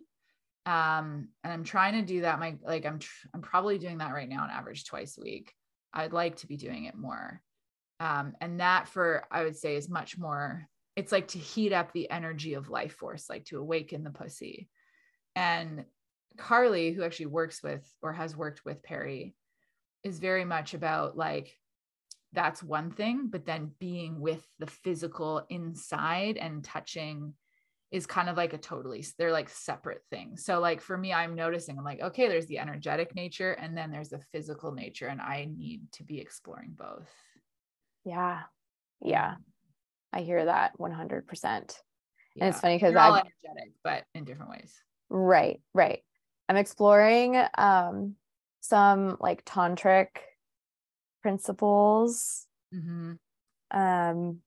Um, 0.66 1.28
and 1.42 1.52
I'm 1.52 1.64
trying 1.64 1.94
to 1.94 2.02
do 2.02 2.20
that. 2.22 2.38
My 2.38 2.56
like 2.62 2.84
I'm 2.84 2.98
tr- 2.98 3.28
I'm 3.34 3.40
probably 3.40 3.78
doing 3.78 3.98
that 3.98 4.12
right 4.12 4.28
now 4.28 4.42
on 4.42 4.50
average 4.50 4.84
twice 4.84 5.16
a 5.18 5.22
week. 5.22 5.52
I'd 5.92 6.12
like 6.12 6.36
to 6.36 6.46
be 6.46 6.56
doing 6.56 6.84
it 6.84 6.94
more. 6.94 7.40
Um, 8.00 8.34
and 8.40 8.60
that 8.60 8.88
for 8.88 9.24
I 9.30 9.44
would 9.44 9.56
say 9.56 9.76
is 9.76 9.88
much 9.88 10.18
more 10.18 10.68
it's 10.98 11.12
like 11.12 11.28
to 11.28 11.38
heat 11.38 11.72
up 11.72 11.92
the 11.92 12.10
energy 12.10 12.54
of 12.54 12.70
life 12.70 12.94
force, 12.94 13.30
like 13.30 13.44
to 13.44 13.58
awaken 13.58 14.02
the 14.02 14.10
pussy. 14.10 14.68
And 15.36 15.84
Carly, 16.36 16.90
who 16.90 17.04
actually 17.04 17.26
works 17.26 17.62
with 17.62 17.88
or 18.02 18.12
has 18.12 18.36
worked 18.36 18.64
with 18.64 18.82
Perri, 18.82 19.36
is 20.02 20.18
very 20.18 20.44
much 20.44 20.74
about 20.74 21.16
like 21.16 21.54
that's 22.32 22.64
one 22.64 22.90
thing, 22.90 23.28
but 23.30 23.46
then 23.46 23.70
being 23.78 24.18
with 24.18 24.44
the 24.58 24.66
physical 24.66 25.46
inside 25.48 26.36
and 26.36 26.64
touching 26.64 27.34
is 27.92 28.04
kind 28.04 28.28
of 28.28 28.36
like 28.36 28.52
a 28.52 28.58
totally 28.58 29.06
they're 29.18 29.30
like 29.30 29.48
separate 29.50 30.02
things. 30.10 30.44
So 30.44 30.58
like 30.58 30.80
for 30.80 30.98
me 30.98 31.12
I'm 31.12 31.36
noticing 31.36 31.78
I'm 31.78 31.84
like 31.84 32.00
okay 32.00 32.26
there's 32.26 32.46
the 32.46 32.58
energetic 32.58 33.14
nature 33.14 33.52
and 33.52 33.78
then 33.78 33.92
there's 33.92 34.08
the 34.08 34.20
physical 34.32 34.72
nature 34.72 35.06
and 35.06 35.20
I 35.20 35.48
need 35.56 35.92
to 35.92 36.02
be 36.02 36.18
exploring 36.18 36.74
both. 36.76 37.08
Yeah. 38.04 38.40
Yeah. 39.00 39.36
I 40.12 40.20
hear 40.20 40.44
that 40.44 40.78
100%. 40.78 41.22
Yeah. 41.42 42.44
And 42.44 42.52
it's 42.52 42.60
funny 42.60 42.76
because 42.76 42.94
I'm 42.94 43.12
energetic, 43.12 43.72
but 43.82 44.04
in 44.14 44.24
different 44.24 44.50
ways. 44.50 44.74
Right, 45.10 45.60
right. 45.74 46.00
I'm 46.48 46.56
exploring 46.56 47.42
um, 47.56 48.14
some 48.60 49.16
like 49.20 49.44
tantric 49.44 50.08
principles. 51.22 52.46
Mm-hmm. 52.74 53.14
Um, 53.70 54.40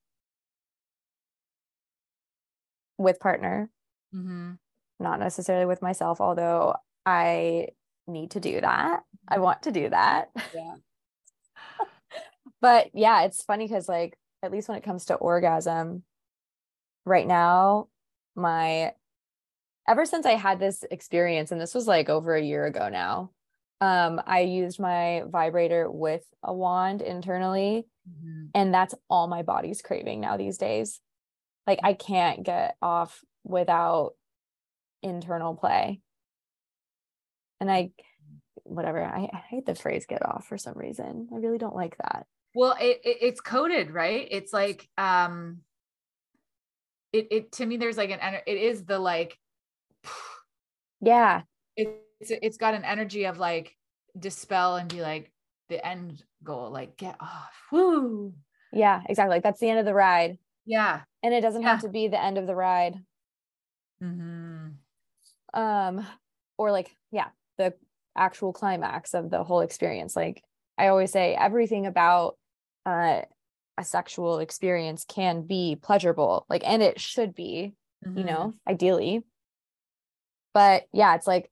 with 3.01 3.19
partner, 3.19 3.69
mm-hmm. 4.15 4.53
not 4.99 5.19
necessarily 5.19 5.65
with 5.65 5.81
myself, 5.81 6.21
although 6.21 6.75
I 7.05 7.69
need 8.07 8.31
to 8.31 8.39
do 8.39 8.61
that. 8.61 9.01
I 9.27 9.33
mm-hmm. 9.33 9.43
want 9.43 9.63
to 9.63 9.71
do 9.71 9.89
that. 9.89 10.29
Yeah. 10.55 10.75
but 12.61 12.89
yeah, 12.93 13.23
it's 13.23 13.43
funny 13.43 13.67
because 13.67 13.89
like 13.89 14.17
at 14.43 14.51
least 14.51 14.69
when 14.69 14.77
it 14.77 14.83
comes 14.83 15.05
to 15.05 15.15
orgasm, 15.15 16.03
right 17.05 17.27
now, 17.27 17.87
my 18.35 18.93
ever 19.87 20.05
since 20.05 20.25
I 20.25 20.33
had 20.33 20.59
this 20.59 20.83
experience, 20.89 21.51
and 21.51 21.59
this 21.59 21.73
was 21.73 21.87
like 21.87 22.09
over 22.09 22.35
a 22.35 22.41
year 22.41 22.65
ago 22.65 22.89
now, 22.89 23.31
um, 23.81 24.21
I 24.25 24.41
used 24.41 24.79
my 24.79 25.23
vibrator 25.27 25.89
with 25.89 26.23
a 26.43 26.53
wand 26.53 27.01
internally, 27.01 27.85
mm-hmm. 28.09 28.45
and 28.53 28.73
that's 28.73 28.95
all 29.09 29.27
my 29.27 29.41
body's 29.41 29.81
craving 29.81 30.21
now 30.21 30.37
these 30.37 30.57
days. 30.57 30.99
Like 31.67 31.79
I 31.83 31.93
can't 31.93 32.43
get 32.43 32.75
off 32.81 33.21
without 33.43 34.11
internal 35.01 35.55
play. 35.55 35.99
And 37.59 37.71
I 37.71 37.91
whatever, 38.63 39.03
I, 39.03 39.29
I 39.33 39.37
hate 39.49 39.65
the 39.65 39.75
phrase 39.75 40.05
get 40.07 40.25
off 40.25 40.45
for 40.47 40.57
some 40.57 40.77
reason. 40.77 41.27
I 41.33 41.37
really 41.37 41.57
don't 41.57 41.75
like 41.75 41.97
that. 41.97 42.25
Well, 42.53 42.75
it, 42.79 43.01
it, 43.03 43.17
it's 43.21 43.41
coded, 43.41 43.91
right? 43.91 44.27
It's 44.29 44.51
like 44.53 44.89
um 44.97 45.59
it 47.13 47.27
it 47.31 47.51
to 47.53 47.65
me 47.65 47.77
there's 47.77 47.97
like 47.97 48.09
an 48.09 48.19
it 48.45 48.57
is 48.57 48.85
the 48.85 48.99
like 48.99 49.37
yeah. 51.01 51.41
It, 51.75 52.01
it's 52.19 52.31
it's 52.31 52.57
got 52.57 52.73
an 52.73 52.85
energy 52.85 53.25
of 53.25 53.37
like 53.37 53.75
dispel 54.17 54.75
and 54.75 54.89
be 54.89 55.01
like 55.01 55.31
the 55.69 55.85
end 55.85 56.23
goal, 56.43 56.69
like 56.69 56.97
get 56.97 57.15
off. 57.19 57.55
Woo. 57.71 58.33
Yeah, 58.71 59.01
exactly. 59.07 59.35
Like 59.35 59.43
that's 59.43 59.59
the 59.59 59.69
end 59.69 59.79
of 59.79 59.85
the 59.85 59.93
ride. 59.93 60.37
Yeah. 60.65 61.01
And 61.23 61.33
it 61.33 61.41
doesn't 61.41 61.61
yeah. 61.61 61.69
have 61.69 61.81
to 61.81 61.89
be 61.89 62.07
the 62.07 62.21
end 62.21 62.37
of 62.37 62.47
the 62.47 62.55
ride. 62.55 62.95
Mm-hmm. 64.03 64.69
Um, 65.59 66.07
or 66.57 66.71
like, 66.71 66.95
yeah, 67.11 67.27
the 67.57 67.73
actual 68.15 68.53
climax 68.53 69.13
of 69.13 69.29
the 69.29 69.43
whole 69.43 69.61
experience. 69.61 70.15
Like 70.15 70.43
I 70.77 70.87
always 70.87 71.11
say, 71.11 71.35
everything 71.35 71.85
about 71.85 72.37
uh, 72.85 73.21
a 73.77 73.83
sexual 73.83 74.39
experience 74.39 75.05
can 75.07 75.41
be 75.41 75.77
pleasurable 75.81 76.45
like 76.49 76.61
and 76.65 76.83
it 76.83 76.99
should 76.99 77.33
be 77.33 77.73
mm-hmm. 78.05 78.17
you 78.17 78.23
know 78.23 78.53
ideally 78.67 79.23
but 80.53 80.83
yeah 80.93 81.15
it's 81.15 81.27
like 81.27 81.49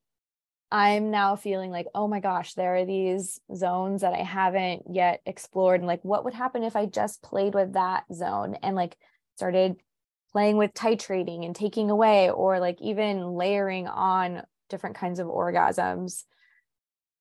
i'm 0.72 1.10
now 1.10 1.36
feeling 1.36 1.72
like 1.72 1.88
oh 1.96 2.08
my 2.08 2.20
gosh 2.20 2.54
there 2.54 2.76
are 2.76 2.86
these 2.86 3.40
zones 3.56 4.02
that 4.02 4.14
i 4.14 4.22
haven't 4.22 4.84
yet 4.92 5.22
explored 5.26 5.80
and 5.80 5.88
like 5.88 6.04
what 6.04 6.24
would 6.26 6.34
happen 6.34 6.64
if 6.64 6.76
i 6.76 6.86
just 6.86 7.24
played 7.24 7.56
with 7.56 7.74
that 7.74 8.04
zone 8.14 8.56
and 8.62 8.76
like 8.76 8.98
started 9.36 9.78
playing 10.32 10.58
with 10.58 10.74
titrating 10.74 11.46
and 11.46 11.56
taking 11.56 11.90
away 11.90 12.30
or 12.30 12.60
like 12.60 12.80
even 12.82 13.34
layering 13.34 13.88
on 13.88 14.44
different 14.70 14.96
kinds 14.96 15.20
of 15.20 15.28
orgasms 15.28 16.24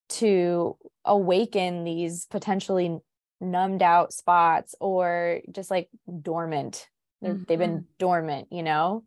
to 0.08 0.76
awaken 1.04 1.84
these 1.84 2.26
potentially 2.26 2.98
numbed 3.40 3.82
out 3.82 4.12
spots 4.12 4.74
or 4.80 5.40
just 5.52 5.70
like 5.70 5.88
dormant. 6.22 6.88
Mm-hmm. 7.22 7.42
they've 7.48 7.58
been 7.58 7.86
dormant 7.98 8.48
you 8.50 8.62
know? 8.62 9.04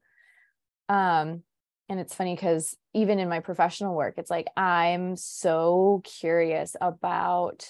Um 0.90 1.44
and 1.90 2.00
it's 2.00 2.16
funny 2.16 2.36
because 2.36 2.76
even 2.94 3.20
in 3.20 3.30
my 3.30 3.40
professional 3.40 3.96
work 3.96 4.16
it's 4.18 4.30
like 4.30 4.48
i'm 4.56 5.16
so 5.18 6.02
curious 6.06 6.76
about 6.80 7.66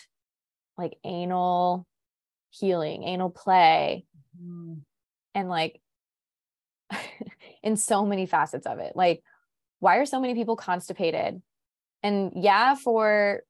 like 0.77 0.95
anal 1.03 1.87
healing 2.51 3.03
anal 3.03 3.29
play. 3.29 4.05
Mm-hmm. 4.41 4.73
and 5.35 5.49
like 5.49 5.81
in 7.63 7.77
so 7.77 8.05
many 8.05 8.25
facets 8.25 8.65
of 8.65 8.79
it. 8.79 8.95
Like 8.95 9.23
why 9.79 9.97
are 9.97 10.05
so 10.05 10.19
many 10.19 10.35
people 10.35 10.55
constipated? 10.55 11.41
And 12.03 12.31
yeah 12.35 12.75
for 12.75 13.41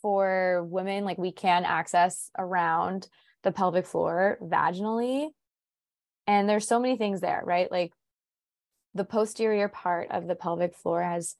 for 0.00 0.64
women, 0.64 1.04
like 1.04 1.18
we 1.18 1.32
can 1.32 1.64
access 1.64 2.30
around 2.38 3.08
the 3.42 3.52
pelvic 3.52 3.86
floor 3.86 4.38
vaginally. 4.42 5.28
And 6.26 6.48
there's 6.48 6.66
so 6.66 6.80
many 6.80 6.96
things 6.96 7.20
there, 7.20 7.42
right? 7.44 7.70
Like 7.70 7.92
the 8.94 9.04
posterior 9.04 9.68
part 9.68 10.10
of 10.10 10.26
the 10.26 10.34
pelvic 10.34 10.74
floor 10.74 11.02
has 11.02 11.36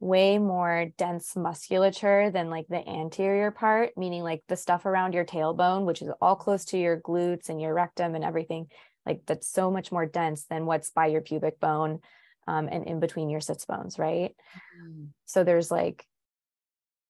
way 0.00 0.36
more 0.36 0.86
dense 0.98 1.36
musculature 1.36 2.30
than 2.30 2.50
like 2.50 2.66
the 2.68 2.86
anterior 2.88 3.52
part, 3.52 3.96
meaning 3.96 4.22
like 4.22 4.42
the 4.48 4.56
stuff 4.56 4.84
around 4.84 5.14
your 5.14 5.24
tailbone, 5.24 5.84
which 5.84 6.02
is 6.02 6.10
all 6.20 6.34
close 6.34 6.64
to 6.66 6.78
your 6.78 7.00
glutes 7.00 7.48
and 7.48 7.60
your 7.60 7.72
rectum 7.72 8.14
and 8.14 8.24
everything. 8.24 8.66
Like 9.06 9.22
that's 9.26 9.48
so 9.48 9.70
much 9.70 9.92
more 9.92 10.04
dense 10.04 10.44
than 10.44 10.66
what's 10.66 10.90
by 10.90 11.06
your 11.06 11.20
pubic 11.20 11.60
bone 11.60 12.00
um, 12.48 12.68
and 12.70 12.86
in 12.86 12.98
between 13.00 13.30
your 13.30 13.40
sits 13.40 13.64
bones, 13.64 13.98
right? 13.98 14.34
Mm. 14.84 15.08
So 15.26 15.44
there's 15.44 15.70
like 15.70 16.04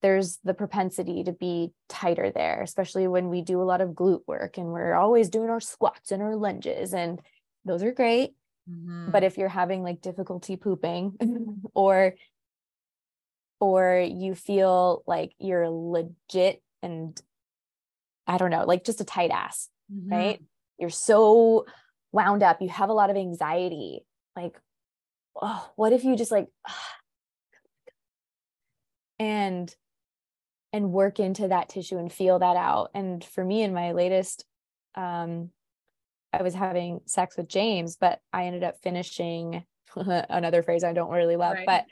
there's 0.03 0.37
the 0.43 0.53
propensity 0.53 1.23
to 1.23 1.31
be 1.31 1.71
tighter 1.87 2.29
there, 2.29 2.61
especially 2.61 3.07
when 3.07 3.29
we 3.29 3.41
do 3.41 3.61
a 3.61 3.63
lot 3.63 3.79
of 3.79 3.91
glute 3.91 4.21
work 4.27 4.57
and 4.57 4.67
we're 4.67 4.93
always 4.93 5.29
doing 5.29 5.49
our 5.49 5.61
squats 5.61 6.11
and 6.11 6.21
our 6.21 6.35
lunges, 6.35 6.93
and 6.93 7.21
those 7.63 7.81
are 7.83 7.93
great. 7.93 8.31
Mm-hmm. 8.69 9.11
But 9.11 9.23
if 9.23 9.37
you're 9.37 9.47
having 9.47 9.81
like 9.81 10.01
difficulty 10.01 10.57
pooping 10.57 11.61
or 11.73 12.15
or 13.61 14.05
you 14.05 14.35
feel 14.35 15.03
like 15.07 15.33
you're 15.39 15.69
legit 15.69 16.61
and 16.81 17.19
I 18.27 18.37
don't 18.37 18.51
know, 18.51 18.65
like 18.65 18.83
just 18.83 18.99
a 18.99 19.05
tight 19.05 19.31
ass, 19.31 19.69
mm-hmm. 19.91 20.11
right? 20.11 20.43
You're 20.77 20.89
so 20.89 21.65
wound 22.11 22.43
up, 22.43 22.61
you 22.61 22.67
have 22.67 22.89
a 22.89 22.93
lot 22.93 23.09
of 23.09 23.15
anxiety. 23.15 24.05
Like, 24.35 24.59
oh, 25.41 25.71
what 25.77 25.93
if 25.93 26.03
you 26.03 26.17
just 26.17 26.31
like 26.31 26.47
and 29.17 29.73
and 30.73 30.91
work 30.91 31.19
into 31.19 31.47
that 31.47 31.69
tissue 31.69 31.99
and 31.99 32.11
feel 32.11 32.39
that 32.39 32.57
out. 32.57 32.89
And 32.95 33.23
for 33.23 33.45
me, 33.45 33.61
in 33.61 33.73
my 33.73 33.91
latest, 33.91 34.43
um, 34.95 35.51
I 36.33 36.41
was 36.41 36.55
having 36.55 37.01
sex 37.05 37.37
with 37.37 37.47
James, 37.47 37.95
but 37.95 38.19
I 38.33 38.45
ended 38.45 38.63
up 38.63 38.79
finishing 38.81 39.63
another 39.95 40.63
phrase 40.63 40.83
I 40.83 40.93
don't 40.93 41.11
really 41.11 41.35
love, 41.35 41.57
right. 41.67 41.67
but 41.67 41.85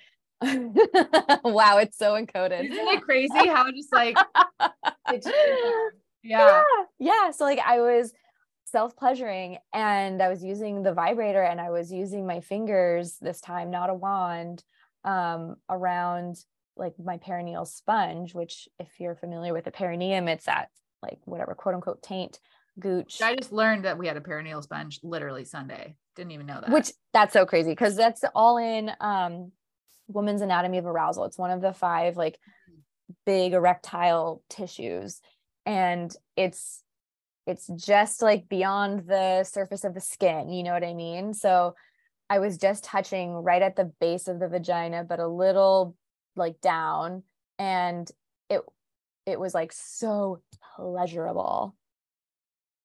wow, 1.44 1.78
it's 1.78 1.98
so 1.98 2.14
encoded. 2.14 2.72
Isn't 2.72 2.88
it 2.88 3.04
crazy 3.04 3.48
how 3.48 3.70
just 3.72 3.94
like 3.94 4.18
yeah. 5.12 5.22
yeah. 6.24 6.64
Yeah. 6.98 7.32
So 7.32 7.44
like 7.44 7.60
I 7.60 7.80
was 7.80 8.12
self-pleasuring 8.66 9.60
and 9.72 10.20
I 10.20 10.30
was 10.30 10.44
using 10.44 10.82
the 10.82 10.94
vibrator 10.94 11.44
and 11.44 11.62
I 11.62 11.70
was 11.70 11.92
using 11.92 12.26
my 12.26 12.40
fingers 12.40 13.18
this 13.22 13.40
time, 13.40 13.70
not 13.70 13.92
a 13.92 13.94
wand, 13.94 14.64
um, 15.04 15.58
around 15.70 16.38
like 16.76 16.94
my 17.04 17.18
perineal 17.18 17.68
sponge, 17.68 18.34
which 18.34 18.68
if 18.80 19.00
you're 19.00 19.16
familiar 19.16 19.54
with 19.54 19.66
the 19.66 19.72
perineum, 19.72 20.28
it's 20.28 20.46
that 20.46 20.70
like 21.02 21.20
whatever 21.26 21.56
quote 21.56 21.76
unquote 21.76 22.02
taint 22.02 22.40
gooch. 22.80 23.22
I 23.22 23.36
just 23.36 23.52
learned 23.52 23.86
that 23.86 23.98
we 23.98 24.08
had 24.08 24.18
a 24.18 24.22
perineal 24.22 24.64
sponge 24.64 25.00
literally 25.04 25.44
Sunday. 25.44 25.96
Didn't 26.16 26.32
even 26.32 26.46
know 26.46 26.62
that. 26.62 26.70
Which 26.70 26.92
that's 27.14 27.34
so 27.34 27.46
crazy 27.46 27.72
because 27.72 27.96
that's 27.96 28.24
all 28.36 28.58
in 28.58 28.92
um 29.00 29.52
woman's 30.08 30.42
anatomy 30.42 30.78
of 30.78 30.86
arousal. 30.86 31.26
It's 31.26 31.38
one 31.38 31.52
of 31.52 31.62
the 31.62 31.74
five 31.74 32.18
like 32.18 32.38
big 33.26 33.54
erectile 33.54 34.44
tissues. 34.50 35.22
And 35.66 36.14
it's 36.36 36.84
it's 37.48 37.68
just 37.68 38.22
like 38.22 38.48
beyond 38.48 39.08
the 39.08 39.44
surface 39.44 39.84
of 39.84 39.94
the 39.94 40.02
skin, 40.02 40.50
you 40.50 40.64
know 40.64 40.74
what 40.74 40.84
I 40.84 40.94
mean? 40.94 41.34
So 41.34 41.76
I 42.30 42.40
was 42.40 42.58
just 42.58 42.84
touching 42.84 43.34
right 43.34 43.62
at 43.62 43.76
the 43.76 43.92
base 44.00 44.28
of 44.28 44.40
the 44.40 44.48
vagina, 44.48 45.04
but 45.04 45.20
a 45.20 45.28
little 45.28 45.96
like 46.36 46.62
down. 46.62 47.24
And 47.60 48.10
it 48.50 48.62
it 49.26 49.40
was 49.40 49.54
like 49.54 49.72
so 49.72 50.42
pleasurable 50.76 51.76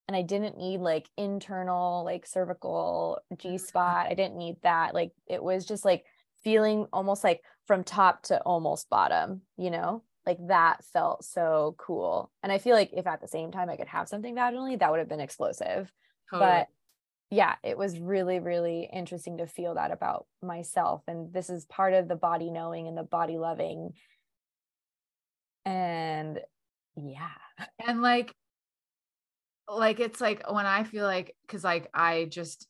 and 0.08 0.16
I 0.16 0.22
didn't 0.22 0.56
need 0.56 0.80
like 0.80 1.08
internal 1.16 2.04
like 2.04 2.26
cervical 2.26 3.18
G 3.38 3.48
mm-hmm. 3.48 3.56
spot. 3.56 4.06
I 4.08 4.14
didn't 4.14 4.36
need 4.36 4.56
that. 4.62 4.94
Like 4.94 5.12
it 5.26 5.42
was 5.42 5.66
just 5.66 5.84
like 5.84 6.04
feeling 6.44 6.86
almost 6.92 7.24
like 7.24 7.42
from 7.66 7.82
top 7.82 8.22
to 8.24 8.40
almost 8.42 8.88
bottom, 8.88 9.42
you 9.56 9.70
know? 9.70 10.04
Like 10.24 10.38
that 10.48 10.84
felt 10.92 11.24
so 11.24 11.74
cool. 11.78 12.30
And 12.42 12.52
I 12.52 12.58
feel 12.58 12.74
like 12.74 12.90
if 12.92 13.06
at 13.06 13.20
the 13.20 13.28
same 13.28 13.50
time 13.50 13.68
I 13.68 13.76
could 13.76 13.88
have 13.88 14.08
something 14.08 14.34
vaginally, 14.34 14.78
that 14.78 14.90
would 14.90 14.98
have 14.98 15.08
been 15.08 15.20
explosive. 15.20 15.90
Totally. 16.30 16.50
But 16.50 16.66
yeah, 17.30 17.56
it 17.64 17.76
was 17.76 17.98
really, 17.98 18.38
really 18.38 18.88
interesting 18.92 19.38
to 19.38 19.46
feel 19.46 19.74
that 19.74 19.90
about 19.90 20.26
myself. 20.42 21.02
And 21.08 21.32
this 21.32 21.50
is 21.50 21.64
part 21.64 21.92
of 21.92 22.08
the 22.08 22.16
body 22.16 22.50
knowing 22.50 22.86
and 22.86 22.96
the 22.96 23.02
body 23.02 23.36
loving. 23.36 23.90
And 25.64 26.40
yeah. 26.96 27.28
And 27.86 28.00
like 28.00 28.32
like 29.68 29.98
it's 29.98 30.20
like 30.20 30.50
when 30.50 30.66
I 30.66 30.84
feel 30.84 31.04
like 31.04 31.34
because 31.46 31.64
like 31.64 31.88
I 31.92 32.26
just 32.26 32.68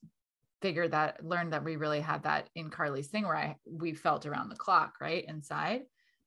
figured 0.62 0.92
that 0.92 1.24
learned 1.24 1.52
that 1.52 1.64
we 1.64 1.76
really 1.76 2.00
had 2.00 2.22
that 2.22 2.48
in 2.54 2.70
Carly's 2.70 3.08
thing 3.08 3.24
where 3.24 3.36
I 3.36 3.56
we 3.70 3.92
felt 3.92 4.24
around 4.24 4.48
the 4.48 4.56
clock 4.56 4.94
right 5.00 5.24
inside 5.28 5.82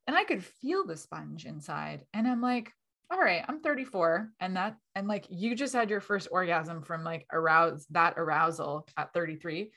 and 0.05 0.15
I 0.15 0.23
could 0.23 0.43
feel 0.43 0.85
the 0.85 0.95
sponge 0.95 1.45
inside 1.45 2.01
and 2.13 2.27
I'm 2.27 2.41
like 2.41 2.71
all 3.11 3.19
right 3.19 3.43
I'm 3.47 3.61
34 3.61 4.29
and 4.39 4.55
that 4.55 4.75
and 4.95 5.07
like 5.07 5.25
you 5.29 5.55
just 5.55 5.73
had 5.73 5.89
your 5.89 6.01
first 6.01 6.27
orgasm 6.31 6.83
from 6.83 7.03
like 7.03 7.25
arouse 7.31 7.85
that 7.91 8.15
arousal 8.17 8.87
at 8.97 9.13
33 9.13 9.71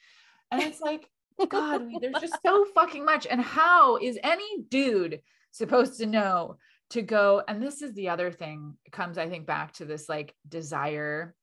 and 0.50 0.62
it's 0.62 0.80
like 0.80 1.08
god 1.48 1.88
there's 2.00 2.20
just 2.20 2.38
so 2.44 2.66
fucking 2.74 3.04
much. 3.04 3.26
And 3.28 3.40
how 3.40 3.96
is 3.96 4.18
any 4.22 4.62
dude 4.68 5.20
supposed 5.50 5.98
to 5.98 6.06
know 6.06 6.56
to 6.90 7.02
go 7.02 7.42
and 7.48 7.62
this 7.62 7.80
is 7.80 7.94
the 7.94 8.10
other 8.10 8.30
thing 8.30 8.76
comes 8.90 9.16
i 9.16 9.28
think 9.28 9.46
back 9.46 9.72
to 9.72 9.86
this 9.86 10.08
like 10.08 10.34
desire 10.48 11.34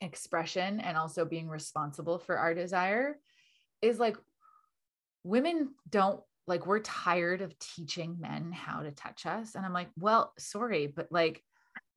expression 0.00 0.80
and 0.80 0.96
also 0.96 1.24
being 1.24 1.48
responsible 1.48 2.18
for 2.18 2.36
our 2.36 2.54
desire 2.54 3.18
is 3.82 3.98
like 3.98 4.16
women 5.22 5.70
don't 5.88 6.20
like 6.48 6.66
we're 6.66 6.80
tired 6.80 7.40
of 7.40 7.58
teaching 7.58 8.16
men 8.18 8.50
how 8.52 8.80
to 8.80 8.90
touch 8.90 9.26
us 9.26 9.54
and 9.54 9.64
i'm 9.64 9.72
like 9.72 9.90
well 9.98 10.32
sorry 10.38 10.86
but 10.86 11.06
like 11.10 11.42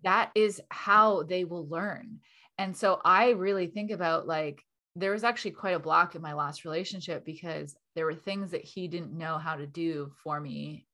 that 0.04 0.32
is 0.36 0.62
how 0.70 1.24
they 1.24 1.44
will 1.44 1.68
learn 1.68 2.20
and 2.58 2.76
so 2.76 3.00
i 3.06 3.32
really 3.32 3.68
think 3.68 3.92
about 3.92 4.28
like 4.28 4.64
there 4.96 5.12
was 5.12 5.24
actually 5.24 5.52
quite 5.52 5.76
a 5.76 5.80
block 5.80 6.16
in 6.16 6.22
my 6.22 6.34
last 6.34 6.66
relationship 6.66 7.26
because 7.26 7.76
there 7.96 8.06
were 8.06 8.14
things 8.14 8.52
that 8.52 8.64
he 8.64 8.88
didn't 8.88 9.18
know 9.18 9.38
how 9.38 9.56
to 9.56 9.66
do 9.66 10.12
for 10.24 10.40
me 10.40 10.86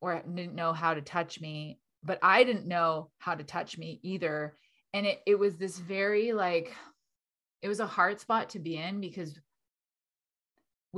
or 0.00 0.22
didn't 0.34 0.54
know 0.54 0.72
how 0.72 0.94
to 0.94 1.00
touch 1.00 1.40
me, 1.40 1.78
but 2.02 2.18
I 2.22 2.44
didn't 2.44 2.66
know 2.66 3.10
how 3.18 3.34
to 3.34 3.44
touch 3.44 3.78
me 3.78 3.98
either. 4.02 4.56
And 4.92 5.06
it 5.06 5.20
it 5.26 5.38
was 5.38 5.56
this 5.56 5.78
very 5.78 6.32
like 6.32 6.74
it 7.62 7.68
was 7.68 7.80
a 7.80 7.86
hard 7.86 8.20
spot 8.20 8.50
to 8.50 8.58
be 8.58 8.76
in 8.76 9.00
because 9.00 9.38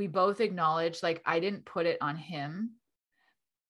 we 0.01 0.07
both 0.07 0.40
acknowledge 0.40 1.03
like 1.03 1.20
I 1.26 1.40
didn't 1.40 1.66
put 1.66 1.84
it 1.84 1.98
on 2.01 2.16
him. 2.16 2.70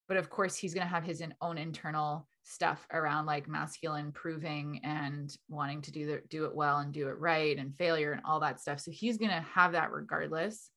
But 0.06 0.16
of 0.16 0.30
course 0.30 0.56
he's 0.56 0.74
going 0.74 0.86
to 0.86 0.92
have 0.94 1.02
his 1.02 1.22
own 1.40 1.58
internal 1.58 2.28
stuff 2.44 2.86
around 2.92 3.26
like 3.26 3.48
masculine 3.48 4.12
proving 4.12 4.80
and 4.84 5.36
wanting 5.48 5.82
to 5.82 5.90
do 5.90 6.06
the, 6.06 6.22
do 6.28 6.44
it 6.44 6.54
well 6.54 6.78
and 6.78 6.92
do 6.92 7.08
it 7.08 7.18
right 7.18 7.58
and 7.58 7.76
failure 7.76 8.12
and 8.12 8.22
all 8.24 8.38
that 8.40 8.60
stuff. 8.60 8.78
So 8.78 8.92
he's 8.92 9.18
going 9.18 9.32
to 9.32 9.44
have 9.54 9.72
that 9.72 9.90
regardless 9.90 10.70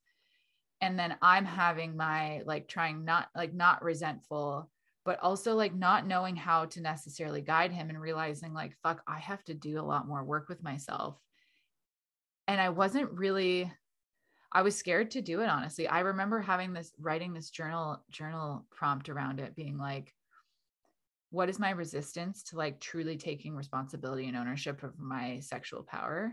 and 0.80 0.98
then 0.98 1.16
i'm 1.22 1.44
having 1.44 1.96
my 1.96 2.42
like 2.44 2.68
trying 2.68 3.04
not 3.04 3.28
like 3.34 3.54
not 3.54 3.82
resentful 3.82 4.68
but 5.04 5.18
also 5.22 5.54
like 5.54 5.74
not 5.74 6.06
knowing 6.06 6.36
how 6.36 6.64
to 6.64 6.80
necessarily 6.80 7.40
guide 7.40 7.72
him 7.72 7.88
and 7.88 8.00
realizing 8.00 8.52
like 8.52 8.76
fuck 8.82 9.02
i 9.06 9.18
have 9.18 9.42
to 9.44 9.54
do 9.54 9.80
a 9.80 9.82
lot 9.82 10.08
more 10.08 10.24
work 10.24 10.48
with 10.48 10.62
myself 10.62 11.16
and 12.48 12.60
i 12.60 12.68
wasn't 12.68 13.10
really 13.12 13.72
i 14.54 14.62
was 14.62 14.76
scared 14.76 15.10
to 15.10 15.20
do 15.20 15.40
it 15.40 15.48
honestly 15.48 15.86
i 15.88 16.00
remember 16.00 16.40
having 16.40 16.72
this 16.72 16.92
writing 17.00 17.32
this 17.32 17.50
journal 17.50 18.02
journal 18.10 18.64
prompt 18.70 19.08
around 19.08 19.40
it 19.40 19.54
being 19.54 19.76
like 19.76 20.14
what 21.30 21.48
is 21.48 21.58
my 21.58 21.70
resistance 21.70 22.44
to 22.44 22.56
like 22.56 22.78
truly 22.80 23.16
taking 23.16 23.54
responsibility 23.54 24.28
and 24.28 24.36
ownership 24.36 24.82
of 24.82 24.98
my 24.98 25.40
sexual 25.40 25.82
power 25.82 26.32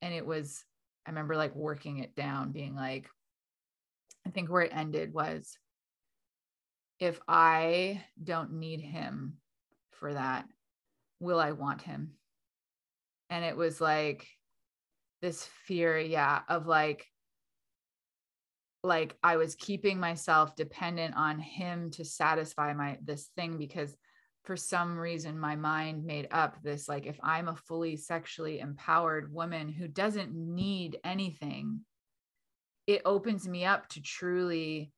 and 0.00 0.14
it 0.14 0.26
was 0.26 0.64
i 1.06 1.10
remember 1.10 1.36
like 1.36 1.54
working 1.54 1.98
it 1.98 2.14
down 2.14 2.52
being 2.52 2.74
like 2.74 3.08
I 4.26 4.30
think 4.30 4.50
where 4.50 4.62
it 4.62 4.74
ended 4.74 5.12
was 5.12 5.58
if 6.98 7.20
I 7.26 8.04
don't 8.22 8.54
need 8.54 8.80
him 8.80 9.38
for 9.90 10.14
that, 10.14 10.46
will 11.18 11.40
I 11.40 11.52
want 11.52 11.82
him? 11.82 12.12
And 13.28 13.44
it 13.44 13.56
was 13.56 13.80
like 13.80 14.28
this 15.22 15.48
fear, 15.66 15.98
yeah, 15.98 16.40
of 16.48 16.66
like, 16.66 17.06
like 18.82 19.16
I 19.22 19.36
was 19.36 19.54
keeping 19.54 19.98
myself 19.98 20.56
dependent 20.56 21.14
on 21.16 21.38
him 21.38 21.90
to 21.92 22.04
satisfy 22.04 22.74
my 22.74 22.98
this 23.02 23.30
thing 23.36 23.56
because 23.56 23.96
for 24.44 24.56
some 24.56 24.98
reason 24.98 25.38
my 25.38 25.54
mind 25.54 26.04
made 26.04 26.26
up 26.32 26.56
this 26.64 26.88
like 26.88 27.06
if 27.06 27.16
I'm 27.22 27.46
a 27.46 27.54
fully 27.54 27.96
sexually 27.96 28.58
empowered 28.58 29.32
woman 29.32 29.68
who 29.68 29.86
doesn't 29.86 30.34
need 30.34 30.98
anything 31.04 31.82
it 32.88 33.02
opens 33.04 33.46
me 33.46 33.64
up 33.64 33.88
to 33.90 34.02
truly 34.02 34.90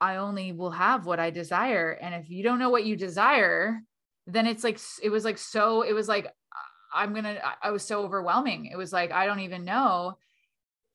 I 0.00 0.16
only 0.16 0.52
will 0.52 0.70
have 0.70 1.06
what 1.06 1.20
I 1.20 1.30
desire. 1.30 1.90
And 1.90 2.14
if 2.14 2.30
you 2.30 2.42
don't 2.42 2.58
know 2.58 2.70
what 2.70 2.84
you 2.84 2.96
desire, 2.96 3.82
then 4.26 4.46
it's 4.46 4.62
like, 4.62 4.78
it 5.02 5.10
was 5.10 5.24
like, 5.24 5.38
so, 5.38 5.82
it 5.82 5.92
was 5.92 6.08
like, 6.08 6.28
I'm 6.92 7.12
going 7.12 7.24
to, 7.24 7.40
I 7.62 7.70
was 7.70 7.84
so 7.84 8.02
overwhelming. 8.02 8.66
It 8.66 8.76
was 8.76 8.92
like, 8.92 9.12
I 9.12 9.26
don't 9.26 9.40
even 9.40 9.64
know. 9.64 10.18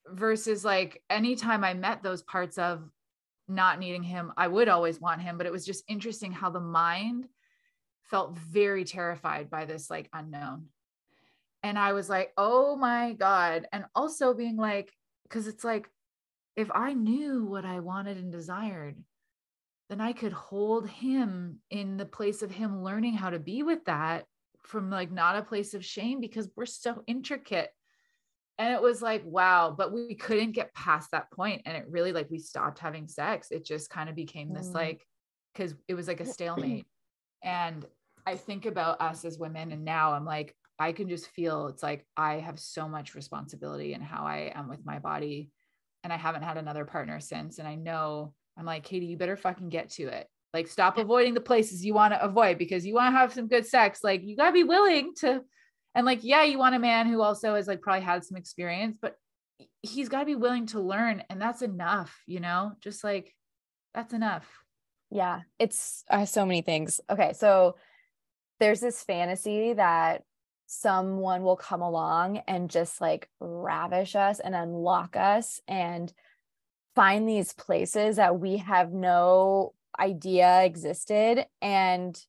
Versus 0.08 0.66
like, 0.66 1.02
anytime 1.10 1.64
I 1.64 1.74
met 1.74 2.04
those 2.04 2.22
parts 2.24 2.58
of 2.58 2.90
not 3.48 3.80
needing 3.80 4.04
him, 4.04 4.34
I 4.36 4.48
would 4.48 4.68
always 4.68 5.00
want 5.00 5.22
him. 5.22 5.38
But 5.38 5.46
it 5.46 5.52
was 5.52 5.66
just 5.66 5.84
interesting 5.88 6.32
how 6.32 6.50
the 6.50 6.60
mind 6.60 7.28
felt 8.10 8.38
very 8.38 8.84
terrified 8.84 9.50
by 9.50 9.66
this 9.66 9.90
like 9.90 10.10
unknown. 10.14 10.66
And 11.64 11.80
I 11.80 11.94
was 11.94 12.10
like, 12.10 12.34
oh 12.38 12.76
my 12.76 13.14
God. 13.14 13.68
And 13.72 13.86
also 13.96 14.34
being 14.34 14.58
like, 14.58 14.92
because 15.24 15.48
it's 15.48 15.64
like 15.64 15.90
if 16.56 16.70
I 16.74 16.94
knew 16.94 17.46
what 17.46 17.66
I 17.66 17.80
wanted 17.80 18.18
and 18.18 18.32
desired, 18.32 18.98
then 19.90 20.02
I 20.02 20.14
could 20.14 20.34
hold 20.34 20.88
him 20.88 21.60
in 21.70 21.98
the 21.98 22.06
place 22.06 22.42
of 22.42 22.52
him 22.52 22.84
learning 22.84 23.14
how 23.14 23.30
to 23.30 23.40
be 23.40 23.64
with 23.64 23.86
that 23.86 24.26
from 24.64 24.90
like 24.90 25.12
not 25.12 25.36
a 25.36 25.44
place 25.44 25.74
of 25.74 25.86
shame 25.86 26.20
because 26.20 26.50
we're 26.56 26.66
so 26.66 27.04
intricate. 27.08 27.70
And 28.58 28.74
it 28.74 28.82
was 28.82 29.02
like, 29.02 29.24
wow, 29.26 29.74
but 29.76 29.92
we 29.92 30.16
couldn't 30.16 30.52
get 30.52 30.74
past 30.74 31.12
that. 31.12 31.28
And 31.38 31.62
it 31.66 31.86
really 31.90 32.12
like 32.12 32.30
we 32.30 32.40
stopped 32.40 32.80
having 32.80 33.08
sex. 33.08 33.50
It 33.52 33.66
just 33.66 33.90
kind 33.90 34.10
of 34.10 34.16
became 34.16 34.54
this 34.54 34.70
mm. 34.70 34.76
like, 34.76 35.06
because 35.54 35.74
it 35.88 35.96
was 35.96 36.08
like 36.08 36.22
a 36.22 36.26
stalemate. 36.26 36.86
And 37.44 37.86
I 38.26 38.36
think 38.36 38.66
about 38.66 39.02
us 39.02 39.26
as 39.26 39.38
women, 39.38 39.72
and 39.72 39.84
now 39.84 40.14
I'm 40.14 40.24
like, 40.24 40.56
I 40.80 40.92
can 40.92 41.10
just 41.10 41.28
feel 41.28 41.68
it's 41.68 41.84
like 41.84 42.06
I 42.16 42.36
have 42.36 42.60
so 42.60 42.88
much 42.88 43.16
responsibility 43.16 43.94
in 43.94 44.02
how 44.02 44.26
I 44.26 44.52
am 44.56 44.70
with 44.70 44.86
my 44.86 45.00
body. 45.00 45.50
And 46.04 46.12
I 46.12 46.18
haven't 46.18 46.44
had 46.44 46.58
another 46.58 46.86
partner 46.86 47.20
since. 47.20 47.60
And 47.60 47.68
I 47.68 47.76
know 47.76 48.34
I'm 48.58 48.66
like, 48.66 48.84
Katie, 48.84 49.08
you 49.08 49.18
better 49.18 49.38
fucking 49.38 49.70
get 49.70 49.90
to 49.92 50.04
it. 50.04 50.28
Like, 50.54 50.68
stop 50.68 50.98
avoiding 50.98 51.34
the 51.34 51.42
places 51.42 51.84
you 51.84 51.94
want 51.94 52.14
to 52.14 52.24
avoid 52.24 52.58
because 52.58 52.86
you 52.86 52.94
want 52.94 53.14
to 53.14 53.18
have 53.18 53.34
some 53.34 53.48
good 53.48 53.66
sex. 53.66 54.04
Like, 54.04 54.24
you 54.24 54.36
got 54.38 54.48
to 54.48 54.52
be 54.52 54.64
willing 54.64 55.14
to. 55.20 55.42
And 55.96 56.06
like, 56.06 56.24
yeah, 56.24 56.44
you 56.44 56.58
want 56.58 56.76
a 56.76 56.80
man 56.80 57.08
who 57.08 57.22
also 57.22 57.56
has 57.56 57.68
like 57.68 57.82
probably 57.82 58.04
had 58.04 58.24
some 58.24 58.38
experience, 58.38 58.98
but 59.02 59.16
he's 59.82 60.10
got 60.10 60.20
to 60.20 60.26
be 60.26 60.36
willing 60.36 60.66
to 60.68 60.80
learn. 60.80 61.24
And 61.30 61.40
that's 61.40 61.62
enough, 61.62 62.22
you 62.26 62.40
know, 62.40 62.74
just 62.82 63.04
like 63.04 63.34
that's 63.94 64.14
enough. 64.14 64.48
Yeah. 65.12 65.42
It's 65.60 66.04
uh, 66.10 66.26
so 66.26 66.46
many 66.46 66.62
things. 66.62 67.00
Okay. 67.10 67.34
So 67.34 67.76
there's 68.60 68.80
this 68.80 69.04
fantasy 69.04 69.74
that 69.74 70.24
someone 70.66 71.44
will 71.44 71.56
come 71.56 71.82
along 71.82 72.38
and 72.48 72.70
just 72.70 73.00
like 73.00 73.30
ravish 73.40 74.16
us 74.16 74.40
and 74.40 74.56
unlock 74.56 75.16
us 75.16 75.62
and 75.68 76.12
find 76.96 77.30
these 77.30 77.54
places 77.54 78.16
that 78.16 78.40
we 78.40 78.58
have 78.58 78.92
no 78.92 79.74
idea 80.00 80.64
existed 80.64 81.46
and 81.62 82.20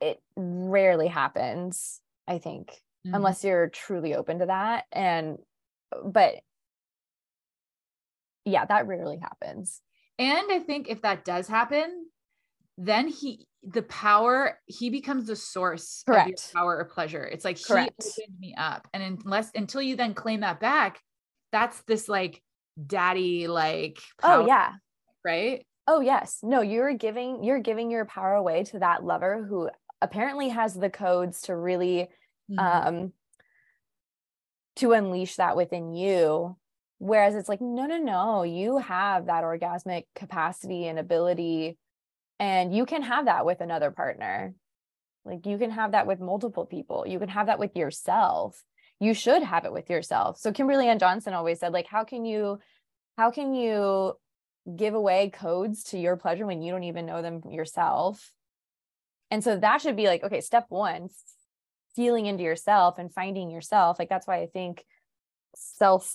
it 0.00 0.20
rarely 0.36 1.08
happens, 1.08 2.00
I 2.26 2.38
think, 2.38 2.70
mm-hmm. 3.06 3.14
unless 3.14 3.44
you're 3.44 3.68
truly 3.68 4.14
open 4.14 4.38
to 4.38 4.46
that. 4.46 4.84
And, 4.92 5.38
but 6.04 6.36
yeah, 8.44 8.64
that 8.64 8.86
rarely 8.86 9.18
happens. 9.18 9.80
And 10.18 10.50
I 10.50 10.58
think 10.58 10.88
if 10.88 11.02
that 11.02 11.24
does 11.24 11.48
happen, 11.48 12.06
then 12.78 13.08
he 13.08 13.46
the 13.62 13.82
power 13.82 14.58
he 14.64 14.88
becomes 14.88 15.26
the 15.26 15.36
source 15.36 16.02
Correct. 16.06 16.26
of 16.26 16.28
your 16.28 16.36
power 16.54 16.78
or 16.78 16.84
pleasure. 16.86 17.24
It's 17.24 17.44
like 17.44 17.62
Correct. 17.62 17.92
he 18.02 18.22
opened 18.22 18.40
me 18.40 18.54
up, 18.56 18.88
and 18.94 19.20
unless 19.22 19.50
until 19.54 19.82
you 19.82 19.96
then 19.96 20.14
claim 20.14 20.40
that 20.40 20.60
back, 20.60 21.00
that's 21.52 21.82
this 21.82 22.08
like 22.08 22.42
daddy 22.86 23.48
like 23.48 23.98
power, 24.20 24.42
oh 24.42 24.46
yeah 24.46 24.72
right 25.24 25.66
oh 25.90 26.00
yes. 26.00 26.38
No 26.42 26.60
you're 26.62 26.94
giving 26.94 27.42
you're 27.42 27.58
giving 27.58 27.90
your 27.90 28.04
power 28.04 28.34
away 28.34 28.62
to 28.64 28.78
that 28.78 29.04
lover 29.04 29.44
who 29.48 29.68
apparently 30.00 30.48
has 30.50 30.72
the 30.72 30.88
codes 30.88 31.42
to 31.42 31.56
really 31.56 32.08
mm-hmm. 32.50 32.58
um 32.58 33.12
to 34.76 34.92
unleash 34.92 35.34
that 35.36 35.56
within 35.56 35.92
you. 35.92 36.56
Whereas 36.98 37.34
it's 37.34 37.48
like 37.48 37.60
no 37.60 37.86
no 37.86 37.98
no 37.98 38.44
you 38.44 38.78
have 38.78 39.26
that 39.26 39.42
orgasmic 39.42 40.04
capacity 40.14 40.86
and 40.86 40.98
ability 40.98 41.76
and 42.38 42.74
you 42.74 42.86
can 42.86 43.02
have 43.02 43.24
that 43.24 43.44
with 43.44 43.60
another 43.60 43.90
partner. 43.90 44.54
Like 45.24 45.44
you 45.44 45.58
can 45.58 45.72
have 45.72 45.92
that 45.92 46.06
with 46.06 46.20
multiple 46.20 46.66
people. 46.66 47.04
You 47.06 47.18
can 47.18 47.28
have 47.28 47.48
that 47.48 47.58
with 47.58 47.74
yourself. 47.74 48.62
You 49.00 49.12
should 49.12 49.42
have 49.42 49.64
it 49.64 49.72
with 49.72 49.90
yourself. 49.90 50.38
So 50.38 50.52
kimberly 50.52 50.86
ann 50.86 51.00
johnson 51.00 51.34
always 51.34 51.58
said 51.58 51.72
like 51.72 51.88
how 51.88 52.04
can 52.04 52.24
you 52.24 52.60
how 53.18 53.32
can 53.32 53.54
you 53.54 54.14
give 54.76 54.94
away 54.94 55.30
codes 55.30 55.84
to 55.84 55.98
your 55.98 56.16
pleasure 56.16 56.46
when 56.46 56.62
you 56.62 56.70
don't 56.72 56.84
even 56.84 57.06
know 57.06 57.22
them 57.22 57.42
yourself. 57.48 58.32
And 59.30 59.42
so 59.42 59.56
that 59.56 59.80
should 59.80 59.96
be 59.96 60.06
like 60.06 60.22
okay 60.24 60.40
step 60.40 60.66
one 60.68 61.08
feeling 61.96 62.26
into 62.26 62.44
yourself 62.44 62.98
and 62.98 63.12
finding 63.12 63.50
yourself. 63.50 63.98
Like 63.98 64.08
that's 64.08 64.26
why 64.26 64.42
i 64.42 64.46
think 64.46 64.84
self 65.56 66.14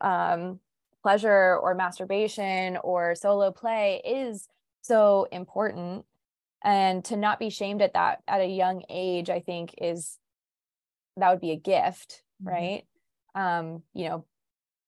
um 0.00 0.60
pleasure 1.02 1.56
or 1.56 1.74
masturbation 1.74 2.78
or 2.82 3.14
solo 3.14 3.50
play 3.50 4.02
is 4.04 4.46
so 4.82 5.26
important. 5.30 6.04
And 6.62 7.04
to 7.06 7.16
not 7.16 7.38
be 7.38 7.50
shamed 7.50 7.80
at 7.82 7.94
that 7.94 8.20
at 8.28 8.42
a 8.42 8.46
young 8.46 8.82
age 8.90 9.30
i 9.30 9.40
think 9.40 9.74
is 9.78 10.18
that 11.16 11.30
would 11.30 11.40
be 11.40 11.52
a 11.52 11.56
gift 11.56 12.22
mm-hmm. 12.42 12.52
right? 12.52 12.84
Um 13.34 13.82
you 13.94 14.08
know 14.08 14.24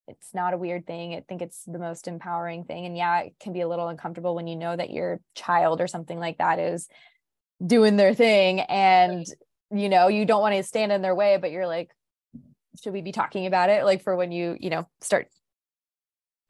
it's 0.09 0.34
not 0.34 0.55
a 0.55 0.59
weird 0.59 0.86
thing. 0.86 1.14
I 1.14 1.22
think 1.28 1.42
it's 1.42 1.64
the 1.64 1.78
most 1.78 2.09
empowering 2.09 2.64
thing. 2.64 2.86
And 2.86 2.96
yeah 2.96 3.20
it 3.20 3.34
can 3.40 3.53
be 3.53 3.61
a 3.61 3.68
little 3.68 3.88
uncomfortable 3.88 4.34
when 4.34 4.46
you 4.46 4.57
know 4.57 4.74
that 4.76 4.90
your 4.90 5.20
child 5.34 5.80
or 5.80 5.86
something 5.86 6.18
like 6.18 6.38
that 6.38 6.59
is 6.59 6.88
doing 7.64 7.96
their 7.96 8.14
thing 8.14 8.61
and 8.61 9.24
you 9.70 9.88
know 9.88 10.09
you 10.09 10.24
don't 10.24 10.40
want 10.40 10.55
to 10.55 10.64
stand 10.64 10.90
in 10.90 11.00
their 11.00 11.14
way 11.14 11.38
but 11.40 11.53
you're 11.53 11.66
like 11.66 11.90
should 12.82 12.92
we 12.92 13.03
be 13.03 13.12
talking 13.12 13.46
about 13.46 13.70
it? 13.70 13.84
Like 13.84 14.03
for 14.03 14.16
when 14.16 14.32
you 14.32 14.57
you 14.59 14.70
know 14.70 14.88
start 15.00 15.28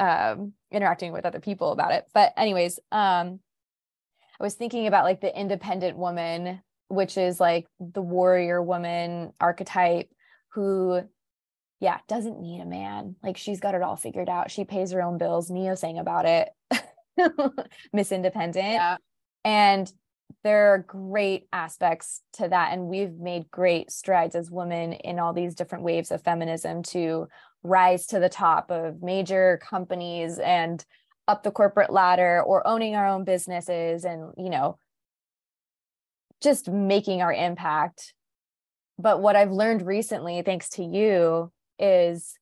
um 0.01 0.53
interacting 0.71 1.13
with 1.13 1.27
other 1.27 1.41
people 1.41 1.73
about 1.73 1.93
it. 1.93 2.07
But 2.15 2.33
anyways 2.37 2.79
um 2.91 3.41
i 4.41 4.43
was 4.43 4.55
thinking 4.55 4.87
about 4.87 5.05
like 5.05 5.21
the 5.21 5.39
independent 5.39 5.97
woman 5.97 6.61
which 6.89 7.17
is 7.17 7.39
like 7.39 7.67
the 7.79 8.03
warrior 8.03 8.63
woman 8.63 9.33
archetype 9.41 10.09
who 10.53 11.03
yeah 11.83 11.99
doesn't 12.09 12.41
need 12.41 12.61
a 12.61 12.65
man. 12.65 13.17
Like 13.25 13.37
she's 13.37 13.59
got 13.59 13.75
it 13.75 13.83
all 13.83 13.97
figured 13.97 14.29
out. 14.29 14.53
She 14.53 14.65
pays 14.65 14.93
her 14.93 15.03
own 15.03 15.19
bills. 15.19 15.51
Ne-Yo 15.51 15.75
sang 15.75 15.99
about 15.99 16.27
it. 16.27 16.49
Miss 17.93 18.13
independent. 18.13 18.75
Yeah. 18.75 18.97
and 19.45 19.93
there 20.45 20.73
are 20.73 20.79
great 20.79 21.47
aspects 21.53 22.23
to 22.35 22.49
that. 22.49 22.73
And 22.73 22.87
we've 22.87 23.15
made 23.15 23.51
great 23.51 23.91
strides 23.91 24.35
as 24.35 24.51
women 24.51 24.93
in 24.93 25.19
all 25.19 25.33
these 25.33 25.55
different 25.55 25.85
waves 25.85 26.11
of 26.11 26.23
feminism 26.23 26.83
to 26.85 27.27
rise 27.63 28.07
to 28.07 28.19
the 28.21 28.29
top 28.29 28.71
of 28.71 29.03
major 29.03 29.61
companies 29.63 30.39
and 30.39 30.85
up 31.29 31.43
the 31.43 31.51
corporate 31.51 31.93
ladder 31.93 32.43
or 32.43 32.67
owning 32.67 32.95
our 32.95 33.07
own 33.09 33.25
businesses 33.25 34.05
and 34.05 34.33
you 34.37 34.51
know 34.51 34.79
just 36.41 36.69
making 36.69 37.23
our 37.23 37.33
impact. 37.33 38.15
But 38.99 39.21
what 39.21 39.35
i've 39.35 39.51
learned 39.51 39.85
recently 39.85 40.43
thanks 40.43 40.69
to 40.71 40.85
you 40.85 41.51
is 41.83 42.39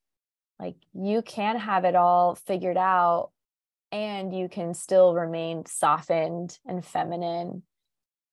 like 0.61 0.76
you 0.93 1.22
can 1.22 1.57
have 1.57 1.84
it 1.84 1.97
all 1.97 2.34
figured 2.34 2.76
out 2.76 3.30
and 3.91 4.36
you 4.36 4.49
can 4.49 4.74
still 4.74 5.14
remain 5.14 5.64
softened 5.66 6.57
and 6.66 6.84
feminine 6.84 7.62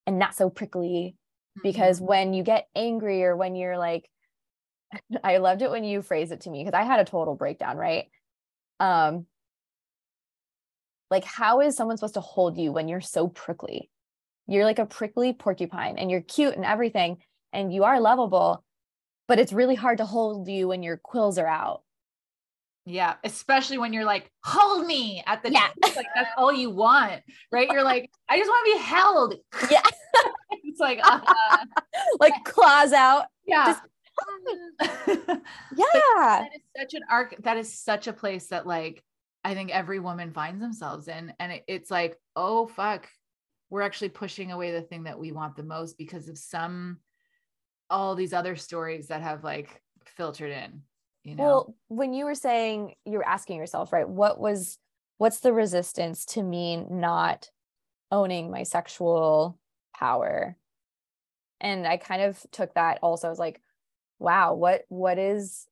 and 0.06 0.20
not 0.20 0.36
so 0.36 0.50
prickly 0.50 1.16
because 1.64 1.98
mm-hmm. 1.98 2.08
when 2.08 2.34
you 2.34 2.44
get 2.44 2.68
angry 2.76 3.24
or 3.24 3.36
when 3.36 3.56
you're 3.56 3.78
like 3.78 4.08
I 5.24 5.38
loved 5.38 5.62
it 5.62 5.72
when 5.72 5.84
you 5.84 6.02
phrased 6.02 6.32
it 6.32 6.42
to 6.42 6.50
me 6.50 6.64
because 6.64 6.78
I 6.78 6.84
had 6.84 7.00
a 7.00 7.06
total 7.06 7.36
breakdown, 7.36 7.78
right? 7.78 8.08
Um 8.80 9.26
like 11.10 11.24
how 11.24 11.62
is 11.62 11.76
someone 11.76 11.96
supposed 11.98 12.16
to 12.16 12.22
hold 12.22 12.58
you 12.58 12.74
when 12.74 12.90
you're 12.90 13.02
so 13.02 13.30
prickly? 13.30 13.90
You're 14.48 14.66
like 14.66 14.80
a 14.80 14.86
prickly 14.86 15.34
porcupine 15.34 15.98
and 15.98 16.12
you're 16.12 16.22
cute 16.22 16.56
and 16.56 16.66
everything 16.66 17.18
and 17.54 17.74
you 17.74 17.86
are 17.86 18.00
lovable, 18.00 18.64
but 19.28 19.40
it's 19.40 19.54
really 19.54 19.76
hard 19.76 19.98
to 20.00 20.06
hold 20.06 20.48
you 20.48 20.68
when 20.68 20.84
your 20.84 20.98
quills 20.98 21.38
are 21.38 21.48
out. 21.48 21.82
Yeah, 22.86 23.16
especially 23.26 23.78
when 23.78 23.92
you're 23.92 24.06
like, 24.06 24.32
hold 24.46 24.88
me 24.88 25.22
at 25.28 25.44
the 25.44 25.52
yeah. 25.52 25.68
like 25.84 26.06
that's 26.16 26.30
all 26.38 26.54
you 26.54 26.70
want, 26.70 27.22
right? 27.52 27.68
You're 27.70 27.84
like, 27.84 28.10
I 28.30 28.38
just 28.38 28.50
want 28.50 28.66
to 28.66 28.74
be 28.74 28.84
held. 28.84 29.36
Yeah. 29.70 29.82
it's 30.64 30.80
like 30.80 31.00
uh, 31.04 31.20
like 32.20 32.34
claws 32.46 32.94
out. 32.94 33.26
Yeah. 33.46 33.66
Just 33.66 33.82
yeah. 35.76 35.86
that 36.06 36.50
is 36.56 36.62
such 36.80 36.94
an 36.94 37.02
arc. 37.10 37.36
That 37.44 37.58
is 37.58 37.78
such 37.78 38.08
a 38.08 38.14
place 38.14 38.48
that 38.48 38.66
like 38.66 39.04
I 39.44 39.54
think 39.54 39.70
every 39.72 40.00
woman 40.00 40.32
finds 40.32 40.62
themselves 40.62 41.10
in. 41.10 41.34
And 41.40 41.52
it, 41.52 41.64
it's 41.68 41.92
like, 41.92 42.18
oh 42.38 42.68
fuck, 42.68 43.10
we're 43.70 43.82
actually 43.82 44.10
pushing 44.10 44.54
away 44.54 44.72
the 44.72 44.82
thing 44.82 45.04
that 45.04 45.20
we 45.20 45.34
want 45.34 45.58
the 45.58 45.64
most 45.64 45.98
because 45.98 46.30
of 46.30 46.38
some 46.38 47.00
all 47.90 48.16
these 48.16 48.34
other 48.34 48.56
stories 48.56 49.08
that 49.08 49.22
have 49.22 49.44
like 49.44 49.82
filtered 50.06 50.52
in. 50.52 50.82
You 51.24 51.36
know? 51.36 51.44
Well, 51.44 51.76
when 51.88 52.14
you 52.14 52.26
were 52.26 52.36
saying 52.36 52.96
you 53.06 53.18
were 53.18 53.28
asking 53.28 53.58
yourself, 53.58 53.92
right, 53.92 54.08
what 54.08 54.40
was 54.40 54.78
what's 55.18 55.40
the 55.40 55.54
resistance 55.54 56.26
to 56.26 56.44
me 56.44 56.78
not 56.90 57.50
owning 58.12 58.52
my 58.52 58.64
sexual 58.64 59.60
power? 59.96 60.58
And 61.60 61.88
I 61.88 61.98
kind 61.98 62.22
of 62.22 62.46
took 62.52 62.74
that 62.76 63.00
also 63.02 63.32
as 63.32 63.40
like, 63.40 63.62
wow 64.20 64.54
what 64.54 64.84
what 64.90 65.18
is 65.18 65.68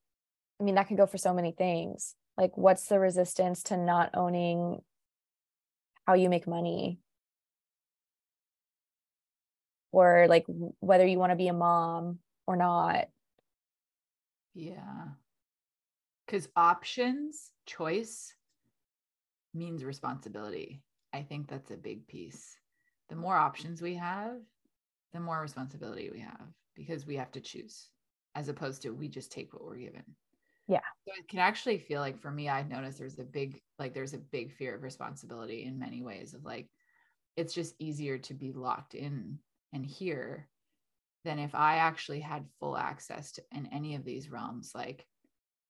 i 0.60 0.64
mean 0.64 0.76
that 0.76 0.88
could 0.88 0.98
go 0.98 1.06
for 1.06 1.18
so 1.18 1.34
many 1.34 1.52
things 1.52 2.16
like 2.38 2.56
what's 2.58 2.88
the 2.88 3.00
resistance 3.00 3.64
to 3.64 3.78
not 3.78 4.12
owning 4.14 4.82
how 6.06 6.14
you 6.14 6.30
make 6.30 6.48
money 6.48 7.00
or 9.96 10.28
like 10.28 10.46
whether 10.80 11.06
you 11.06 11.20
want 11.20 11.32
to 11.32 11.36
be 11.36 11.48
a 11.48 11.54
mom 11.54 12.20
or 12.48 12.56
not 12.56 13.08
yeah 14.54 15.06
because 16.26 16.48
options 16.56 17.52
choice 17.66 18.34
means 19.54 19.84
responsibility 19.84 20.82
i 21.14 21.22
think 21.22 21.48
that's 21.48 21.72
a 21.72 21.78
big 21.78 22.08
piece 22.08 22.58
the 23.10 23.16
more 23.16 23.36
options 23.36 23.82
we 23.82 23.96
have 23.96 24.38
the 25.14 25.20
more 25.20 25.40
responsibility 25.40 26.10
we 26.12 26.20
have 26.20 26.48
because 26.76 27.08
we 27.08 27.16
have 27.16 27.32
to 27.32 27.40
choose 27.40 27.90
as 28.36 28.50
opposed 28.50 28.82
to 28.82 28.92
we 28.92 29.08
just 29.08 29.32
take 29.32 29.54
what 29.54 29.66
we're 29.66 29.78
given. 29.78 30.04
Yeah. 30.68 30.82
So 31.08 31.14
it 31.18 31.28
can 31.28 31.40
actually 31.40 31.78
feel 31.78 32.02
like 32.02 32.20
for 32.20 32.32
me, 32.32 32.50
I've 32.50 32.70
noticed 32.70 33.00
there's 33.00 33.20
a 33.20 33.24
big, 33.24 33.62
like, 33.80 33.94
there's 33.94 34.14
a 34.14 34.20
big 34.20 34.52
fear 34.52 34.76
of 34.76 34.84
responsibility 34.84 35.64
in 35.64 35.80
many 35.80 36.02
ways 36.02 36.34
of 36.34 36.44
like, 36.44 36.68
it's 37.38 37.54
just 37.54 37.76
easier 37.80 38.18
to 38.18 38.34
be 38.34 38.52
locked 38.52 38.94
in 38.94 39.40
and 39.76 39.86
here 39.86 40.48
than 41.24 41.38
if 41.38 41.54
I 41.54 41.78
actually 41.78 42.22
had 42.22 42.46
full 42.60 42.78
access 42.78 43.34
to 43.34 43.44
in 43.52 43.68
any 43.68 43.96
of 43.96 44.04
these 44.04 44.30
realms. 44.30 44.72
Like, 44.74 45.06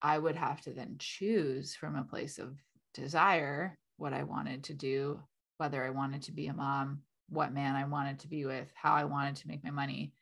I 0.01 0.17
would 0.17 0.35
have 0.35 0.61
to 0.61 0.71
then 0.71 0.95
choose 0.99 1.75
from 1.75 1.95
a 1.95 2.03
place 2.03 2.37
of 2.37 2.55
desire 2.93 3.75
what 3.97 4.13
I 4.13 4.23
wanted 4.23 4.63
to 4.65 4.73
do, 4.73 5.19
whether 5.57 5.83
I 5.83 5.89
wanted 5.89 6.21
to 6.23 6.31
be 6.31 6.47
a 6.47 6.53
mom, 6.53 7.01
what 7.29 7.53
man 7.53 7.75
I 7.75 7.85
wanted 7.85 8.19
to 8.19 8.27
be 8.27 8.45
with, 8.45 8.67
how 8.75 8.93
I 8.93 9.05
wanted 9.05 9.37
to 9.37 9.47
make 9.47 9.63
my 9.63 9.71
money 9.71 10.13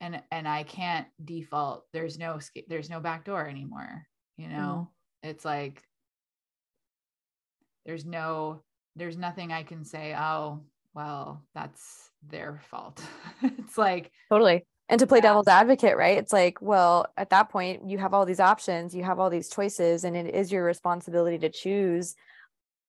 and 0.00 0.22
and 0.30 0.46
I 0.46 0.64
can't 0.64 1.06
default. 1.24 1.84
There's 1.92 2.18
no 2.18 2.38
there's 2.68 2.90
no 2.90 3.00
back 3.00 3.24
door 3.24 3.46
anymore. 3.46 4.06
You 4.36 4.48
know, 4.48 4.90
mm. 5.24 5.28
it's 5.28 5.44
like 5.44 5.82
there's 7.86 8.04
no 8.04 8.62
there's 8.96 9.16
nothing 9.16 9.52
I 9.52 9.62
can 9.62 9.84
say. 9.84 10.14
Oh, 10.14 10.62
well, 10.94 11.42
that's 11.54 12.10
their 12.28 12.60
fault. 12.70 13.02
it's 13.42 13.76
like 13.76 14.10
totally. 14.30 14.64
And 14.88 14.98
to 14.98 15.06
play 15.06 15.18
yeah. 15.18 15.22
devil's 15.22 15.48
advocate, 15.48 15.96
right? 15.96 16.18
It's 16.18 16.32
like, 16.32 16.60
well, 16.60 17.06
at 17.16 17.30
that 17.30 17.48
point, 17.48 17.88
you 17.88 17.96
have 17.98 18.12
all 18.12 18.26
these 18.26 18.40
options, 18.40 18.94
you 18.94 19.02
have 19.02 19.18
all 19.18 19.30
these 19.30 19.48
choices, 19.48 20.04
and 20.04 20.14
it 20.14 20.34
is 20.34 20.52
your 20.52 20.62
responsibility 20.62 21.38
to 21.38 21.48
choose. 21.48 22.14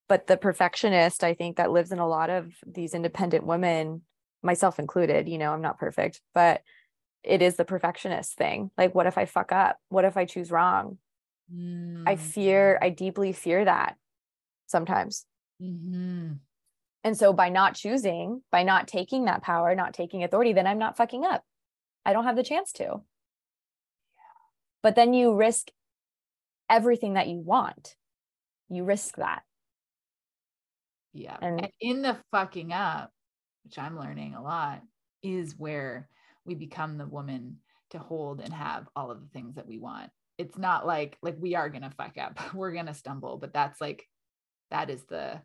But 0.09 0.27
the 0.27 0.35
perfectionist, 0.35 1.23
I 1.23 1.33
think, 1.33 1.55
that 1.55 1.71
lives 1.71 1.93
in 1.93 1.99
a 1.99 2.07
lot 2.07 2.29
of 2.29 2.53
these 2.65 2.93
independent 2.93 3.45
women 3.45 4.01
myself 4.43 4.77
included, 4.77 5.27
you 5.27 5.37
know, 5.37 5.51
I'm 5.51 5.61
not 5.61 5.79
perfect, 5.79 6.21
but 6.33 6.61
it 7.23 7.41
is 7.41 7.55
the 7.55 7.65
perfectionist 7.65 8.37
thing. 8.37 8.71
Like, 8.77 8.93
what 8.93 9.07
if 9.07 9.17
I 9.17 9.25
fuck 9.25 9.51
up? 9.51 9.77
What 9.89 10.05
if 10.05 10.15
I 10.15 10.25
choose 10.25 10.51
wrong? 10.51 10.99
Mm. 11.53 12.03
I 12.07 12.15
fear, 12.15 12.77
I 12.81 12.89
deeply 12.89 13.33
fear 13.33 13.65
that 13.65 13.95
sometimes. 14.67 15.25
Mm-hmm. 15.61 16.33
And 17.05 17.15
so 17.15 17.33
by 17.33 17.49
not 17.49 17.75
choosing, 17.75 18.41
by 18.51 18.63
not 18.63 18.87
taking 18.87 19.25
that 19.25 19.43
power, 19.43 19.75
not 19.75 19.93
taking 19.93 20.23
authority, 20.23 20.53
then 20.53 20.65
I'm 20.65 20.79
not 20.79 20.97
fucking 20.97 21.23
up. 21.23 21.43
I 22.03 22.13
don't 22.13 22.23
have 22.23 22.35
the 22.35 22.43
chance 22.43 22.71
to. 22.73 23.01
But 24.81 24.95
then 24.95 25.13
you 25.13 25.35
risk 25.35 25.67
everything 26.67 27.13
that 27.13 27.27
you 27.27 27.37
want. 27.37 27.95
You 28.69 28.85
risk 28.85 29.17
that. 29.17 29.43
Yeah. 31.13 31.37
And, 31.39 31.61
and 31.61 31.71
in 31.79 32.01
the 32.01 32.17
fucking 32.31 32.73
up, 32.73 33.11
which 33.65 33.77
I'm 33.77 33.99
learning 33.99 34.33
a 34.33 34.41
lot, 34.41 34.81
is 35.21 35.53
where 35.59 36.09
we 36.43 36.55
become 36.55 36.97
the 36.97 37.05
woman 37.05 37.57
to 37.91 37.99
hold 37.99 38.41
and 38.41 38.51
have 38.51 38.87
all 38.95 39.11
of 39.11 39.21
the 39.21 39.27
things 39.27 39.55
that 39.55 39.67
we 39.67 39.77
want. 39.77 40.09
It's 40.39 40.57
not 40.57 40.87
like 40.87 41.17
like 41.21 41.37
we 41.39 41.53
are 41.53 41.69
going 41.69 41.83
to 41.83 41.91
fuck 41.91 42.17
up. 42.17 42.39
We're 42.55 42.73
going 42.73 42.87
to 42.87 42.95
stumble, 42.95 43.37
but 43.37 43.53
that's 43.53 43.79
like 43.79 44.07
that 44.71 44.89
is 44.89 45.03
the 45.03 45.39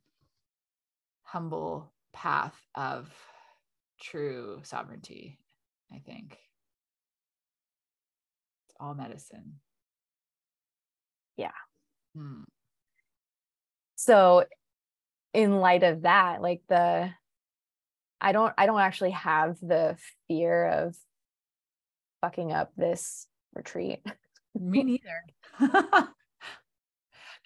humble 1.31 1.93
path 2.13 2.57
of 2.75 3.09
true 4.01 4.61
sovereignty, 4.65 5.39
I 5.93 5.99
think. 5.99 6.33
It's 8.67 8.77
all 8.81 8.95
medicine. 8.95 9.61
Yeah. 11.37 11.53
Hmm. 12.17 12.43
So 13.95 14.45
in 15.33 15.61
light 15.61 15.85
of 15.85 16.03
that, 16.03 16.43
like 16.43 16.63
the 16.69 17.11
I 18.21 18.33
don't 18.33 18.53
I 18.59 18.67
don't 18.67 18.81
actually 18.81 19.13
have 19.13 19.57
the 19.61 19.97
fear 20.27 20.67
of 20.67 20.97
fucking 22.23 22.51
up 22.51 22.73
this 22.77 23.29
retreat. 23.55 24.05
Me 24.59 24.83
neither. 24.83 25.25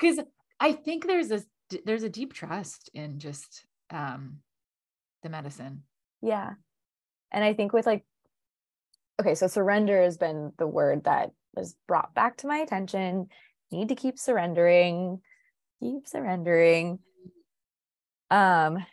Cuz 0.00 0.20
I 0.58 0.72
think 0.72 1.06
there's 1.06 1.30
a 1.30 1.42
there's 1.84 2.02
a 2.02 2.08
deep 2.08 2.32
trust 2.32 2.88
in 2.94 3.18
just 3.18 3.66
um 3.94 4.38
the 5.22 5.30
medicine. 5.30 5.84
Yeah. 6.20 6.54
And 7.32 7.44
I 7.44 7.54
think 7.54 7.72
with 7.72 7.86
like 7.86 8.04
okay, 9.20 9.34
so 9.34 9.46
surrender 9.46 10.02
has 10.02 10.18
been 10.18 10.52
the 10.58 10.66
word 10.66 11.04
that 11.04 11.30
was 11.54 11.76
brought 11.86 12.14
back 12.14 12.38
to 12.38 12.48
my 12.48 12.58
attention. 12.58 13.28
Need 13.70 13.88
to 13.88 13.94
keep 13.94 14.18
surrendering. 14.18 15.20
Keep 15.80 16.06
surrendering. 16.06 16.98
Um 18.30 18.84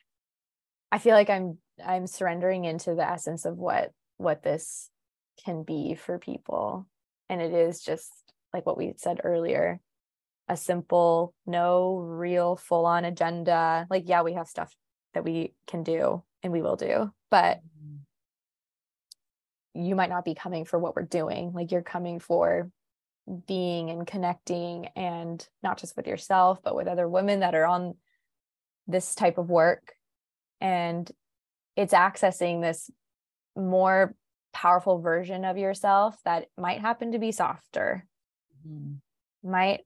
I 0.91 0.99
feel 0.99 1.15
like 1.15 1.29
I'm 1.29 1.57
I'm 1.83 2.05
surrendering 2.05 2.65
into 2.65 2.93
the 2.93 3.07
essence 3.07 3.45
of 3.45 3.57
what 3.57 3.91
what 4.17 4.43
this 4.43 4.89
can 5.43 5.63
be 5.63 5.95
for 5.95 6.19
people. 6.19 6.87
And 7.27 7.41
it 7.41 7.53
is 7.53 7.81
just 7.81 8.11
like 8.53 8.65
what 8.65 8.77
we 8.77 8.93
said 8.97 9.21
earlier 9.23 9.79
a 10.51 10.57
simple, 10.57 11.33
no 11.45 11.95
real 11.95 12.57
full 12.57 12.85
on 12.85 13.05
agenda. 13.05 13.87
Like, 13.89 14.03
yeah, 14.07 14.21
we 14.21 14.33
have 14.33 14.47
stuff 14.47 14.75
that 15.13 15.23
we 15.23 15.53
can 15.67 15.83
do 15.83 16.23
and 16.43 16.51
we 16.51 16.61
will 16.61 16.75
do, 16.75 17.11
but 17.29 17.57
mm-hmm. 17.57 17.97
you 19.85 19.95
might 19.95 20.09
not 20.09 20.25
be 20.25 20.35
coming 20.35 20.65
for 20.65 20.79
what 20.79 20.95
we're 20.95 21.03
doing. 21.03 21.53
Like, 21.53 21.71
you're 21.71 21.81
coming 21.81 22.19
for 22.19 22.69
being 23.47 23.89
and 23.89 24.05
connecting 24.07 24.87
and 24.95 25.47
not 25.61 25.77
just 25.77 25.95
with 25.95 26.07
yourself, 26.07 26.61
but 26.63 26.75
with 26.75 26.87
other 26.87 27.07
women 27.07 27.41
that 27.41 27.55
are 27.55 27.67
on 27.67 27.95
this 28.87 29.15
type 29.15 29.37
of 29.37 29.49
work. 29.49 29.93
And 30.59 31.09
it's 31.75 31.93
accessing 31.93 32.61
this 32.61 32.89
more 33.55 34.15
powerful 34.53 34.99
version 34.99 35.45
of 35.45 35.57
yourself 35.57 36.17
that 36.25 36.47
might 36.57 36.81
happen 36.81 37.13
to 37.13 37.19
be 37.19 37.31
softer, 37.31 38.05
mm-hmm. 38.67 39.49
might 39.49 39.81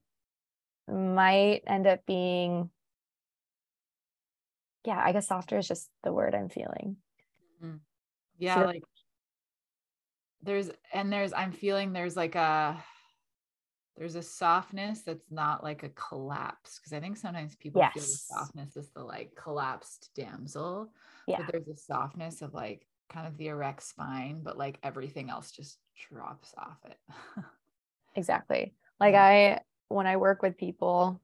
might 0.88 1.61
end 1.65 1.88
up 1.88 2.05
being 2.05 2.69
yeah 4.86 5.01
i 5.03 5.11
guess 5.11 5.27
softer 5.27 5.57
is 5.57 5.67
just 5.67 5.89
the 6.03 6.13
word 6.13 6.36
i'm 6.36 6.49
feeling 6.49 6.97
mm-hmm. 7.63 7.77
yeah 8.38 8.55
so, 8.55 8.65
like 8.65 8.83
there's 10.41 10.69
and 10.93 11.11
there's 11.11 11.33
i'm 11.33 11.51
feeling 11.51 11.93
there's 11.93 12.15
like 12.15 12.36
a 12.36 12.81
there's 13.97 14.15
a 14.15 14.21
softness 14.21 15.01
that's 15.03 15.31
not 15.31 15.63
like 15.63 15.83
a 15.83 15.89
collapse 15.89 16.79
because 16.79 16.93
i 16.93 16.99
think 16.99 17.17
sometimes 17.17 17.55
people 17.55 17.81
yes. 17.81 17.93
feel 17.93 18.03
the 18.03 18.07
softness 18.07 18.77
is 18.77 18.89
the 18.91 19.03
like 19.03 19.31
collapsed 19.36 20.09
damsel 20.15 20.91
yeah. 21.27 21.38
but 21.38 21.51
there's 21.51 21.67
a 21.67 21.77
softness 21.77 22.41
of 22.41 22.53
like 22.53 22.86
kind 23.09 23.27
of 23.27 23.38
the 23.38 23.47
erect 23.47 23.83
spine 23.83 24.41
but 24.43 24.57
like 24.57 24.77
everything 24.83 25.29
else 25.29 25.51
just 25.51 25.77
drops 26.09 26.53
off 26.57 26.77
it 26.86 26.97
exactly 28.15 28.73
like 28.99 29.15
i 29.15 29.59
when 29.88 30.07
I 30.07 30.17
work 30.17 30.41
with 30.41 30.57
people, 30.57 31.21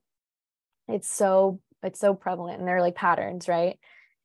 it's 0.87 1.11
so 1.11 1.59
it's 1.83 1.99
so 1.99 2.13
prevalent 2.13 2.59
and 2.59 2.67
they're 2.67 2.81
like 2.81 2.95
patterns, 2.95 3.47
right? 3.47 3.79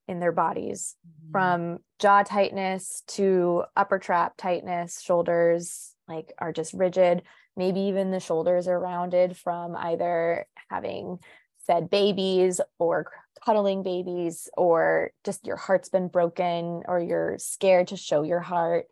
In 0.09 0.21
their 0.21 0.33
bodies 0.33 0.97
mm-hmm. 1.07 1.33
from 1.33 1.79
jaw 1.99 2.23
tightness 2.23 3.03
to 3.09 3.65
upper 3.77 3.99
trap 3.99 4.35
tightness, 4.37 5.01
shoulders 5.01 5.95
like 6.09 6.33
are 6.39 6.53
just 6.53 6.73
rigid. 6.75 7.23
Maybe 7.57 7.81
even 7.81 8.11
the 8.11 8.21
shoulders 8.21 8.69
are 8.69 8.79
rounded 8.79 9.37
from 9.37 9.75
either 9.75 10.47
having 10.71 11.19
fed 11.67 11.91
babies 11.91 12.61
or 12.79 13.11
cuddling 13.45 13.83
babies 13.83 14.49
or 14.57 15.11
just 15.25 15.47
your 15.47 15.57
heart's 15.57 15.89
been 15.89 16.09
broken 16.09 16.83
or 16.87 17.01
you're 17.01 17.37
scared 17.39 17.89
to 17.89 17.97
show 17.97 18.23
your 18.23 18.41
heart 18.41 18.87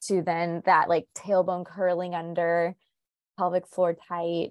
to 0.00 0.22
then 0.22 0.62
that 0.64 0.88
like 0.88 1.06
tailbone 1.16 1.66
curling 1.66 2.14
under 2.14 2.74
pelvic 3.36 3.66
floor 3.66 3.96
tight 4.08 4.50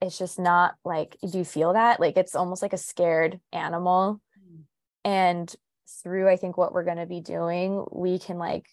it's 0.00 0.18
just 0.18 0.38
not 0.38 0.74
like 0.84 1.16
do 1.20 1.38
you 1.38 1.44
feel 1.44 1.72
that? 1.72 2.00
Like 2.00 2.16
it's 2.16 2.34
almost 2.34 2.62
like 2.62 2.72
a 2.72 2.78
scared 2.78 3.40
animal. 3.52 4.20
Mm. 4.38 4.62
and 5.04 5.56
through 6.02 6.28
i 6.28 6.36
think 6.36 6.56
what 6.56 6.72
we're 6.72 6.82
going 6.82 6.96
to 6.96 7.06
be 7.06 7.20
doing 7.20 7.84
we 7.92 8.18
can 8.18 8.38
like 8.38 8.66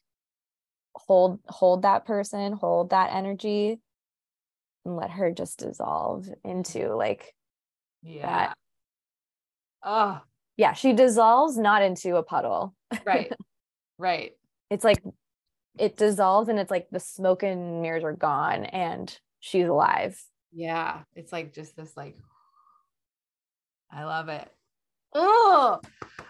hold 0.96 1.40
hold 1.48 1.84
that 1.84 2.06
person 2.06 2.54
hold 2.54 2.90
that 2.90 3.14
energy 3.14 3.80
and 4.86 4.96
let 4.96 5.12
her 5.12 5.32
just 5.32 5.60
dissolve 5.60 6.28
into 6.44 6.96
like 6.96 7.34
yeah. 8.02 8.48
That. 8.48 8.58
oh 9.84 10.22
yeah 10.58 10.74
she 10.74 10.94
dissolves 10.94 11.58
not 11.58 11.82
into 11.82 12.18
a 12.18 12.24
puddle. 12.24 12.76
Right. 13.06 13.32
Right. 14.00 14.32
It's 14.72 14.84
like 14.84 15.02
it 15.78 15.96
dissolves 15.98 16.50
and 16.50 16.58
it's 16.60 16.72
like 16.72 16.88
the 16.92 17.00
smoke 17.00 17.44
and 17.44 17.82
mirrors 17.84 18.04
are 18.04 18.12
gone 18.12 18.66
and 18.66 19.18
she's 19.40 19.68
alive 19.68 20.22
yeah, 20.54 21.02
it's 21.16 21.32
like 21.32 21.54
just 21.54 21.76
this 21.76 21.96
like 21.96 22.18
I 23.92 24.06
love 24.06 24.30
it. 24.30 24.48
Oh, 25.14 25.80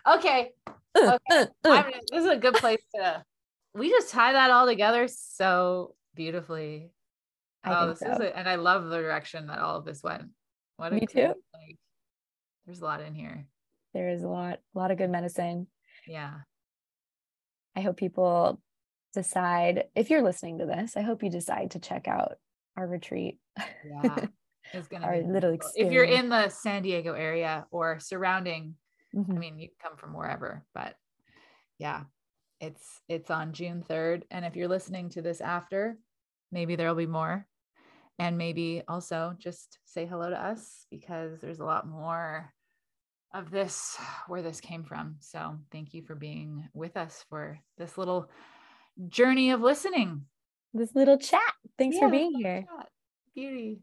okay. 0.07 0.51
Okay. 0.95 1.47
I'm, 1.65 1.91
this 2.11 2.23
is 2.23 2.29
a 2.29 2.37
good 2.37 2.53
place 2.53 2.83
to 2.95 3.23
we 3.73 3.89
just 3.89 4.11
tie 4.11 4.33
that 4.33 4.51
all 4.51 4.67
together 4.67 5.07
so 5.07 5.95
beautifully. 6.15 6.91
I 7.63 7.73
oh, 7.73 7.89
this 7.89 7.99
so. 7.99 8.11
is 8.11 8.19
it. 8.19 8.33
And 8.35 8.47
I 8.47 8.55
love 8.55 8.85
the 8.85 8.97
direction 8.97 9.47
that 9.47 9.59
all 9.59 9.77
of 9.77 9.85
this 9.85 10.03
went. 10.03 10.29
What 10.77 10.93
Me 10.93 11.05
too. 11.09 11.33
Like, 11.53 11.77
there's 12.65 12.81
a 12.81 12.85
lot 12.85 13.01
in 13.01 13.15
here. 13.15 13.47
There 13.93 14.09
is 14.09 14.23
a 14.23 14.27
lot, 14.27 14.59
a 14.75 14.79
lot 14.79 14.91
of 14.91 14.97
good 14.97 15.09
medicine. 15.09 15.67
Yeah. 16.07 16.33
I 17.75 17.81
hope 17.81 17.97
people 17.97 18.61
decide 19.13 19.85
if 19.95 20.09
you're 20.09 20.23
listening 20.23 20.59
to 20.59 20.65
this, 20.65 20.97
I 20.97 21.01
hope 21.01 21.23
you 21.23 21.29
decide 21.29 21.71
to 21.71 21.79
check 21.79 22.07
out 22.07 22.37
our 22.77 22.87
retreat. 22.87 23.39
Yeah. 23.85 24.25
It's 24.71 24.87
gonna 24.87 25.05
our 25.05 25.21
be 25.21 25.27
little 25.27 25.53
experience. 25.53 25.87
if 25.87 25.93
you're 25.93 26.03
in 26.05 26.29
the 26.29 26.49
San 26.49 26.81
Diego 26.81 27.13
area 27.13 27.67
or 27.69 27.99
surrounding, 27.99 28.75
mm-hmm. 29.13 29.31
I 29.31 29.37
mean 29.37 29.59
you 29.59 29.67
come 29.79 29.97
from 29.97 30.13
wherever, 30.13 30.65
but 30.73 30.95
yeah, 31.77 32.03
it's 32.59 33.01
it's 33.07 33.29
on 33.29 33.53
June 33.53 33.83
3rd. 33.87 34.23
And 34.31 34.45
if 34.45 34.55
you're 34.55 34.69
listening 34.69 35.09
to 35.09 35.21
this 35.21 35.41
after, 35.41 35.97
maybe 36.51 36.75
there'll 36.75 36.95
be 36.95 37.05
more. 37.05 37.45
And 38.17 38.37
maybe 38.37 38.81
also 38.87 39.35
just 39.37 39.79
say 39.85 40.05
hello 40.07 40.29
to 40.29 40.41
us 40.41 40.87
because 40.89 41.41
there's 41.41 41.59
a 41.59 41.65
lot 41.65 41.85
more 41.85 42.51
of 43.33 43.51
this 43.51 43.97
where 44.27 44.41
this 44.41 44.61
came 44.61 44.85
from. 44.85 45.17
So 45.19 45.57
thank 45.71 45.93
you 45.93 46.03
for 46.03 46.15
being 46.15 46.69
with 46.73 46.95
us 46.95 47.25
for 47.29 47.59
this 47.77 47.97
little 47.97 48.29
journey 49.09 49.51
of 49.51 49.61
listening 49.61 50.25
this 50.73 50.95
little 50.95 51.17
chat. 51.17 51.52
Thanks 51.77 51.95
yeah, 51.95 52.01
for 52.01 52.09
being 52.11 52.33
here. 52.35 52.65
Beauty. 53.35 53.79